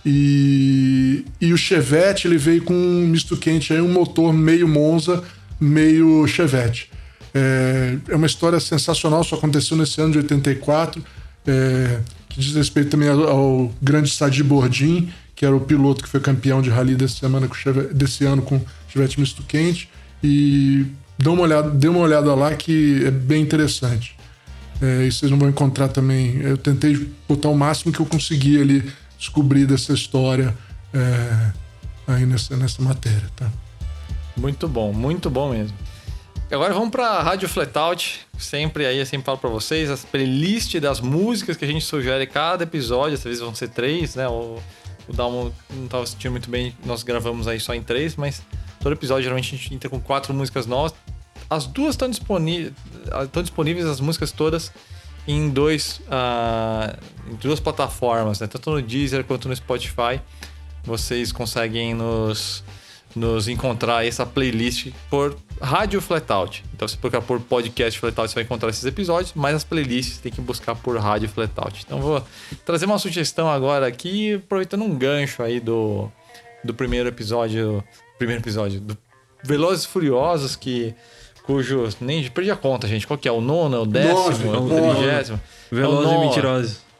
[0.05, 5.23] E, e o Chevette ele veio com um misto quente aí, um motor meio Monza,
[5.59, 6.89] meio Chevette.
[7.33, 11.03] É, é uma história sensacional, só aconteceu nesse ano de 84,
[11.45, 16.09] é, que diz respeito também ao, ao grande Sadi Bordin, que era o piloto que
[16.09, 19.89] foi campeão de rally desse, semana com Chevette- desse ano com Chevette misto quente.
[20.23, 20.85] E
[21.17, 24.15] dê uma olhada, dê uma olhada lá que é bem interessante.
[24.81, 26.41] É, e vocês não vão encontrar também.
[26.41, 28.83] Eu tentei botar o máximo que eu consegui ali
[29.21, 30.57] descobrir dessa história
[30.91, 31.51] é,
[32.07, 33.49] aí nessa, nessa matéria, tá?
[34.35, 35.77] Muito bom, muito bom mesmo.
[36.51, 38.21] agora vamos pra Rádio Flatout.
[38.39, 42.25] Sempre aí, eu sempre falo pra vocês, as playlists das músicas que a gente sugere
[42.25, 43.13] cada episódio.
[43.13, 44.27] Às vezes vão ser três, né?
[44.27, 44.57] O,
[45.07, 48.41] o Dalmo não tava sentindo muito bem, nós gravamos aí só em três, mas
[48.79, 50.95] todo episódio geralmente a gente entra com quatro músicas novas.
[51.47, 52.73] As duas estão disponíveis,
[53.23, 54.71] estão disponíveis as músicas todas
[55.27, 56.97] em dois uh,
[57.29, 58.47] em duas plataformas, né?
[58.47, 60.19] tanto no Deezer quanto no Spotify.
[60.83, 62.63] Vocês conseguem nos,
[63.15, 66.63] nos encontrar essa playlist por Rádio Flatout.
[66.73, 70.31] Então, se procurar por podcast Flatout, você vai encontrar esses episódios, mas as playlists tem
[70.31, 71.83] que buscar por Rádio Flatout.
[71.85, 72.23] Então, vou
[72.65, 76.11] trazer uma sugestão agora aqui, aproveitando um gancho aí do,
[76.63, 77.83] do primeiro episódio.
[78.17, 78.97] Primeiro episódio, do
[79.43, 80.95] Velozes Furiosos, que
[81.51, 81.89] cujo.
[81.99, 83.05] Nem perdi a conta, gente.
[83.05, 83.31] Qual que é?
[83.31, 85.39] O nono, é o décimo, é o trigésimo?
[85.71, 86.90] Velozes é e Mentirosos.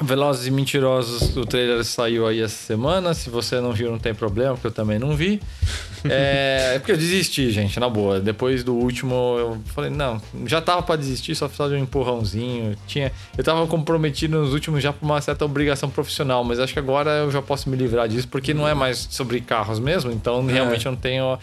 [0.00, 3.14] Velozes e Mentirosos, o trailer saiu aí essa semana.
[3.14, 5.40] Se você não viu, não tem problema, porque eu também não vi.
[6.08, 8.20] É, é porque eu desisti, gente, na boa.
[8.20, 12.76] Depois do último, eu falei, não, já tava para desistir, só precisava de um empurrãozinho.
[12.86, 16.78] Tinha, eu tava comprometido nos últimos já por uma certa obrigação profissional, mas acho que
[16.78, 20.48] agora eu já posso me livrar disso, porque não é mais sobre carros mesmo, então
[20.48, 20.52] é.
[20.52, 21.36] realmente eu não tenho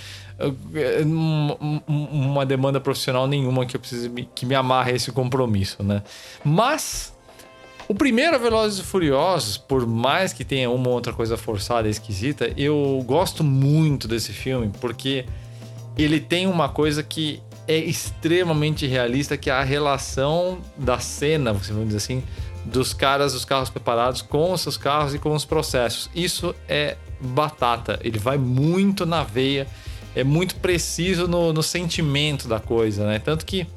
[1.87, 6.01] uma demanda profissional nenhuma que eu precise que me amarre esse compromisso, né?
[6.43, 7.12] Mas
[7.87, 11.91] o primeiro Velozes e Furiosos, por mais que tenha uma ou outra coisa forçada e
[11.91, 15.25] esquisita, eu gosto muito desse filme porque
[15.97, 21.85] ele tem uma coisa que é extremamente realista, que é a relação da cena, vai
[21.85, 22.23] dizer assim,
[22.65, 26.09] dos caras dos carros preparados com os seus carros e com os processos.
[26.15, 29.67] Isso é batata, ele vai muito na veia,
[30.15, 33.19] é muito preciso no, no sentimento da coisa, né?
[33.19, 33.67] Tanto que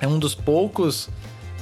[0.00, 1.08] é um dos poucos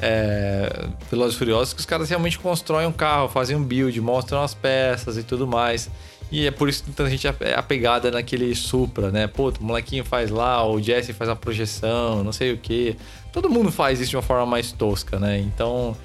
[0.00, 4.42] é, Velozes e Furiosos que os caras realmente constroem um carro, fazem um build, mostram
[4.42, 5.90] as peças e tudo mais.
[6.30, 9.26] E é por isso que tanta gente é apegada naquele Supra, né?
[9.26, 12.96] Pô, o molequinho faz lá, o Jesse faz a projeção, não sei o que.
[13.32, 15.38] Todo mundo faz isso de uma forma mais tosca, né?
[15.38, 15.96] Então,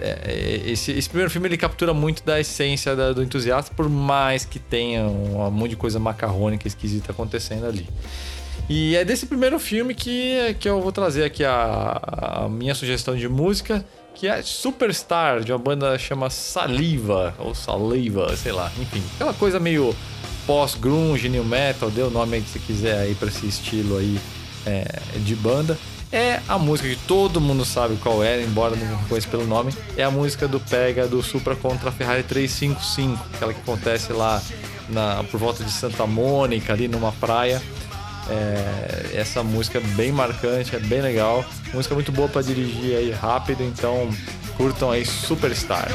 [0.00, 3.88] é, é, esse, esse, primeiro filme ele captura muito da essência da, do entusiasta, por
[3.88, 7.86] mais que tenha um, um monte de coisa macarrônica esquisita acontecendo ali.
[8.72, 12.00] E é desse primeiro filme que, que eu vou trazer aqui a,
[12.44, 13.84] a minha sugestão de música,
[14.14, 19.02] que é Superstar, de uma banda chama Saliva, ou Saliva, sei lá, enfim.
[19.16, 19.92] Aquela coisa meio
[20.46, 24.20] pós-grunge, new metal, dê o nome aí que você quiser aí pra esse estilo aí
[24.64, 24.86] é,
[25.16, 25.76] de banda.
[26.12, 29.74] É a música que todo mundo sabe qual é, embora não conheça pelo nome.
[29.96, 34.40] É a música do Pega do Supra contra a Ferrari 355, aquela que acontece lá
[34.88, 37.60] na, por volta de Santa Mônica, ali numa praia.
[38.30, 41.44] É, essa música é bem marcante, é bem legal.
[41.74, 44.08] Música muito boa para dirigir aí rápido, então
[44.56, 45.88] curtam aí Superstar.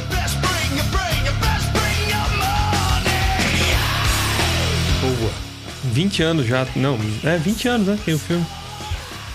[5.02, 5.32] Boa.
[5.86, 8.00] 20 anos já, não, é 20 anos, né?
[8.04, 8.46] Tem o filme.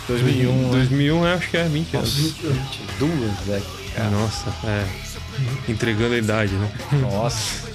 [0.09, 0.71] 2001.
[0.71, 1.35] 2001, né?
[1.35, 2.15] acho que é 20 anos.
[2.15, 3.65] 22, velho.
[4.11, 4.87] Nossa, é.
[5.69, 6.71] Entregando a idade, né?
[7.01, 7.69] Nossa.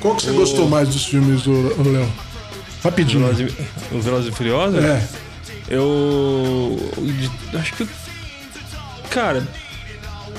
[0.00, 0.34] Qual que você o...
[0.34, 2.29] gostou mais dos filmes do Léo?
[2.82, 3.26] Rapidinho.
[3.92, 4.82] O Velozes e Furiosos?
[4.82, 5.02] É.
[5.68, 6.76] Eu.
[7.54, 7.88] Acho que.
[9.10, 9.46] Cara.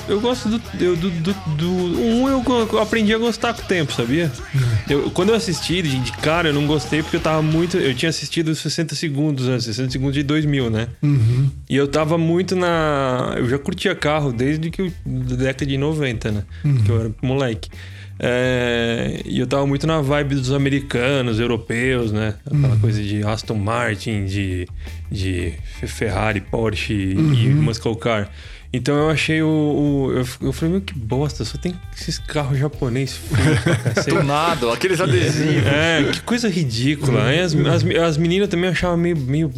[0.08, 0.60] Eu gosto do.
[0.80, 4.30] Eu, do, do, do, um eu aprendi a gostar com o tempo, sabia?
[4.90, 7.78] Eu, quando eu assisti de, de, cara, eu não gostei porque eu tava muito.
[7.78, 10.88] Eu tinha assistido 60 segundos antes, 60 segundos de 2000, né?
[11.00, 11.48] Uhum.
[11.70, 13.34] E eu tava muito na.
[13.36, 16.42] Eu já curtia carro desde que eu, da década de 90, né?
[16.64, 16.82] Uhum.
[16.82, 17.70] Que eu era moleque.
[18.18, 22.34] É, e eu tava muito na vibe dos americanos, europeus, né?
[22.46, 22.80] Aquela uhum.
[22.80, 24.68] coisa de Aston Martin, de,
[25.10, 25.54] de
[25.86, 27.34] Ferrari, Porsche uhum.
[27.34, 28.30] e Muscle Car.
[28.74, 29.46] Então eu achei o.
[29.46, 33.20] o eu, eu, falei, meu, que bosta, só tem esses carros japoneses
[34.08, 35.66] Tunado, aqueles adesivos.
[35.66, 37.26] É, que coisa ridícula.
[37.26, 39.52] Aí as, as, as meninas também achavam meio, meio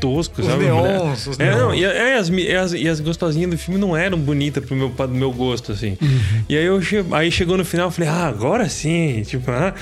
[0.00, 0.64] tosco, os sabe?
[0.64, 1.58] Neons, os é, neons.
[1.58, 4.74] não, e, é, as, e, as, e as gostosinhas do filme não eram bonitas pro
[4.74, 5.98] meu, pro meu gosto, assim.
[6.00, 6.20] Uhum.
[6.48, 6.80] E aí, eu,
[7.12, 9.22] aí chegou no final, eu falei, ah, agora sim.
[9.26, 9.74] Tipo, ah.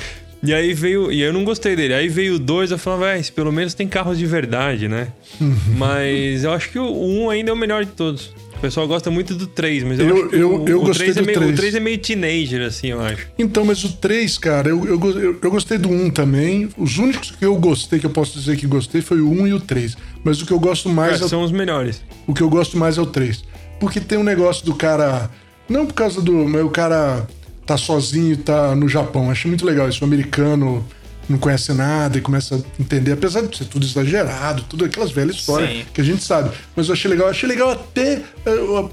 [0.43, 1.13] E aí veio.
[1.13, 1.95] E eu não gostei dele.
[1.95, 5.07] Aí veio o 2, eu falei, velho, pelo menos tem carros de verdade, né?
[5.41, 5.55] Uhum.
[5.77, 9.11] Mas eu acho que o 1 um ainda é o melhor de todos pessoal gosta
[9.11, 11.39] muito do 3, mas eu, eu, acho eu, eu o, gostei 3 do é meio,
[11.39, 11.53] 3.
[11.53, 13.27] O 3 é meio teenager, assim, eu acho.
[13.39, 16.69] Então, mas o 3, cara, eu, eu, eu, gostei do 1 também.
[16.79, 19.55] Os únicos que eu gostei, que eu posso dizer que gostei, foi o 1 e
[19.55, 19.97] o 3.
[20.25, 21.21] Mas o que eu gosto mais...
[21.21, 22.01] É, são os melhores.
[22.27, 23.45] O que eu gosto mais é o 3.
[23.81, 25.29] Porque tem um negócio do cara...
[25.69, 26.33] Não por causa do...
[26.49, 27.27] Mas o cara
[27.67, 29.31] tá sozinho, tá no Japão.
[29.31, 30.05] Achei muito legal isso.
[30.05, 30.87] O americano
[31.33, 35.35] não conhece nada e começa a entender, apesar de ser tudo exagerado, tudo aquelas velhas
[35.37, 35.85] histórias Sim.
[35.93, 36.51] que a gente sabe.
[36.77, 37.27] Mas eu achei legal.
[37.27, 38.51] Eu achei legal até eh,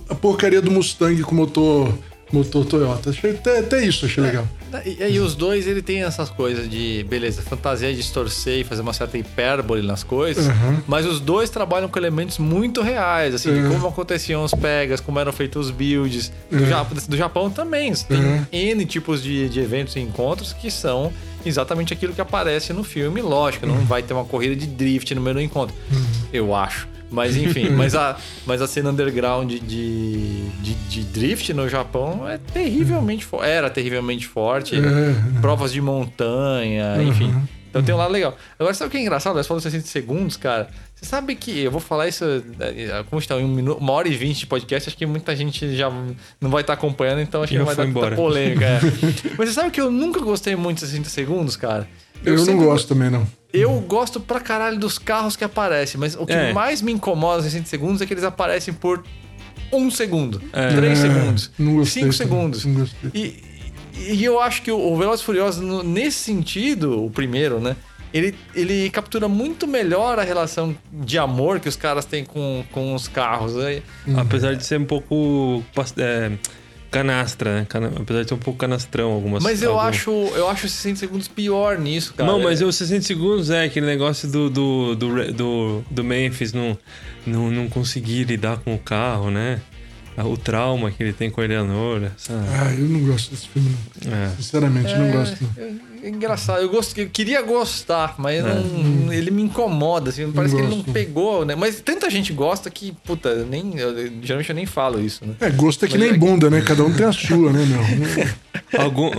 [0.10, 1.94] a, a porcaria do Mustang com motor
[2.32, 3.10] motor Toyota.
[3.10, 4.48] Achei, até, até isso achei legal.
[4.86, 8.84] E, e os dois, ele tem essas coisas de, beleza, fantasia de distorcer e fazer
[8.84, 10.78] uma certa hipérbole nas coisas, Uhum.
[10.88, 13.74] mas os dois trabalham com elementos muito reais, assim, de Uhum.
[13.74, 16.32] como aconteciam os pegas, como eram feitos os builds.
[16.52, 16.66] Do, Uhum.
[16.68, 18.46] Japão, do Japão também, tem Uhum.
[18.52, 21.12] N tipos de, de eventos e encontros que são
[21.46, 23.22] exatamente aquilo que aparece no filme.
[23.22, 23.76] Lógico, Uhum.
[23.76, 25.76] não vai ter uma corrida de drift no meio do encontro,
[26.34, 26.88] eu acho.
[27.12, 32.38] Mas enfim, mas, a, mas a cena underground de, de, de drift no Japão é
[32.38, 34.76] terrivelmente era terrivelmente forte.
[34.76, 35.40] É.
[35.42, 37.08] Provas de montanha, Uhum.
[37.08, 37.36] enfim.
[37.70, 38.36] Então tem um lado legal.
[38.58, 39.36] Agora, sabe o que é engraçado?
[39.36, 40.68] Nós falamos 60 segundos, cara.
[40.96, 42.26] Você sabe que eu vou falar isso.
[42.60, 43.40] eh, Como está?
[43.40, 45.90] Em um minuto, uma hora e vinte de podcast, acho que muita gente já
[46.42, 48.16] não vai estar acompanhando, então acho que não vai dar embora.
[48.16, 48.66] polêmica.
[48.66, 48.80] é.
[49.38, 51.88] Mas você sabe que eu nunca gostei muito de 60 segundos, cara?
[52.26, 53.26] Eu, não sempre- gosto também, não.
[53.54, 56.52] Eu gosto pra caralho dos carros que aparecem, mas o que É.
[56.54, 59.04] mais me incomoda nos 60 segundos é que eles aparecem por
[59.72, 60.76] um segundo, É.
[60.76, 62.66] três É, segundos, não cinco também, segundos.
[62.66, 62.88] não.
[63.14, 63.42] E,
[64.00, 67.76] e eu acho que o, Velozes Furiosos, nesse sentido, o primeiro, né?
[68.14, 72.96] Ele, ele captura muito melhor a relação de amor que os caras têm com, com
[72.96, 73.54] os carros.
[73.56, 73.82] né?
[74.18, 75.64] Apesar de ser um pouco
[75.98, 76.32] é,
[76.90, 77.66] canastra, né?
[77.70, 80.72] Cana- Apesar de ser um pouco canastrão algumas Mas eu algumas- acho, eu acho os
[80.72, 82.32] 60 segundos pior nisso, cara.
[82.32, 86.76] Não, mas os 60 segundos é aquele negócio do, do, do, do, do Memphis não,
[87.28, 89.62] não, não conseguir lidar com o carro, né?
[90.26, 92.12] O trauma que ele tem com a Eleanor.
[92.18, 92.40] Sabe?
[92.50, 93.76] Ah, eu não gosto desse filme,
[94.06, 94.14] não.
[94.14, 94.30] É.
[94.36, 95.38] Sinceramente, não gosto.
[95.42, 95.64] Não.
[95.64, 95.72] É,
[96.04, 98.54] é engraçado, eu, gosto, eu queria gostar, mas É.
[98.54, 101.56] não- ele me incomoda, assim, parece que ele não pegou, né?
[101.56, 105.34] Mas tanta gente gosta que, puta, nem, eu- geralmente eu nem falo isso, né?
[105.40, 106.62] É, gosto é que Mas nem é- bunda, né?
[106.62, 108.80] Cada um tem a sua, né, meu?
[108.84, 109.10] Algum...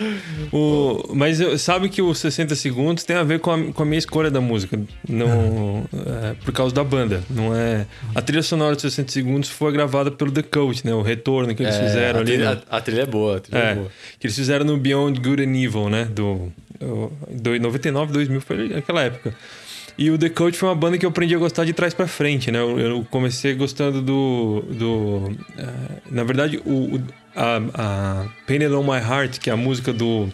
[0.52, 1.12] o...
[1.14, 3.98] Mas eu- sabe que os 60 segundos tem a ver com a, com a minha
[3.98, 4.80] escolha da música.
[5.08, 7.22] Não, é, por causa da banda.
[7.30, 7.86] Não é...
[8.14, 10.94] A trilha sonora dos 60 segundos foi gravada pelo The Coach, né?
[10.94, 12.32] O retorno que eles É, fizeram a ali.
[12.32, 12.62] trilha, né?
[12.70, 13.88] a, a trilha é boa, a trilha é, É, boa.
[14.18, 16.04] que eles fizeram no Beyond Good and Evil, né?
[16.06, 16.52] Do,
[17.30, 19.34] do 99, 2000, foi aquela época.
[19.98, 22.06] E o The Coach foi uma banda que eu aprendi a gostar de trás pra
[22.06, 22.58] frente, né?
[22.58, 24.62] Eu, eu comecei gostando do...
[24.70, 25.66] do eh,
[26.10, 26.98] na verdade, o-
[27.34, 30.28] a, a on My Heart, que é a música do,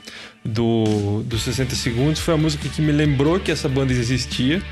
[0.44, 4.62] do, dos 60 segundos, foi a música que me lembrou que essa banda existia.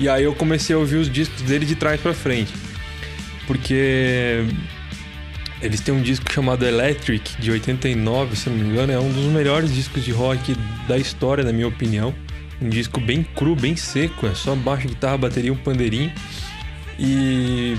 [0.00, 2.52] E aí eu comecei a ouvir os discos dele de trás pra frente.
[3.46, 4.44] Porque
[5.60, 8.92] eles têm um disco chamado Electric, de 89, se não me engano.
[8.92, 10.56] É um dos melhores discos de rock
[10.88, 12.14] da história, na minha opinião.
[12.60, 14.26] Um disco bem cru, bem seco.
[14.26, 16.12] É só baixo, guitarra, bateria e um pandeirinho.
[16.98, 17.76] E...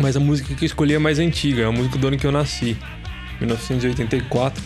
[0.00, 1.62] Mas a música que eu escolhi é mais antiga.
[1.62, 2.76] É a música do ano que eu nasci.
[3.40, 4.62] 1984.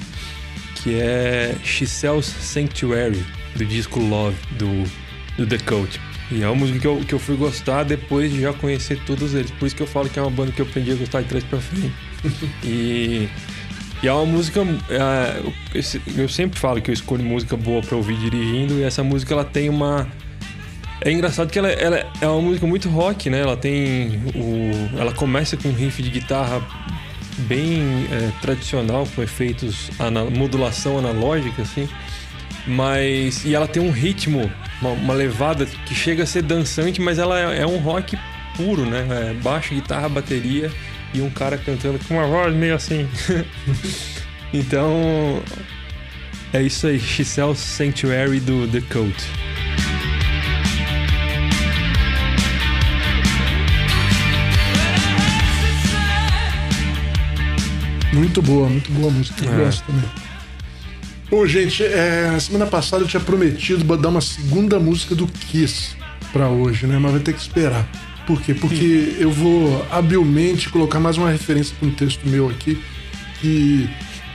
[0.77, 3.25] Que é She Sells Sanctuary,
[3.57, 4.85] do disco Love, do,
[5.37, 6.01] do The Coach.
[6.31, 9.35] E é uma música que eu, que eu fui gostar depois de já conhecer todos
[9.35, 9.51] eles.
[9.51, 11.29] Por isso que eu falo que é uma banda que eu aprendi a gostar de
[11.29, 11.93] trás pra frente.
[12.65, 13.29] e,
[14.03, 14.61] e é uma música.
[14.91, 15.43] é,
[16.17, 18.75] eu sempre falo que eu escolho música boa pra ouvir dirigindo.
[18.75, 20.09] E essa música ela tem uma.
[21.05, 23.41] É engraçado que ela, ela é uma música muito rock, né?
[23.41, 24.99] Ela tem o.
[24.99, 26.63] Ela começa com um riff de guitarra
[27.39, 31.89] bem é, tradicional, com efeitos, ana, modulação analógica, assim.
[32.67, 33.45] Mas.
[33.45, 34.51] E ela tem um ritmo,
[34.81, 38.17] uma, uma levada que chega a ser dançante, mas ela é, é um rock
[38.57, 39.07] puro, né?
[39.31, 40.71] É baixo, guitarra, bateria
[41.13, 43.09] e um cara cantando com uma voz meio assim.
[44.55, 45.43] então.
[46.53, 49.17] É isso aí, She Sells Sanctuary do The Coat.
[58.13, 59.45] Muito boa, muito boa a música.
[59.45, 59.65] Eu É.
[59.65, 60.05] gosto também.
[61.31, 65.97] Bom, gente, é, semana passada eu tinha prometido dar uma segunda música do Kiss
[66.33, 66.99] pra hoje, né?
[66.99, 67.89] Mas vai ter que esperar.
[68.27, 68.53] Por quê?
[68.55, 72.81] Porque eu vou habilmente colocar mais uma referência para um texto meu aqui
[73.41, 73.89] que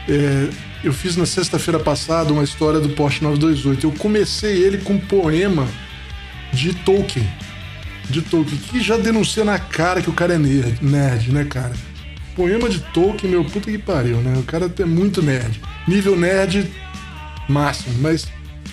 [0.09, 0.49] é,
[0.83, 3.85] eu fiz na sexta-feira passada uma história do Porsche 928.
[3.87, 5.67] Eu comecei ele com um poema
[6.51, 7.27] de Tolkien.
[8.09, 11.73] De Tolkien, que já denuncia na cara que o cara é nerd, nerd né, cara?
[12.37, 14.35] Poema de Tolkien, meu puta que pariu, né?
[14.37, 15.59] O cara é muito nerd.
[15.87, 16.71] Nível nerd
[17.49, 18.27] máximo, mas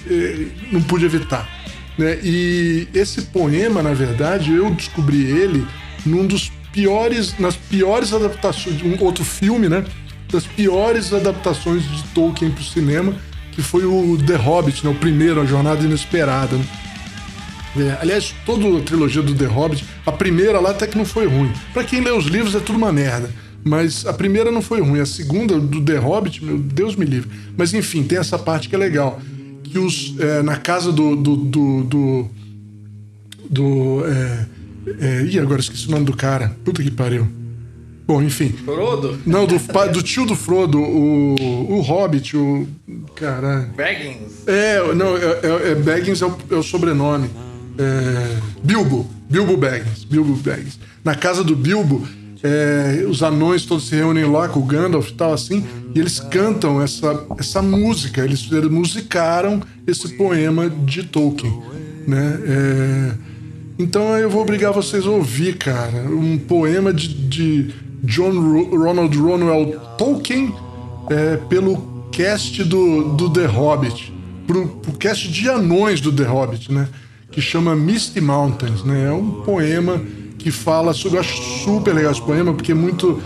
[0.06, 1.48] eh, não pude evitar.
[1.96, 2.18] Né?
[2.22, 5.66] E esse poema, na verdade, eu descobri ele
[6.04, 9.82] num dos piores, nas piores adaptações, um outro filme, né?
[10.30, 13.14] Das piores adaptações de Tolkien para o cinema,
[13.52, 14.92] que foi o The Hobbit, né?
[14.92, 16.54] O primeiro, A Jornada Inesperada.
[16.54, 16.64] Né?
[17.76, 21.26] É, aliás, toda a trilogia do The Hobbit, a primeira lá até que não foi
[21.26, 21.50] ruim.
[21.72, 23.30] Pra quem lê os livros é tudo uma merda.
[23.64, 25.00] Mas a primeira não foi ruim.
[25.00, 27.30] A segunda, do The Hobbit, meu Deus me livre.
[27.56, 29.18] Mas enfim, tem essa parte que é legal.
[29.62, 31.16] Que os, é, na casa do.
[31.16, 31.36] do.
[31.36, 31.82] do.
[31.84, 32.30] do,
[33.48, 34.46] do é,
[35.00, 36.54] é, ih, agora esqueci o nome do cara.
[36.62, 37.26] Puta que pariu.
[38.06, 38.50] Bom, enfim.
[38.50, 39.18] Frodo?
[39.24, 39.58] Não, do,
[39.92, 41.34] do tio do Frodo, o,
[41.70, 42.68] o Hobbit, o.
[43.14, 43.70] Caralho.
[43.74, 44.46] Baggins.
[44.46, 47.30] É, não, é, é- é Baggins é o, é o sobrenome.
[47.78, 49.08] É, Bilbo.
[49.30, 50.04] Bilbo Baggins.
[50.04, 50.78] Bilbo Baggins.
[51.02, 52.06] Na casa do Bilbo,
[52.44, 55.64] é, os anões todos se reúnem lá com o Gandalf e tal assim,
[55.94, 58.22] e eles cantam essa, essa música.
[58.22, 61.52] Eles, eles musicaram esse poema de Tolkien,
[62.06, 62.38] né?
[62.46, 63.12] É,
[63.78, 69.16] então eu vou obrigar vocês a ouvir, cara, um poema de, de John Ro- Ronald
[69.16, 70.54] Ronwell Tolkien
[71.10, 74.12] é, pelo cast do, do The Hobbit,
[74.46, 76.88] pro, pro cast de anões do The Hobbit, né?
[77.32, 79.06] Que chama Misty Mountains, né?
[79.08, 80.00] É um poema
[80.44, 81.16] que fala sobre.
[81.16, 83.18] Eu acho super legal esse poema, porque é muito,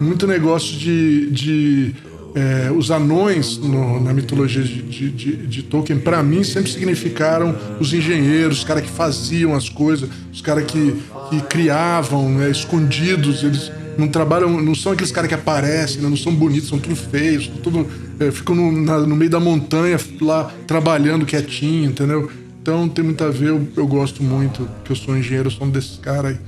[0.00, 1.30] muito negócio de.
[1.30, 1.94] de
[2.34, 7.56] é, os anões no- na mitologia de, de, de- de Tolkien, para mim, sempre significaram
[7.80, 10.96] os engenheiros, os caras que faziam as coisas, os caras que,
[11.30, 16.16] que criavam, né, escondidos, eles não trabalham, não são aqueles caras que aparecem, né, não
[16.16, 17.86] são bonitos, são tudo feios, tudo,
[18.20, 22.30] é, ficam no, na- no meio da montanha lá trabalhando quietinho, entendeu?
[22.60, 25.66] Então tem muito a ver, eu, eu gosto muito, que eu sou engenheiro, eu sou
[25.66, 26.38] um desses caras aí.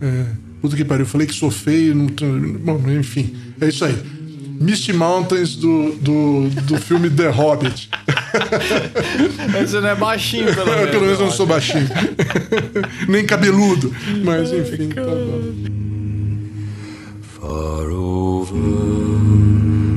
[0.00, 0.24] É,
[0.60, 2.24] puta que pariu, eu falei que sou feio, não, tô-
[2.60, 3.96] bom, enfim, é isso aí.
[4.60, 7.88] Misty Mountains do, do, do filme The Hobbit.
[9.52, 10.90] Mas você não é baixinho, pelo menos.
[10.90, 11.88] Pelo menos eu não sou baixinho.
[13.08, 13.90] Nem cabeludo.
[14.22, 15.70] Mas enfim, tá bom.
[17.22, 18.60] Far over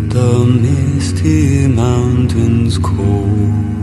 [0.10, 3.83] the misty mountains cold.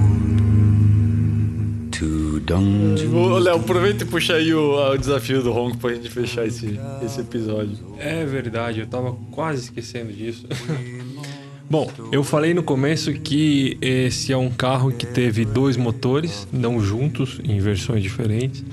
[2.56, 6.78] Ô, Léo, aproveita e puxa aí o, o desafio do Ronco pra gente fechar esse,
[7.04, 7.76] esse episódio.
[7.98, 10.46] É verdade, eu tava quase esquecendo disso.
[11.70, 16.80] Bom, eu falei no começo que esse é um carro que teve dois motores, não
[16.80, 18.64] juntos, em versões diferentes,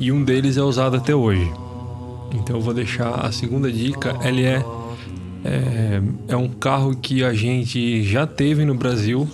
[0.00, 1.46] e um deles é usado até hoje.
[2.34, 4.18] Então eu vou deixar a segunda dica.
[4.24, 4.64] Ele é,
[5.44, 9.28] é, é um carro que a gente já teve no Brasil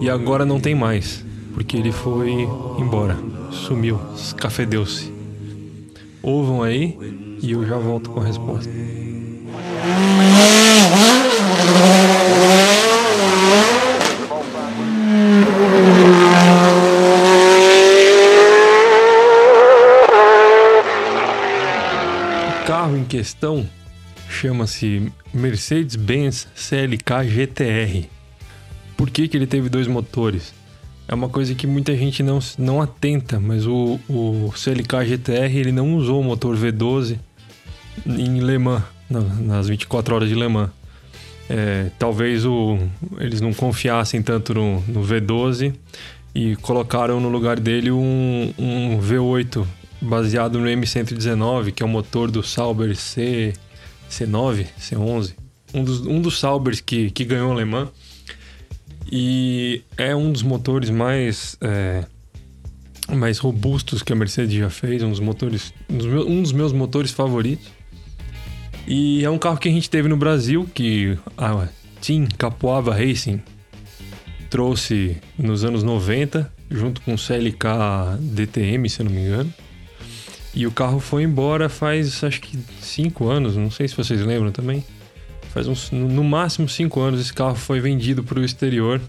[0.00, 1.25] e agora não tem mais,
[1.56, 2.46] porque ele foi
[2.78, 3.16] embora,
[3.50, 5.10] sumiu, escafedeu-se.
[6.22, 6.98] Ouvam aí
[7.40, 8.70] e eu já volto com a resposta.
[22.60, 23.66] O carro em questão
[24.28, 28.10] chama-se Mercedes-Benz CLK GTR.
[28.94, 30.55] Por que, que ele teve dois motores?
[31.08, 35.70] É uma coisa que muita gente não, não atenta, mas o, o CLK GTR ele
[35.72, 37.16] não usou o motor V12
[38.06, 40.70] em Le Mans, na- nas 24 horas de Le Mans.
[41.48, 42.76] É, talvez o,
[43.18, 45.72] eles não confiassem tanto no, no V12
[46.34, 49.64] e colocaram no lugar dele um, um V8
[50.00, 53.52] baseado no M119, que é o motor do Sauber C,
[54.10, 55.34] C9, C11.
[55.72, 57.88] Um dos, um dos Saubers que, que ganhou o Le Mans.
[59.10, 62.04] E é um dos motores mais, é,
[63.08, 66.52] mais robustos que a Mercedes já fez, um dos motores, um dos, meus, um dos
[66.52, 67.68] meus motores favoritos.
[68.86, 71.68] E é um carro que a gente teve no Brasil, que a
[72.00, 73.42] Team Capoava Racing
[74.48, 79.52] trouxe nos anos 90, junto com o CLK DTM, se eu não me engano.
[80.54, 84.50] E o carro foi embora faz acho que 5 anos, não sei se vocês lembram
[84.50, 84.84] também.
[85.56, 89.00] Faz uns, no máximo 5 anos esse carro foi vendido para o exterior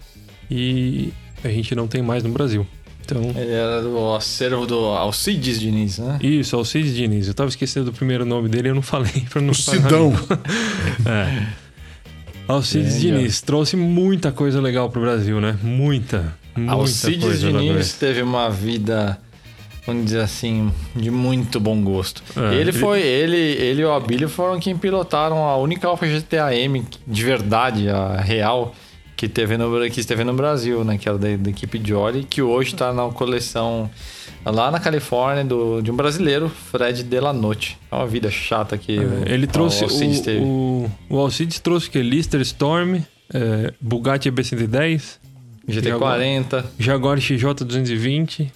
[0.50, 1.12] e
[1.44, 2.66] a gente não tem mais no Brasil.
[3.04, 6.18] Então, Ele era do acervo do Alcides Diniz, né?
[6.22, 7.28] isso, Alcides Diniz.
[7.28, 10.14] Eu tava esquecendo do primeiro nome dele, eu não falei para não Sidão.
[11.04, 11.48] É.
[12.50, 13.12] Alcides Entendi.
[13.12, 15.58] Diniz trouxe muita coisa legal pro Brasil, né?
[15.62, 17.84] Muita, muita Alcides coisa Diniz legal.
[18.00, 19.20] teve uma vida,
[19.88, 22.22] vamos dizer assim, de muito bom gosto.
[22.36, 26.06] É, ele ele- foi, ele, ele e o Abílio foram quem pilotaram a única Alfa
[26.06, 28.74] GTA M de verdade, a real,
[29.16, 30.96] que teve no, que esteve no Brasil, né?
[30.96, 33.90] Que era da, da equipe Jolly, que hoje está na coleção
[34.46, 37.76] lá na Califórnia do, de um brasileiro, Fred Delanotte.
[37.90, 40.40] É uma vida chata que o- Ele trouxe o Alcides teve.
[40.40, 42.00] o, o Alcides trouxe o que?
[42.00, 43.00] Lister Storm,
[43.34, 45.18] é, Bugatti EB110,
[45.68, 46.64] GT40.
[46.78, 48.50] Jaguar XJ220.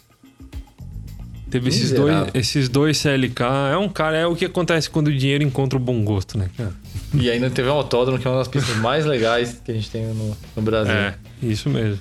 [1.52, 3.42] Teve esses dois, esses dois CLK.
[3.72, 6.48] É um cara, é o que acontece quando o dinheiro encontra o bom gosto, né,
[6.56, 6.72] cara?
[7.14, 9.90] E ainda teve um autódromo, que é uma das pistas mais legais que a gente
[9.90, 10.94] tem no, no Brasil.
[10.94, 12.00] É, isso mesmo.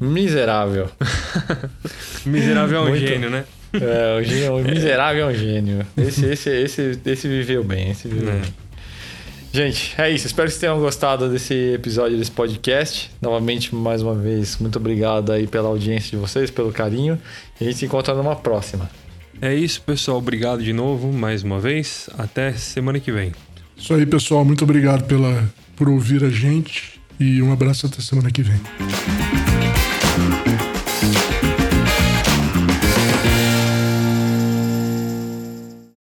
[0.00, 0.90] Miserável.
[2.26, 3.44] Miserável é um gênio, né?
[3.72, 5.86] É, o, gênio, o miserável é um gênio.
[5.96, 8.32] Esse, esse, esse, esse viveu bem, esse viveu É.
[8.32, 8.42] bem.
[9.52, 10.26] Gente, é isso.
[10.26, 13.10] Espero que vocês tenham gostado desse episódio desse podcast.
[13.20, 17.18] Novamente, mais uma vez, muito obrigado aí pela audiência de vocês, pelo carinho.
[17.60, 18.88] E a gente se encontra numa próxima.
[19.42, 20.18] É isso, pessoal.
[20.18, 22.08] Obrigado de novo, mais uma vez.
[22.16, 23.32] Até semana que vem.
[23.76, 24.44] Isso aí, pessoal.
[24.44, 27.00] Muito obrigado pela, por ouvir a gente.
[27.18, 28.60] E um abraço até semana que vem.